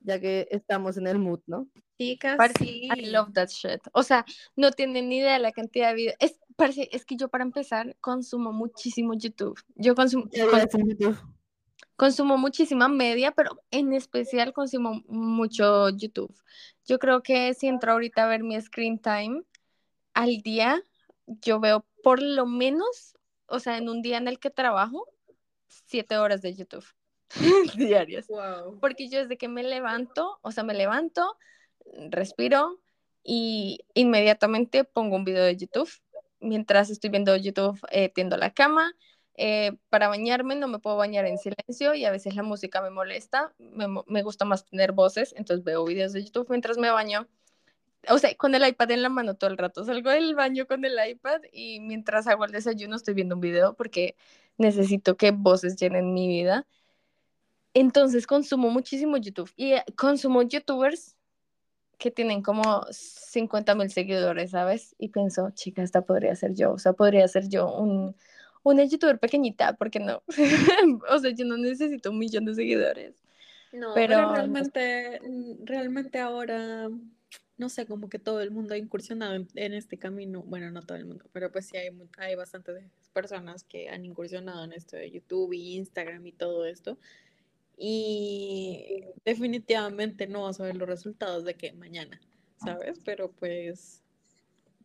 ya 0.00 0.20
que 0.20 0.46
estamos 0.50 0.96
en 0.96 1.06
el 1.08 1.18
mood, 1.18 1.40
¿no? 1.46 1.66
chicas, 1.98 2.38
sí. 2.58 2.88
I 2.96 3.10
love 3.10 3.32
that 3.34 3.48
shit. 3.48 3.80
O 3.92 4.02
sea, 4.02 4.24
no 4.56 4.70
tienen 4.70 5.08
ni 5.10 5.18
idea 5.18 5.34
de 5.34 5.38
la 5.40 5.52
cantidad 5.52 5.88
de 5.90 5.94
videos. 5.96 6.16
Es, 6.18 6.38
parce, 6.56 6.88
es 6.92 7.04
que 7.04 7.14
yo 7.16 7.28
para 7.28 7.44
empezar 7.44 7.94
consumo 8.00 8.52
muchísimo 8.52 9.12
YouTube. 9.14 9.60
Yo 9.74 9.94
consumo, 9.94 10.24
¿Qué 10.32 10.40
con- 10.46 10.54
harías 10.54 10.74
en 10.74 10.88
YouTube? 10.88 11.18
consumo 11.96 12.38
muchísima 12.38 12.88
media, 12.88 13.32
pero 13.32 13.60
en 13.70 13.92
especial 13.92 14.54
consumo 14.54 15.02
mucho 15.08 15.90
YouTube. 15.90 16.34
Yo 16.86 16.98
creo 16.98 17.22
que 17.22 17.52
si 17.52 17.66
entro 17.66 17.92
ahorita 17.92 18.24
a 18.24 18.28
ver 18.28 18.42
mi 18.44 18.58
screen 18.58 18.98
time 18.98 19.42
al 20.14 20.38
día, 20.38 20.82
yo 21.26 21.60
veo 21.60 21.86
por 22.02 22.22
lo 22.22 22.46
menos, 22.46 23.14
o 23.46 23.58
sea, 23.60 23.78
en 23.78 23.88
un 23.88 24.02
día 24.02 24.18
en 24.18 24.28
el 24.28 24.38
que 24.38 24.50
trabajo, 24.50 25.06
siete 25.68 26.18
horas 26.18 26.42
de 26.42 26.54
YouTube 26.54 26.86
diarias. 27.76 28.26
Wow. 28.28 28.78
Porque 28.80 29.08
yo 29.08 29.20
desde 29.20 29.36
que 29.36 29.48
me 29.48 29.62
levanto, 29.62 30.38
o 30.42 30.50
sea, 30.50 30.64
me 30.64 30.74
levanto, 30.74 31.36
respiro 32.10 32.80
y 33.22 33.80
inmediatamente 33.94 34.84
pongo 34.84 35.16
un 35.16 35.24
video 35.24 35.44
de 35.44 35.56
YouTube. 35.56 35.90
Mientras 36.40 36.90
estoy 36.90 37.10
viendo 37.10 37.36
YouTube, 37.36 37.78
eh, 37.90 38.08
tiendo 38.08 38.36
la 38.36 38.52
cama, 38.52 38.94
eh, 39.34 39.72
para 39.88 40.08
bañarme 40.08 40.54
no 40.54 40.68
me 40.68 40.78
puedo 40.78 40.96
bañar 40.96 41.24
en 41.26 41.38
silencio 41.38 41.94
y 41.94 42.04
a 42.04 42.10
veces 42.10 42.34
la 42.34 42.42
música 42.42 42.82
me 42.82 42.90
molesta, 42.90 43.54
me, 43.58 43.86
me 44.06 44.22
gusta 44.22 44.44
más 44.44 44.66
tener 44.66 44.92
voces, 44.92 45.34
entonces 45.36 45.64
veo 45.64 45.84
videos 45.84 46.12
de 46.12 46.24
YouTube 46.24 46.48
mientras 46.50 46.78
me 46.78 46.90
baño. 46.90 47.28
O 48.08 48.18
sea, 48.18 48.34
con 48.36 48.54
el 48.54 48.66
iPad 48.66 48.90
en 48.92 49.02
la 49.02 49.08
mano 49.08 49.34
todo 49.34 49.50
el 49.50 49.58
rato. 49.58 49.84
Salgo 49.84 50.10
del 50.10 50.34
baño 50.34 50.66
con 50.66 50.84
el 50.84 50.96
iPad 51.10 51.42
y 51.52 51.80
mientras 51.80 52.26
hago 52.26 52.44
el 52.44 52.52
desayuno 52.52 52.96
estoy 52.96 53.14
viendo 53.14 53.34
un 53.34 53.40
video 53.40 53.74
porque 53.74 54.16
necesito 54.56 55.16
que 55.16 55.30
voces 55.32 55.76
llenen 55.76 56.14
mi 56.14 56.26
vida. 56.28 56.66
Entonces 57.74 58.26
consumo 58.26 58.70
muchísimo 58.70 59.16
YouTube 59.16 59.50
y 59.56 59.72
eh, 59.72 59.84
consumo 59.96 60.42
YouTubers 60.42 61.16
que 61.98 62.10
tienen 62.10 62.42
como 62.42 62.84
50 62.90 63.74
mil 63.74 63.90
seguidores, 63.90 64.52
¿sabes? 64.52 64.94
Y 64.98 65.10
pienso, 65.10 65.50
chica, 65.50 65.82
esta 65.82 66.00
podría 66.02 66.34
ser 66.34 66.54
yo, 66.54 66.72
o 66.72 66.78
sea, 66.78 66.94
podría 66.94 67.28
ser 67.28 67.48
yo 67.48 67.70
un, 67.72 68.16
una 68.62 68.84
youtuber 68.84 69.18
pequeñita, 69.18 69.74
¿por 69.74 69.90
qué 69.90 70.00
no? 70.00 70.22
o 71.10 71.18
sea, 71.18 71.30
yo 71.32 71.44
no 71.44 71.58
necesito 71.58 72.10
un 72.10 72.18
millón 72.18 72.46
de 72.46 72.54
seguidores. 72.54 73.14
No, 73.72 73.92
Pero- 73.94 74.16
pero, 74.16 74.32
realmente, 74.32 75.20
mm, 75.22 75.64
realmente 75.66 76.18
ahora, 76.18 76.88
no 77.60 77.68
sé, 77.68 77.84
como 77.86 78.08
que 78.08 78.18
todo 78.18 78.40
el 78.40 78.50
mundo 78.50 78.72
ha 78.72 78.78
incursionado 78.78 79.34
en, 79.34 79.74
este 79.74 79.98
camino. 79.98 80.42
Bueno, 80.42 80.70
no 80.70 80.82
todo 80.82 80.96
el 80.96 81.04
mundo, 81.04 81.26
pero 81.30 81.52
pues 81.52 81.66
sí 81.66 81.76
hay, 81.76 81.90
hay 82.16 82.34
bastantes 82.34 82.82
personas 83.12 83.64
que 83.64 83.90
han 83.90 84.06
incursionado 84.06 84.64
en 84.64 84.72
esto 84.72 84.96
de 84.96 85.10
YouTube 85.10 85.52
y 85.52 85.76
Instagram 85.76 86.26
y 86.26 86.32
todo 86.32 86.64
esto. 86.64 86.98
Y 87.76 89.04
definitivamente 89.26 90.26
no 90.26 90.44
vas 90.44 90.58
a 90.58 90.64
ver 90.64 90.76
los 90.76 90.88
resultados 90.88 91.44
de 91.44 91.54
que 91.54 91.72
mañana, 91.72 92.18
¿sabes? 92.64 92.98
Pero 93.04 93.30
pues 93.30 94.02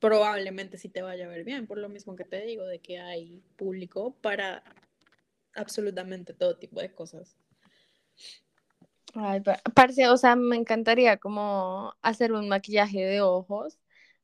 probablemente 0.02 0.78
sí 0.78 0.90
te 0.90 1.02
vaya 1.02 1.26
a 1.26 1.30
ver 1.30 1.46
bien, 1.46 1.68
por 1.68 1.78
lo 1.78 1.88
mismo 1.88 2.18
que 2.18 2.26
te 2.26 2.42
digo, 2.42 2.66
de 2.66 2.80
que 2.80 3.00
hay 3.00 3.42
público 3.56 4.18
para 4.22 4.64
absolutamente 5.54 6.34
todo 6.34 6.58
tipo 6.58 6.82
de 6.82 6.94
cosas. 6.94 7.38
Ay, 9.16 9.40
pa- 9.42 9.62
parce, 9.74 10.08
o 10.10 10.18
sea, 10.18 10.36
me 10.36 10.56
encantaría 10.58 11.18
como 11.18 11.94
hacer 12.02 12.34
un 12.34 12.50
maquillaje 12.50 13.00
de 13.04 13.22
ojos 13.22 13.80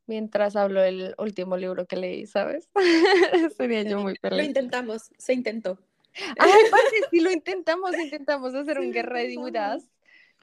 mientras 0.06 0.56
hablo 0.56 0.82
del 0.82 1.16
último 1.18 1.56
libro 1.56 1.86
que 1.86 1.96
leí, 1.96 2.26
¿sabes? 2.28 2.70
Sería 3.58 3.84
yo 3.84 4.00
muy 4.00 4.16
Lo 4.22 4.30
feliz. 4.30 4.48
intentamos, 4.48 5.10
se 5.18 5.34
intentó. 5.34 5.80
Ay, 6.38 6.62
parce, 6.72 6.96
sí 7.10 7.22
lo 7.22 7.32
intentamos, 7.32 7.98
intentamos 7.98 8.54
hacer 8.54 8.78
Sí 8.78 8.82
un 8.82 8.88
lo 8.90 8.94
guerra 8.94 9.20
de 9.20 9.28
dibudas 9.28 9.88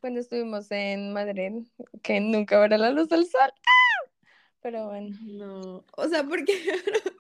cuando 0.01 0.21
estuvimos 0.21 0.71
en 0.71 1.13
Madrid, 1.13 1.65
que 2.03 2.21
nunca 2.21 2.59
verá 2.59 2.79
la 2.79 2.91
luz 2.91 3.09
del 3.09 3.27
sol. 3.27 3.51
¡Ah! 3.53 3.88
Pero 4.61 4.89
bueno. 4.89 5.17
No, 5.23 5.85
o 5.97 6.09
sea, 6.09 6.25
porque, 6.25 6.53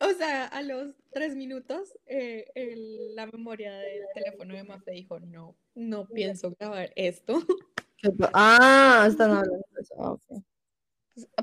o 0.00 0.10
sea, 0.18 0.46
a 0.46 0.62
los 0.62 0.94
tres 1.12 1.36
minutos 1.36 1.96
eh, 2.06 2.50
el- 2.54 3.14
la 3.14 3.26
memoria 3.26 3.72
del 3.78 4.02
teléfono 4.14 4.54
de 4.54 4.64
Mafe 4.64 4.90
dijo, 4.92 5.20
no, 5.20 5.56
no 5.74 6.06
pienso 6.06 6.50
grabar 6.58 6.92
esto. 6.96 7.34
¿Qué 7.96 8.10
pa- 8.10 8.30
Ah, 8.34 9.06
están 9.08 9.30
hablando 9.36 9.66
de 9.74 9.80
eso. 9.82 9.94
ah, 9.98 10.12
ok. 10.12 10.42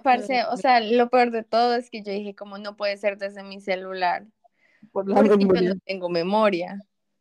Parce, 0.03 0.43
o 0.51 0.57
sea, 0.57 0.81
lo 0.81 1.09
peor 1.09 1.31
de 1.31 1.43
todo 1.43 1.75
es 1.75 1.89
que 1.89 2.03
yo 2.03 2.11
dije, 2.11 2.35
como 2.35 2.57
no 2.57 2.75
puede 2.75 2.97
ser 2.97 3.17
desde 3.17 3.41
mi 3.41 3.61
celular, 3.61 4.25
Por 4.91 5.07
la 5.07 5.15
porque 5.15 5.37
yo 5.39 5.61
no 5.61 5.75
tengo 5.85 6.09
memoria. 6.09 6.77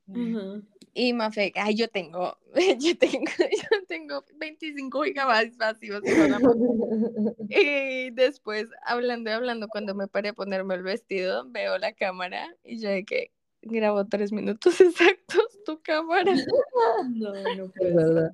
Ajá. 0.09 0.61
Y 0.93 1.13
Mafe, 1.13 1.53
ay, 1.55 1.77
yo 1.77 1.89
tengo, 1.89 2.37
yo 2.79 2.99
tengo, 2.99 3.31
yo 3.39 3.87
tengo 3.87 4.25
25 4.37 5.03
gigabytes 5.05 5.57
vacíos. 5.57 6.03
Y 7.49 8.11
después, 8.11 8.69
hablando 8.85 9.31
y 9.31 9.33
hablando, 9.33 9.69
cuando 9.69 9.95
me 9.95 10.07
paré 10.07 10.31
a 10.31 10.33
ponerme 10.33 10.75
el 10.75 10.83
vestido, 10.83 11.45
veo 11.49 11.79
la 11.79 11.93
cámara 11.93 12.55
y 12.63 12.79
yo 12.79 12.89
de 12.89 13.05
que 13.05 13.33
grabo 13.63 14.07
tres 14.07 14.33
minutos 14.33 14.81
exactos 14.81 15.59
tu 15.65 15.81
cámara. 15.83 16.35
No, 17.09 17.33
no 17.57 17.71
puede 17.71 17.95
verdad. 17.95 18.33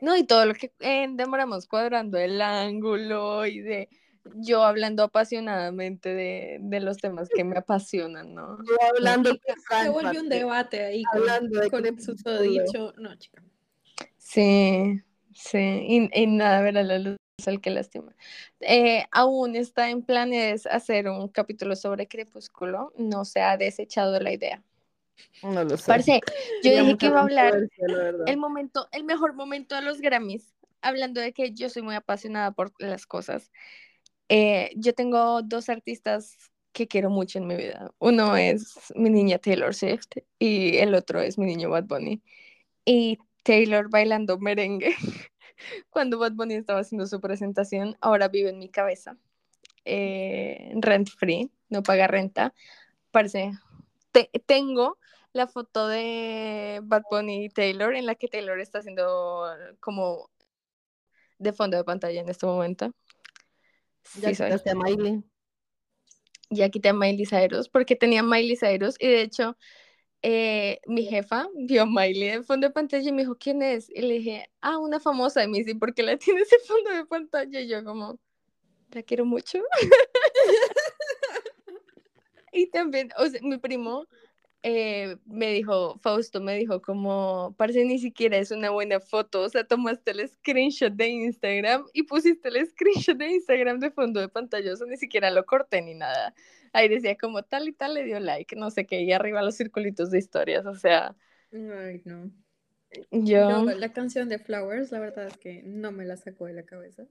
No, 0.00 0.16
y 0.16 0.24
todo 0.24 0.44
lo 0.46 0.54
que 0.54 0.72
eh, 0.80 1.08
demoramos 1.10 1.66
cuadrando 1.66 2.18
el 2.18 2.40
ángulo 2.40 3.46
y 3.46 3.60
de 3.60 3.88
yo 4.34 4.64
hablando 4.64 5.02
apasionadamente 5.02 6.14
de, 6.14 6.58
de 6.60 6.80
los 6.80 6.98
temas 6.98 7.28
que 7.28 7.44
me 7.44 7.58
apasionan, 7.58 8.34
¿no? 8.34 8.58
Yo 8.64 8.76
hablando 8.96 9.32
de 9.32 9.40
Se 9.82 9.88
volvió 9.88 10.20
un 10.20 10.28
debate 10.28 10.84
ahí 10.84 11.02
con, 11.04 11.22
Hablando 11.22 11.60
de 11.60 11.70
con 11.70 11.78
su 11.80 11.82
crepúsculo. 11.82 12.42
dicho. 12.42 12.92
No, 12.96 13.14
chica. 13.16 13.42
Sí, 14.18 15.02
sí, 15.34 15.58
y, 15.58 16.10
y 16.12 16.26
nada, 16.26 16.60
ver 16.60 16.78
a 16.78 16.82
la 16.82 16.98
luz 16.98 17.16
al 17.46 17.60
que 17.60 17.70
lastima. 17.70 18.14
Eh, 18.60 19.04
aún 19.12 19.56
está 19.56 19.90
en 19.90 20.02
planes 20.02 20.66
hacer 20.66 21.08
un 21.08 21.28
capítulo 21.28 21.76
sobre 21.76 22.08
Crepúsculo, 22.08 22.92
no 22.96 23.24
se 23.24 23.40
ha 23.40 23.56
desechado 23.56 24.18
la 24.20 24.32
idea. 24.32 24.62
No 25.42 25.64
lo 25.64 25.76
sé. 25.76 25.86
Parce, 25.86 26.20
yo 26.64 26.70
dije 26.70 26.96
que 26.96 27.06
iba 27.06 27.20
a 27.20 27.22
hablar 27.22 27.68
el 28.26 28.36
momento, 28.36 28.88
el 28.92 29.04
mejor 29.04 29.34
momento 29.34 29.74
de 29.74 29.82
los 29.82 30.00
Grammys, 30.00 30.54
hablando 30.80 31.20
de 31.20 31.32
que 31.32 31.52
yo 31.52 31.68
soy 31.68 31.82
muy 31.82 31.94
apasionada 31.94 32.52
por 32.52 32.72
las 32.78 33.06
cosas. 33.06 33.50
Eh, 34.28 34.72
yo 34.76 34.94
tengo 34.94 35.42
dos 35.42 35.68
artistas 35.68 36.36
que 36.72 36.88
quiero 36.88 37.10
mucho 37.10 37.38
en 37.38 37.46
mi 37.46 37.56
vida. 37.56 37.92
Uno 37.98 38.36
es 38.36 38.74
mi 38.94 39.10
niña 39.10 39.38
Taylor 39.38 39.74
Swift 39.74 40.08
y 40.38 40.76
el 40.78 40.94
otro 40.94 41.20
es 41.20 41.38
mi 41.38 41.46
niño 41.46 41.70
Bad 41.70 41.84
Bunny. 41.84 42.22
Y 42.84 43.18
Taylor 43.44 43.88
bailando 43.90 44.38
merengue 44.38 44.94
cuando 45.90 46.18
Bad 46.18 46.32
Bunny 46.32 46.54
estaba 46.54 46.80
haciendo 46.80 47.06
su 47.06 47.20
presentación, 47.20 47.96
ahora 48.00 48.28
vive 48.28 48.50
en 48.50 48.58
mi 48.58 48.68
cabeza. 48.68 49.16
Eh, 49.84 50.72
rent 50.76 51.08
free, 51.10 51.50
no 51.68 51.82
paga 51.82 52.06
renta. 52.08 52.52
Parece, 53.12 53.52
te- 54.12 54.30
tengo 54.46 54.98
la 55.32 55.46
foto 55.46 55.88
de 55.88 56.80
Bad 56.82 57.02
Bunny 57.10 57.44
y 57.46 57.48
Taylor 57.50 57.94
en 57.94 58.06
la 58.06 58.14
que 58.16 58.28
Taylor 58.28 58.60
está 58.60 58.80
haciendo 58.80 59.46
como 59.80 60.30
de 61.38 61.52
fondo 61.52 61.76
de 61.76 61.84
pantalla 61.84 62.20
en 62.20 62.28
este 62.28 62.46
momento. 62.46 62.92
Ya 64.14 64.30
Sí, 64.30 64.34
soy. 64.34 64.46
quitaste 64.46 64.70
a 64.70 64.74
Miley. 64.74 65.22
Ya 66.50 66.68
quité 66.70 66.90
a 66.90 66.92
Miley 66.92 67.26
Cyrus 67.26 67.68
porque 67.68 67.96
tenía 67.96 68.22
Miley 68.22 68.56
Cyrus 68.56 68.96
y 69.00 69.08
de 69.08 69.22
hecho 69.22 69.56
eh, 70.22 70.80
mi 70.86 71.04
jefa 71.04 71.48
vio 71.54 71.82
a 71.82 71.86
Miley 71.86 72.30
de 72.30 72.42
fondo 72.42 72.66
de 72.68 72.72
pantalla 72.72 73.08
y 73.08 73.12
me 73.12 73.22
dijo, 73.22 73.36
¿quién 73.36 73.62
es? 73.62 73.90
Y 73.90 74.02
le 74.02 74.14
dije, 74.14 74.50
ah, 74.60 74.78
una 74.78 75.00
famosa 75.00 75.40
de 75.40 75.48
mí, 75.48 75.62
sí, 75.64 75.74
porque 75.74 76.02
la 76.02 76.16
tiene 76.18 76.40
ese 76.40 76.58
fondo 76.60 76.90
de 76.90 77.04
pantalla 77.04 77.60
y 77.60 77.68
yo 77.68 77.84
como, 77.84 78.18
la 78.92 79.02
quiero 79.02 79.24
mucho. 79.24 79.58
y 82.52 82.68
también, 82.70 83.10
o 83.18 83.26
sea, 83.26 83.40
mi 83.42 83.58
primo 83.58 84.06
eh, 84.68 85.16
me 85.26 85.52
dijo, 85.52 85.96
Fausto 86.00 86.40
me 86.40 86.56
dijo 86.56 86.82
como, 86.82 87.54
parece 87.56 87.84
ni 87.84 88.00
siquiera 88.00 88.36
es 88.36 88.50
una 88.50 88.70
buena 88.70 88.98
foto, 88.98 89.42
o 89.42 89.48
sea, 89.48 89.62
tomaste 89.62 90.10
el 90.10 90.28
screenshot 90.28 90.92
de 90.92 91.06
Instagram 91.06 91.84
y 91.92 92.02
pusiste 92.02 92.48
el 92.48 92.66
screenshot 92.66 93.16
de 93.16 93.28
Instagram 93.28 93.78
de 93.78 93.92
fondo 93.92 94.18
de 94.18 94.28
pantalla, 94.28 94.72
o 94.72 94.76
sea, 94.76 94.88
ni 94.88 94.96
siquiera 94.96 95.30
lo 95.30 95.46
corté 95.46 95.82
ni 95.82 95.94
nada. 95.94 96.34
Ahí 96.72 96.88
decía 96.88 97.16
como 97.16 97.44
tal 97.44 97.68
y 97.68 97.74
tal 97.74 97.94
le 97.94 98.02
dio 98.02 98.18
like, 98.18 98.56
no 98.56 98.72
sé 98.72 98.86
qué, 98.86 99.02
y 99.02 99.12
arriba 99.12 99.40
los 99.40 99.56
circulitos 99.56 100.10
de 100.10 100.18
historias, 100.18 100.66
o 100.66 100.74
sea, 100.74 101.14
Ay, 101.52 102.02
no. 102.04 102.32
yo, 103.12 103.48
No, 103.48 103.64
la 103.66 103.92
canción 103.92 104.28
de 104.28 104.40
Flowers, 104.40 104.90
la 104.90 104.98
verdad 104.98 105.28
es 105.28 105.36
que 105.36 105.62
no 105.62 105.92
me 105.92 106.04
la 106.04 106.16
sacó 106.16 106.46
de 106.46 106.54
la 106.54 106.64
cabeza. 106.64 107.04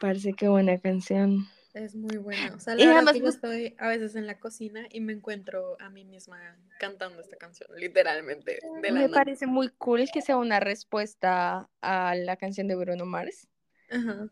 parece 0.00 0.32
que 0.32 0.48
buena 0.48 0.80
canción. 0.80 1.46
Es 1.74 1.94
muy 1.96 2.16
buena. 2.18 2.54
O 2.54 2.60
sea, 2.60 2.74
Y 2.74 2.78
la 2.78 2.84
verdad 2.86 2.96
además 2.98 3.12
que 3.14 3.18
yo 3.18 3.24
bus- 3.26 3.34
estoy 3.34 3.74
a 3.78 3.88
veces 3.88 4.14
en 4.14 4.26
la 4.26 4.38
cocina 4.38 4.86
y 4.90 5.00
me 5.00 5.12
encuentro 5.12 5.76
a 5.80 5.90
mí 5.90 6.04
misma 6.04 6.56
cantando 6.78 7.20
esta 7.20 7.36
canción, 7.36 7.68
literalmente. 7.76 8.60
De 8.80 8.90
la 8.90 8.94
Me 8.94 9.08
nada. 9.08 9.08
parece 9.14 9.46
muy 9.46 9.68
cool 9.76 10.04
que 10.12 10.22
sea 10.22 10.36
una 10.36 10.60
respuesta 10.60 11.68
a 11.82 12.14
la 12.14 12.36
canción 12.36 12.68
de 12.68 12.76
Bruno 12.76 13.04
Mars. 13.06 13.48
Ajá. 13.90 14.28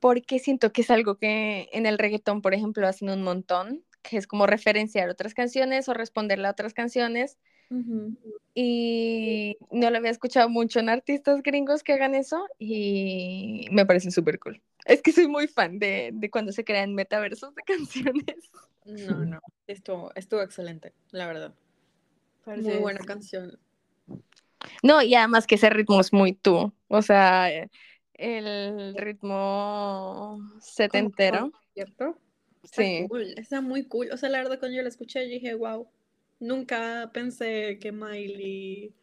porque 0.00 0.38
siento 0.38 0.72
que 0.72 0.82
es 0.82 0.90
algo 0.90 1.16
que 1.18 1.68
en 1.72 1.86
el 1.86 1.96
reggaetón, 1.98 2.42
por 2.42 2.54
ejemplo, 2.54 2.86
hacen 2.88 3.08
un 3.08 3.22
montón, 3.22 3.84
que 4.02 4.16
es 4.16 4.26
como 4.26 4.46
referenciar 4.46 5.08
otras 5.08 5.32
canciones 5.32 5.88
o 5.88 5.94
responderle 5.94 6.48
a 6.48 6.50
otras 6.50 6.74
canciones. 6.74 7.38
Y 8.54 9.56
no 9.70 9.90
lo 9.90 9.96
había 9.96 10.10
escuchado 10.10 10.48
mucho 10.48 10.80
en 10.80 10.88
artistas 10.90 11.42
gringos 11.42 11.82
que 11.82 11.94
hagan 11.94 12.14
eso 12.14 12.46
y 12.58 13.66
me 13.70 13.86
parece 13.86 14.10
súper 14.10 14.38
cool. 14.38 14.60
Es 14.84 15.00
que 15.00 15.12
soy 15.12 15.28
muy 15.28 15.48
fan 15.48 15.78
de, 15.78 16.10
de 16.12 16.30
cuando 16.30 16.52
se 16.52 16.64
crean 16.64 16.94
metaversos 16.94 17.54
de 17.54 17.62
canciones. 17.66 18.36
No, 18.84 19.24
no. 19.24 19.40
Estuvo, 19.66 20.12
estuvo 20.14 20.42
excelente, 20.42 20.92
la 21.12 21.26
verdad. 21.26 21.54
Muy 22.46 22.78
buena 22.78 23.00
canción. 23.00 23.58
No, 24.82 25.02
y 25.02 25.14
además 25.14 25.46
que 25.46 25.54
ese 25.54 25.70
ritmo 25.70 26.00
es 26.00 26.12
muy 26.12 26.34
tú. 26.34 26.72
O 26.88 27.02
sea, 27.02 27.48
el 28.14 28.94
ritmo 28.96 30.38
setentero. 30.60 31.52
¿Cierto? 31.74 32.18
Está 32.62 32.82
Sí. 32.82 33.06
cool, 33.08 33.34
está 33.38 33.60
muy 33.60 33.84
cool. 33.86 34.10
O 34.12 34.16
sea, 34.16 34.28
la 34.28 34.38
verdad, 34.38 34.58
cuando 34.58 34.76
yo 34.76 34.82
la 34.82 34.88
escuché, 34.88 35.24
yo 35.24 35.30
dije, 35.34 35.54
wow, 35.54 35.88
nunca 36.42 37.10
pensé 37.14 37.78
que 37.80 37.92
Miley 37.92 38.94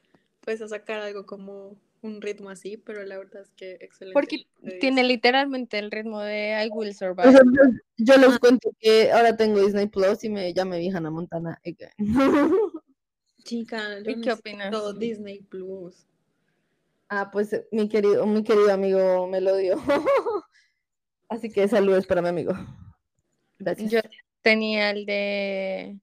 fuese 0.41 0.65
a 0.65 0.67
sacar 0.67 1.01
algo 1.01 1.25
como 1.25 1.77
un 2.01 2.21
ritmo 2.21 2.49
así, 2.49 2.77
pero 2.77 3.03
la 3.05 3.17
verdad 3.17 3.41
es 3.43 3.49
que 3.51 3.73
excelente. 3.81 4.13
Porque 4.13 4.47
tiene 4.79 5.03
literalmente 5.03 5.79
el 5.79 5.91
ritmo 5.91 6.21
de 6.21 6.63
I 6.65 6.69
Will 6.69 6.95
Por 7.21 7.29
Survive. 7.29 7.29
ejemplo, 7.31 7.63
yo 7.97 8.17
les 8.17 8.39
cuento 8.39 8.71
que 8.79 9.11
ahora 9.11 9.35
tengo 9.37 9.59
Disney 9.61 9.87
Plus 9.87 10.23
y 10.23 10.29
me, 10.29 10.53
ya 10.53 10.65
me 10.65 10.79
vi 10.79 10.89
Hannah 10.89 11.11
Montana. 11.11 11.59
again. 11.65 11.91
Chica, 13.43 13.99
yo 13.99 14.11
¿Y 14.11 14.21
qué 14.21 14.31
opinas? 14.33 14.71
necesito 14.71 14.93
Disney 14.93 15.41
Plus. 15.41 16.05
ah, 17.09 17.29
pues 17.31 17.53
eh, 17.53 17.67
mi 17.71 17.89
querido, 17.89 18.25
mi 18.25 18.43
querido 18.43 18.71
amigo 18.71 19.27
me 19.27 19.41
lo 19.41 19.55
dio. 19.55 19.75
Así 21.29 21.51
que 21.51 21.67
saludos 21.67 22.07
para 22.07 22.21
mi 22.21 22.29
amigo. 22.29 22.53
Gracias. 23.59 23.91
Yo 23.91 23.99
tenía 24.41 24.91
el 24.91 25.05
de 25.05 25.99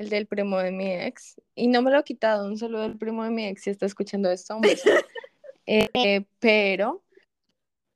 el 0.00 0.08
del 0.08 0.26
primo 0.26 0.58
de 0.58 0.72
mi 0.72 0.90
ex 0.92 1.40
y 1.54 1.68
no 1.68 1.82
me 1.82 1.90
lo 1.90 1.98
he 1.98 2.04
quitado. 2.04 2.46
Un 2.46 2.56
saludo 2.56 2.82
del 2.82 2.96
primo 2.96 3.22
de 3.22 3.30
mi 3.30 3.44
ex 3.46 3.62
si 3.62 3.70
está 3.70 3.86
escuchando 3.86 4.30
esto. 4.30 4.58
beso. 4.60 4.88
Eh, 5.72 6.24
pero 6.40 7.04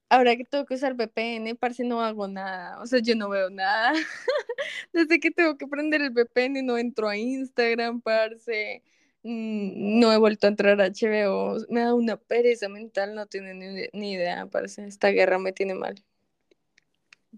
ahora 0.08 0.36
que 0.36 0.44
tengo 0.44 0.64
que 0.64 0.74
usar 0.74 0.94
VPN, 0.94 1.56
parece 1.56 1.82
no 1.82 2.02
hago 2.02 2.28
nada. 2.28 2.80
O 2.80 2.86
sea, 2.86 3.00
yo 3.00 3.16
no 3.16 3.28
veo 3.28 3.50
nada. 3.50 3.94
Desde 4.92 5.18
que 5.18 5.32
tengo 5.32 5.58
que 5.58 5.66
prender 5.66 6.00
el 6.02 6.10
VPN 6.10 6.62
no 6.62 6.78
entro 6.78 7.08
a 7.08 7.16
Instagram, 7.16 8.00
parce. 8.00 8.84
Mm, 9.24 9.98
No 9.98 10.12
he 10.12 10.18
vuelto 10.18 10.46
a 10.46 10.50
entrar 10.50 10.80
a 10.80 10.86
HBO. 10.86 11.66
Me 11.68 11.80
da 11.80 11.94
una 11.94 12.16
pereza 12.16 12.68
mental, 12.68 13.16
no 13.16 13.26
tiene 13.26 13.54
ni, 13.54 13.88
ni 13.92 14.12
idea, 14.12 14.46
parce. 14.46 14.86
Esta 14.86 15.08
guerra 15.08 15.40
me 15.40 15.52
tiene 15.52 15.74
mal. 15.74 15.96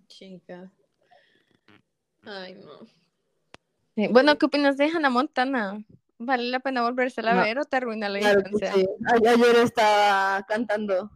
Chica. 0.09 0.71
Ay, 2.25 2.57
no. 2.57 2.87
Eh, 3.97 4.09
Bueno, 4.13 4.37
¿qué 4.37 4.47
opinas 4.47 4.77
de 4.77 4.87
Hannah 4.87 5.11
Montana? 5.11 5.83
¿Vale 6.19 6.45
la 6.45 6.61
pena 6.61 6.83
volvérsela 6.83 7.33
a 7.33 7.35
No, 7.35 7.43
ver 7.43 7.59
o 7.59 7.65
te 7.65 7.77
arruina 7.77 8.09
la 8.09 8.19
Claro 8.21 8.41
infancia? 8.41 8.73
sí. 8.75 8.87
Ayer 9.07 9.57
estaba 9.57 10.43
cantando. 10.47 11.11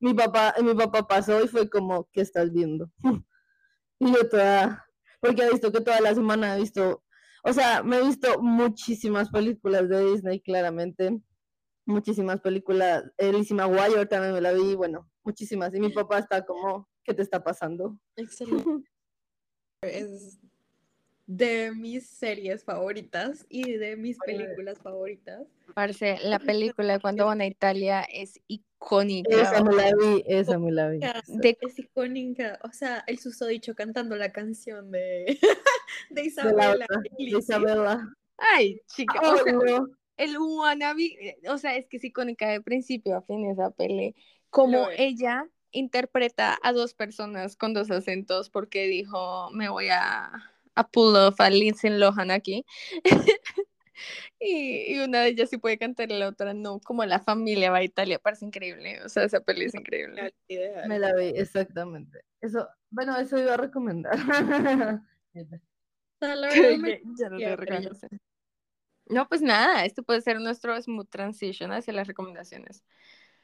Mi 0.00 0.14
papá, 0.14 0.54
mi 0.62 0.74
papá 0.74 1.06
pasó 1.06 1.42
y 1.42 1.48
fue 1.48 1.68
como, 1.70 2.08
¿qué 2.12 2.20
estás 2.22 2.52
viendo? 2.52 2.90
Y 3.98 4.12
yo 4.12 4.28
toda, 4.28 4.84
porque 5.20 5.42
he 5.42 5.50
visto 5.50 5.72
que 5.72 5.80
toda 5.80 6.02
la 6.02 6.14
semana 6.14 6.54
he 6.54 6.60
visto, 6.60 7.02
o 7.42 7.52
sea, 7.54 7.82
me 7.82 7.96
he 7.96 8.02
visto 8.02 8.42
muchísimas 8.42 9.30
películas 9.30 9.88
de 9.88 10.04
Disney, 10.12 10.38
claramente. 10.42 11.18
Muchísimas 11.86 12.42
películas. 12.42 13.04
Lizzie 13.18 13.56
McGuire 13.56 14.04
también 14.04 14.34
me 14.34 14.42
la 14.42 14.52
vi, 14.52 14.74
bueno, 14.74 15.08
muchísimas. 15.24 15.72
Y 15.74 15.80
mi 15.80 15.88
papá 15.88 16.18
está 16.18 16.44
como, 16.44 16.86
¿qué 17.04 17.14
te 17.14 17.22
está 17.22 17.42
pasando? 17.42 17.96
Excelente. 18.16 18.68
Es 19.82 20.38
de 21.26 21.72
mis 21.72 22.06
series 22.08 22.62
favoritas 22.64 23.44
y 23.48 23.72
de 23.72 23.96
mis 23.96 24.16
películas 24.18 24.78
favoritas. 24.78 25.42
Parce, 25.74 26.18
la 26.22 26.38
película 26.38 26.94
de 26.94 27.00
cuando 27.00 27.26
van 27.26 27.40
a 27.40 27.46
Italia 27.46 28.02
es 28.02 28.40
icónica. 28.46 29.34
Esa 29.42 29.62
me 29.64 29.74
la 29.74 29.90
vi, 29.96 30.22
esa 30.26 30.58
me 30.58 30.70
la 30.70 30.88
vi. 30.90 31.00
De- 31.26 31.58
Es 31.60 31.78
icónica. 31.78 32.58
O 32.62 32.72
sea, 32.72 33.02
el 33.08 33.18
susodicho 33.18 33.74
cantando 33.74 34.14
la 34.16 34.30
canción 34.32 34.90
de, 34.92 35.38
de 36.10 36.10
De 36.10 36.22
la 36.22 36.22
Isabela. 36.24 36.86
de. 37.18 37.24
Isabela. 37.24 38.08
Ay, 38.38 38.80
chica, 38.86 39.18
o 39.20 39.32
Ay, 39.32 39.38
sea, 39.44 39.52
no. 39.52 39.88
el 40.18 40.38
wannabe, 40.38 41.04
eh, 41.20 41.38
o 41.48 41.58
sea, 41.58 41.74
es 41.76 41.88
que 41.88 41.96
es 41.96 42.04
icónica 42.04 42.48
de 42.48 42.60
principio 42.60 43.16
a 43.16 43.22
fin 43.22 43.44
esa 43.50 43.70
peli. 43.70 44.14
Como 44.50 44.88
ella 44.96 45.48
interpreta 45.72 46.56
a 46.62 46.72
dos 46.72 46.94
personas 46.94 47.56
con 47.56 47.74
dos 47.74 47.90
acentos 47.90 48.48
porque 48.50 48.86
dijo, 48.86 49.50
me 49.52 49.68
voy 49.68 49.88
a, 49.90 50.30
a 50.76 50.86
pull 50.86 51.16
off 51.16 51.40
a 51.40 51.50
Lindsay 51.50 51.90
Lohan 51.90 52.30
aquí. 52.30 52.64
y, 54.38 54.94
y 54.94 54.98
una 55.00 55.22
de 55.22 55.28
ellas 55.28 55.50
sí 55.50 55.58
puede 55.58 55.78
cantar 55.78 56.10
y 56.10 56.18
la 56.18 56.28
otra 56.28 56.54
no, 56.54 56.78
como 56.80 57.04
la 57.04 57.18
familia 57.20 57.70
va 57.70 57.78
a 57.78 57.84
Italia, 57.84 58.18
parece 58.18 58.44
increíble, 58.44 59.02
o 59.02 59.08
sea, 59.08 59.24
esa 59.24 59.40
peli 59.40 59.64
es 59.64 59.74
increíble. 59.74 60.34
Me 60.86 60.98
la 60.98 61.14
vi, 61.14 61.26
exactamente. 61.26 62.20
Eso, 62.40 62.68
bueno, 62.90 63.16
eso 63.16 63.38
iba 63.38 63.54
a 63.54 63.56
recomendar. 63.56 64.16
Ya- 67.38 67.56
no 67.56 67.94
te. 67.94 68.08
No, 69.08 69.28
pues 69.28 69.42
nada, 69.42 69.84
esto 69.84 70.02
puede 70.02 70.20
ser 70.20 70.40
nuestro 70.40 70.80
smooth 70.80 71.08
transition 71.08 71.72
hacia 71.72 71.92
las 71.92 72.06
recomendaciones. 72.06 72.82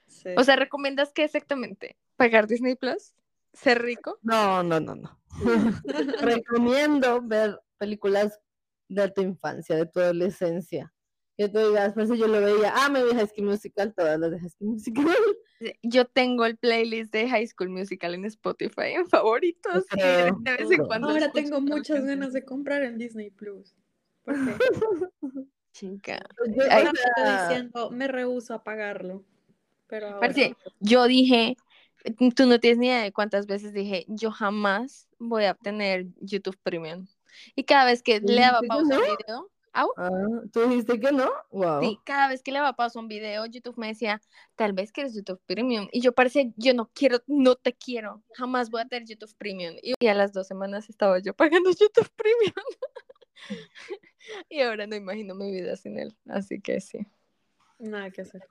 Sí. 0.07 0.31
O 0.37 0.43
sea, 0.43 0.57
¿recomiendas 0.57 1.13
qué 1.13 1.25
exactamente? 1.25 1.97
¿Pagar 2.17 2.47
Disney 2.47 2.75
Plus? 2.75 3.15
¿Ser 3.53 3.83
rico? 3.83 4.19
No, 4.23 4.63
no, 4.63 4.81
no, 4.81 4.95
no. 4.95 5.21
Recomiendo 6.21 7.21
ver 7.23 7.59
películas 7.79 8.41
de 8.89 9.11
tu 9.11 9.21
infancia, 9.23 9.77
de 9.77 9.87
tu 9.87 10.01
adolescencia. 10.01 10.93
Que 11.37 11.49
tú 11.49 11.59
digas, 11.59 11.95
por 11.95 12.03
eso 12.03 12.15
yo 12.15 12.27
lo 12.29 12.41
veía, 12.41 12.73
ah, 12.77 12.89
me 12.91 13.03
vi 13.05 13.13
High 13.13 13.27
School 13.29 13.47
Musical, 13.49 13.95
todas 13.95 14.19
las 14.21 14.31
de 14.31 14.39
High 14.41 14.51
School 14.51 14.69
Musical. 14.71 15.07
Yo 15.83 16.05
tengo 16.07 16.45
el 16.45 16.59
playlist 16.59 17.13
de 17.13 17.29
High 17.29 17.47
School 17.47 17.71
Musical 17.71 18.15
en 18.15 18.25
Spotify 18.27 18.93
en 18.95 19.07
favoritos. 19.09 19.85
y 19.97 19.97
de, 19.97 20.03
creo, 20.03 20.37
de 20.41 20.51
vez 20.53 20.61
en 20.63 20.69
creo. 20.69 20.87
cuando 20.87 21.09
Ahora 21.09 21.33
tengo 21.33 21.61
muchas 21.61 21.97
canción. 21.99 22.07
ganas 22.07 22.33
de 22.33 22.45
comprar 22.45 22.83
en 22.83 22.99
Disney 22.99 23.31
Plus. 23.31 23.75
¿Por 24.25 24.35
qué? 24.35 24.55
Chica. 25.73 26.21
Yo, 26.55 26.65
o 26.65 26.71
Ahora 26.71 26.91
estoy 26.93 27.25
sea, 27.25 27.49
diciendo, 27.49 27.91
me 27.91 28.09
rehuso 28.09 28.53
a 28.55 28.63
pagarlo. 28.63 29.25
Pero 29.87 30.09
ahora. 30.09 30.21
Parce, 30.21 30.55
yo 30.81 31.07
dije, 31.07 31.57
tú 32.37 32.47
no 32.47 32.59
tienes 32.59 32.79
ni 32.79 32.87
idea 32.87 33.03
de 33.03 33.13
cuántas 33.13 33.47
veces 33.47 33.73
dije, 33.73 34.05
yo 34.09 34.31
jamás 34.31 35.09
voy 35.19 35.45
a 35.45 35.53
obtener 35.53 36.07
YouTube 36.21 36.59
Premium. 36.63 37.07
Y 37.55 37.65
cada 37.65 37.85
vez 37.85 38.03
que 38.03 38.21
le 38.21 38.41
daba 38.41 38.61
¿Dijiste 38.61 38.63
que 38.63 38.69
pausa 38.69 38.95
a 38.95 38.99
un 38.99 39.05
no? 39.05 39.17
video, 39.17 39.51
au, 39.73 39.93
ah, 39.97 40.11
¿Tú 40.53 40.69
dijiste 40.69 41.01
que 41.01 41.13
no? 41.13 41.31
Wow. 41.51 41.81
Sí, 41.81 41.99
cada 42.05 42.29
vez 42.29 42.43
que 42.43 42.53
le 42.53 42.59
daba 42.59 42.75
pausa 42.75 42.99
a 42.99 43.03
un 43.03 43.09
video, 43.09 43.47
YouTube 43.47 43.79
me 43.79 43.89
decía, 43.89 44.21
tal 44.57 44.73
vez 44.73 44.93
quieres 44.93 45.15
YouTube 45.15 45.41
Premium. 45.47 45.89
Y 45.93 46.01
yo 46.01 46.13
parece, 46.13 46.53
yo 46.57 46.75
no 46.75 46.91
quiero, 46.95 47.23
no 47.27 47.55
te 47.55 47.73
quiero, 47.73 48.23
jamás 48.35 48.71
voy 48.71 48.83
a 48.83 48.87
tener 48.87 49.09
YouTube 49.09 49.35
Premium. 49.39 49.77
Y 49.81 50.07
a 50.07 50.15
las 50.15 50.33
dos 50.33 50.47
semanas 50.47 50.91
estaba 50.91 51.19
yo 51.21 51.35
pagando 51.35 51.71
YouTube 51.81 52.11
Premium. 52.17 52.55
y 54.49 54.61
ahora 54.61 54.87
no 54.87 54.97
imagino 54.97 55.35
mi 55.35 55.51
vida 55.51 55.77
sin 55.77 55.99
él. 55.99 56.17
Así 56.29 56.61
que 56.61 56.81
sí, 56.81 57.07
Nada 57.79 58.11
que 58.11 58.23
hacer. 58.23 58.43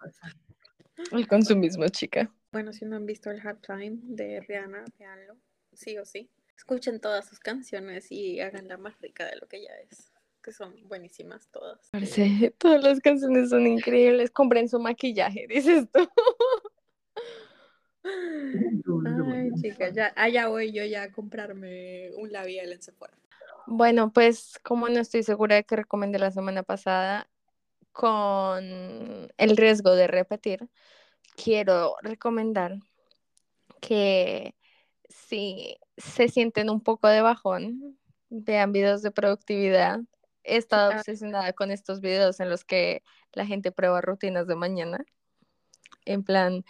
el 1.12 1.28
consumismo, 1.28 1.88
chica. 1.88 2.32
Bueno, 2.52 2.74
si 2.74 2.86
no 2.86 2.98
han 2.98 3.06
visto 3.06 3.32
el 3.32 3.40
halftime 3.40 4.00
de 4.04 4.42
Rihanna, 4.42 4.84
veanlo. 5.00 5.38
Sí 5.72 5.98
o 5.98 6.06
sí. 6.06 6.30
Escuchen 6.58 7.00
todas 7.00 7.28
sus 7.28 7.40
canciones 7.40 8.12
y 8.12 8.42
háganla 8.42 8.78
más 8.78 9.00
rica 9.00 9.26
de 9.26 9.38
lo 9.38 9.48
que 9.48 9.62
ya 9.62 9.72
es. 9.90 10.12
Que 10.44 10.52
son 10.52 10.76
buenísimas 10.88 11.48
todas. 11.48 11.90
Parce, 11.92 12.54
todas 12.58 12.84
las 12.84 13.00
canciones 13.00 13.50
son 13.50 13.66
increíbles. 13.68 14.32
Compren 14.32 14.68
su 14.68 14.80
maquillaje, 14.80 15.48
dices 15.50 15.88
tú. 15.92 16.08
Ay, 18.04 19.52
chica, 19.62 19.90
ya, 19.90 20.12
allá 20.16 20.48
voy 20.48 20.74
yo 20.74 20.84
ya 20.84 21.04
a 21.04 21.12
comprarme 21.12 22.12
un 22.18 22.32
labial 22.32 22.74
en 22.74 22.82
Sephora. 22.82 23.14
Bueno, 23.66 24.12
pues 24.12 24.60
como 24.64 24.90
no 24.90 25.00
estoy 25.00 25.24
segura 25.24 25.56
de 25.56 25.64
que 25.64 25.78
recomendé 25.78 26.20
la 26.20 26.32
semana 26.32 26.64
pasada, 26.64 27.30
con 27.92 28.64
el 29.38 29.58
riesgo 29.58 29.96
de 29.96 30.08
repetir, 30.08 30.70
quiero 31.36 31.96
recomendar 32.02 32.78
que 33.82 34.56
si 35.10 35.78
se 35.98 36.30
sienten 36.30 36.70
un 36.70 36.82
poco 36.82 37.08
de 37.08 37.22
bajón, 37.22 38.00
vean 38.30 38.72
videos 38.72 39.02
de 39.02 39.12
productividad. 39.12 40.00
He 40.44 40.58
estado 40.58 40.92
obsesionada 40.92 41.54
con 41.54 41.72
estos 41.72 42.02
videos 42.02 42.40
en 42.40 42.50
los 42.50 42.64
que 42.64 43.04
la 43.34 43.46
gente 43.46 43.72
prueba 43.72 44.02
rutinas 44.02 44.48
de 44.48 44.56
mañana. 44.56 45.06
En 46.06 46.24
plan, 46.24 46.64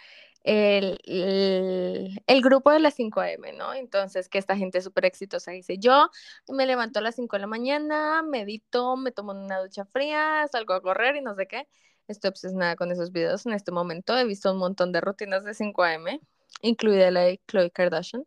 el, 0.44 0.98
el, 1.04 2.22
el 2.26 2.42
grupo 2.42 2.70
de 2.70 2.80
las 2.80 2.94
5 2.94 3.20
a.m., 3.20 3.52
¿no? 3.52 3.72
Entonces, 3.74 4.28
que 4.28 4.38
esta 4.38 4.56
gente 4.56 4.80
súper 4.80 5.06
exitosa 5.06 5.52
dice, 5.52 5.78
yo 5.78 6.10
me 6.48 6.66
levanto 6.66 6.98
a 6.98 7.02
las 7.02 7.14
5 7.14 7.36
de 7.36 7.40
la 7.40 7.46
mañana, 7.46 8.22
medito, 8.22 8.96
me 8.96 9.12
tomo 9.12 9.32
una 9.32 9.60
ducha 9.60 9.84
fría, 9.86 10.46
salgo 10.50 10.74
a 10.74 10.82
correr 10.82 11.16
y 11.16 11.22
no 11.22 11.34
sé 11.34 11.46
qué. 11.46 11.68
Estoy 12.08 12.28
obsesionada 12.28 12.76
con 12.76 12.90
esos 12.90 13.12
videos 13.12 13.46
en 13.46 13.52
este 13.52 13.72
momento. 13.72 14.16
He 14.16 14.24
visto 14.24 14.52
un 14.52 14.58
montón 14.58 14.92
de 14.92 15.00
rutinas 15.00 15.44
de 15.44 15.54
5 15.54 15.82
a.m., 15.82 16.20
incluida 16.60 17.10
la 17.10 17.20
de 17.22 17.40
Khloe 17.46 17.70
Kardashian. 17.70 18.24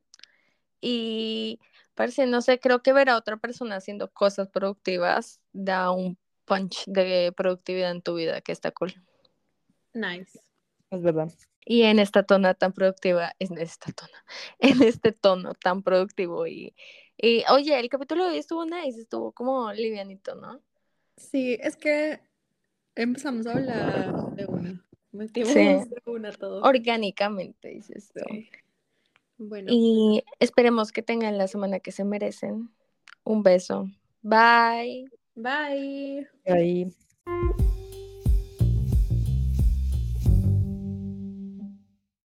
Y 0.82 1.60
parece, 1.94 2.26
no 2.26 2.42
sé, 2.42 2.60
creo 2.60 2.82
que 2.82 2.94
ver 2.94 3.10
a 3.10 3.18
otra 3.18 3.38
persona 3.38 3.76
haciendo 3.76 4.12
cosas 4.12 4.50
productivas 4.50 5.40
da 5.54 5.92
un 5.92 6.18
punch 6.46 6.86
de 6.86 7.34
productividad 7.36 7.92
en 7.92 8.02
tu 8.02 8.16
vida 8.16 8.42
que 8.42 8.52
está 8.52 8.72
cool. 8.72 8.94
Nice. 9.94 10.40
Es 10.92 11.02
verdad. 11.02 11.32
Y 11.66 11.84
en 11.84 11.98
esta 11.98 12.24
tona 12.24 12.54
tan 12.54 12.74
productiva, 12.74 13.34
en 13.40 13.58
esta 13.58 13.92
tona, 13.92 14.24
en 14.60 14.84
este 14.84 15.12
tono 15.12 15.54
tan 15.56 15.82
productivo 15.82 16.46
y, 16.46 16.76
y 17.18 17.44
oye, 17.50 17.80
el 17.80 17.90
capítulo 17.90 18.26
de 18.26 18.32
hoy 18.32 18.38
estuvo 18.38 18.66
nice, 18.66 19.02
estuvo 19.02 19.32
como 19.32 19.74
livianito, 19.74 20.36
¿no? 20.36 20.62
Sí, 21.18 21.58
es 21.60 21.76
que 21.76 22.20
empezamos 22.96 23.46
a 23.48 23.52
hablar 23.54 24.36
de 24.36 24.46
una. 24.46 24.86
Metimos 25.12 25.54
Sí. 25.54 25.60
de 25.60 25.88
una 26.06 26.32
todo. 26.32 26.62
Orgánicamente, 26.64 27.70
dices 27.70 28.12
tú. 28.14 28.22
Sí. 28.30 28.50
Bueno, 29.38 29.68
Y 29.72 30.24
esperemos 30.40 30.92
que 30.92 31.02
tengan 31.02 31.38
la 31.38 31.48
semana 31.48 31.80
que 31.80 31.92
se 31.92 32.04
merecen. 32.06 32.70
Un 33.24 33.44
beso. 33.44 33.90
Bye. 34.22 35.10
bye. 35.36 36.28
Ahí. 36.48 36.88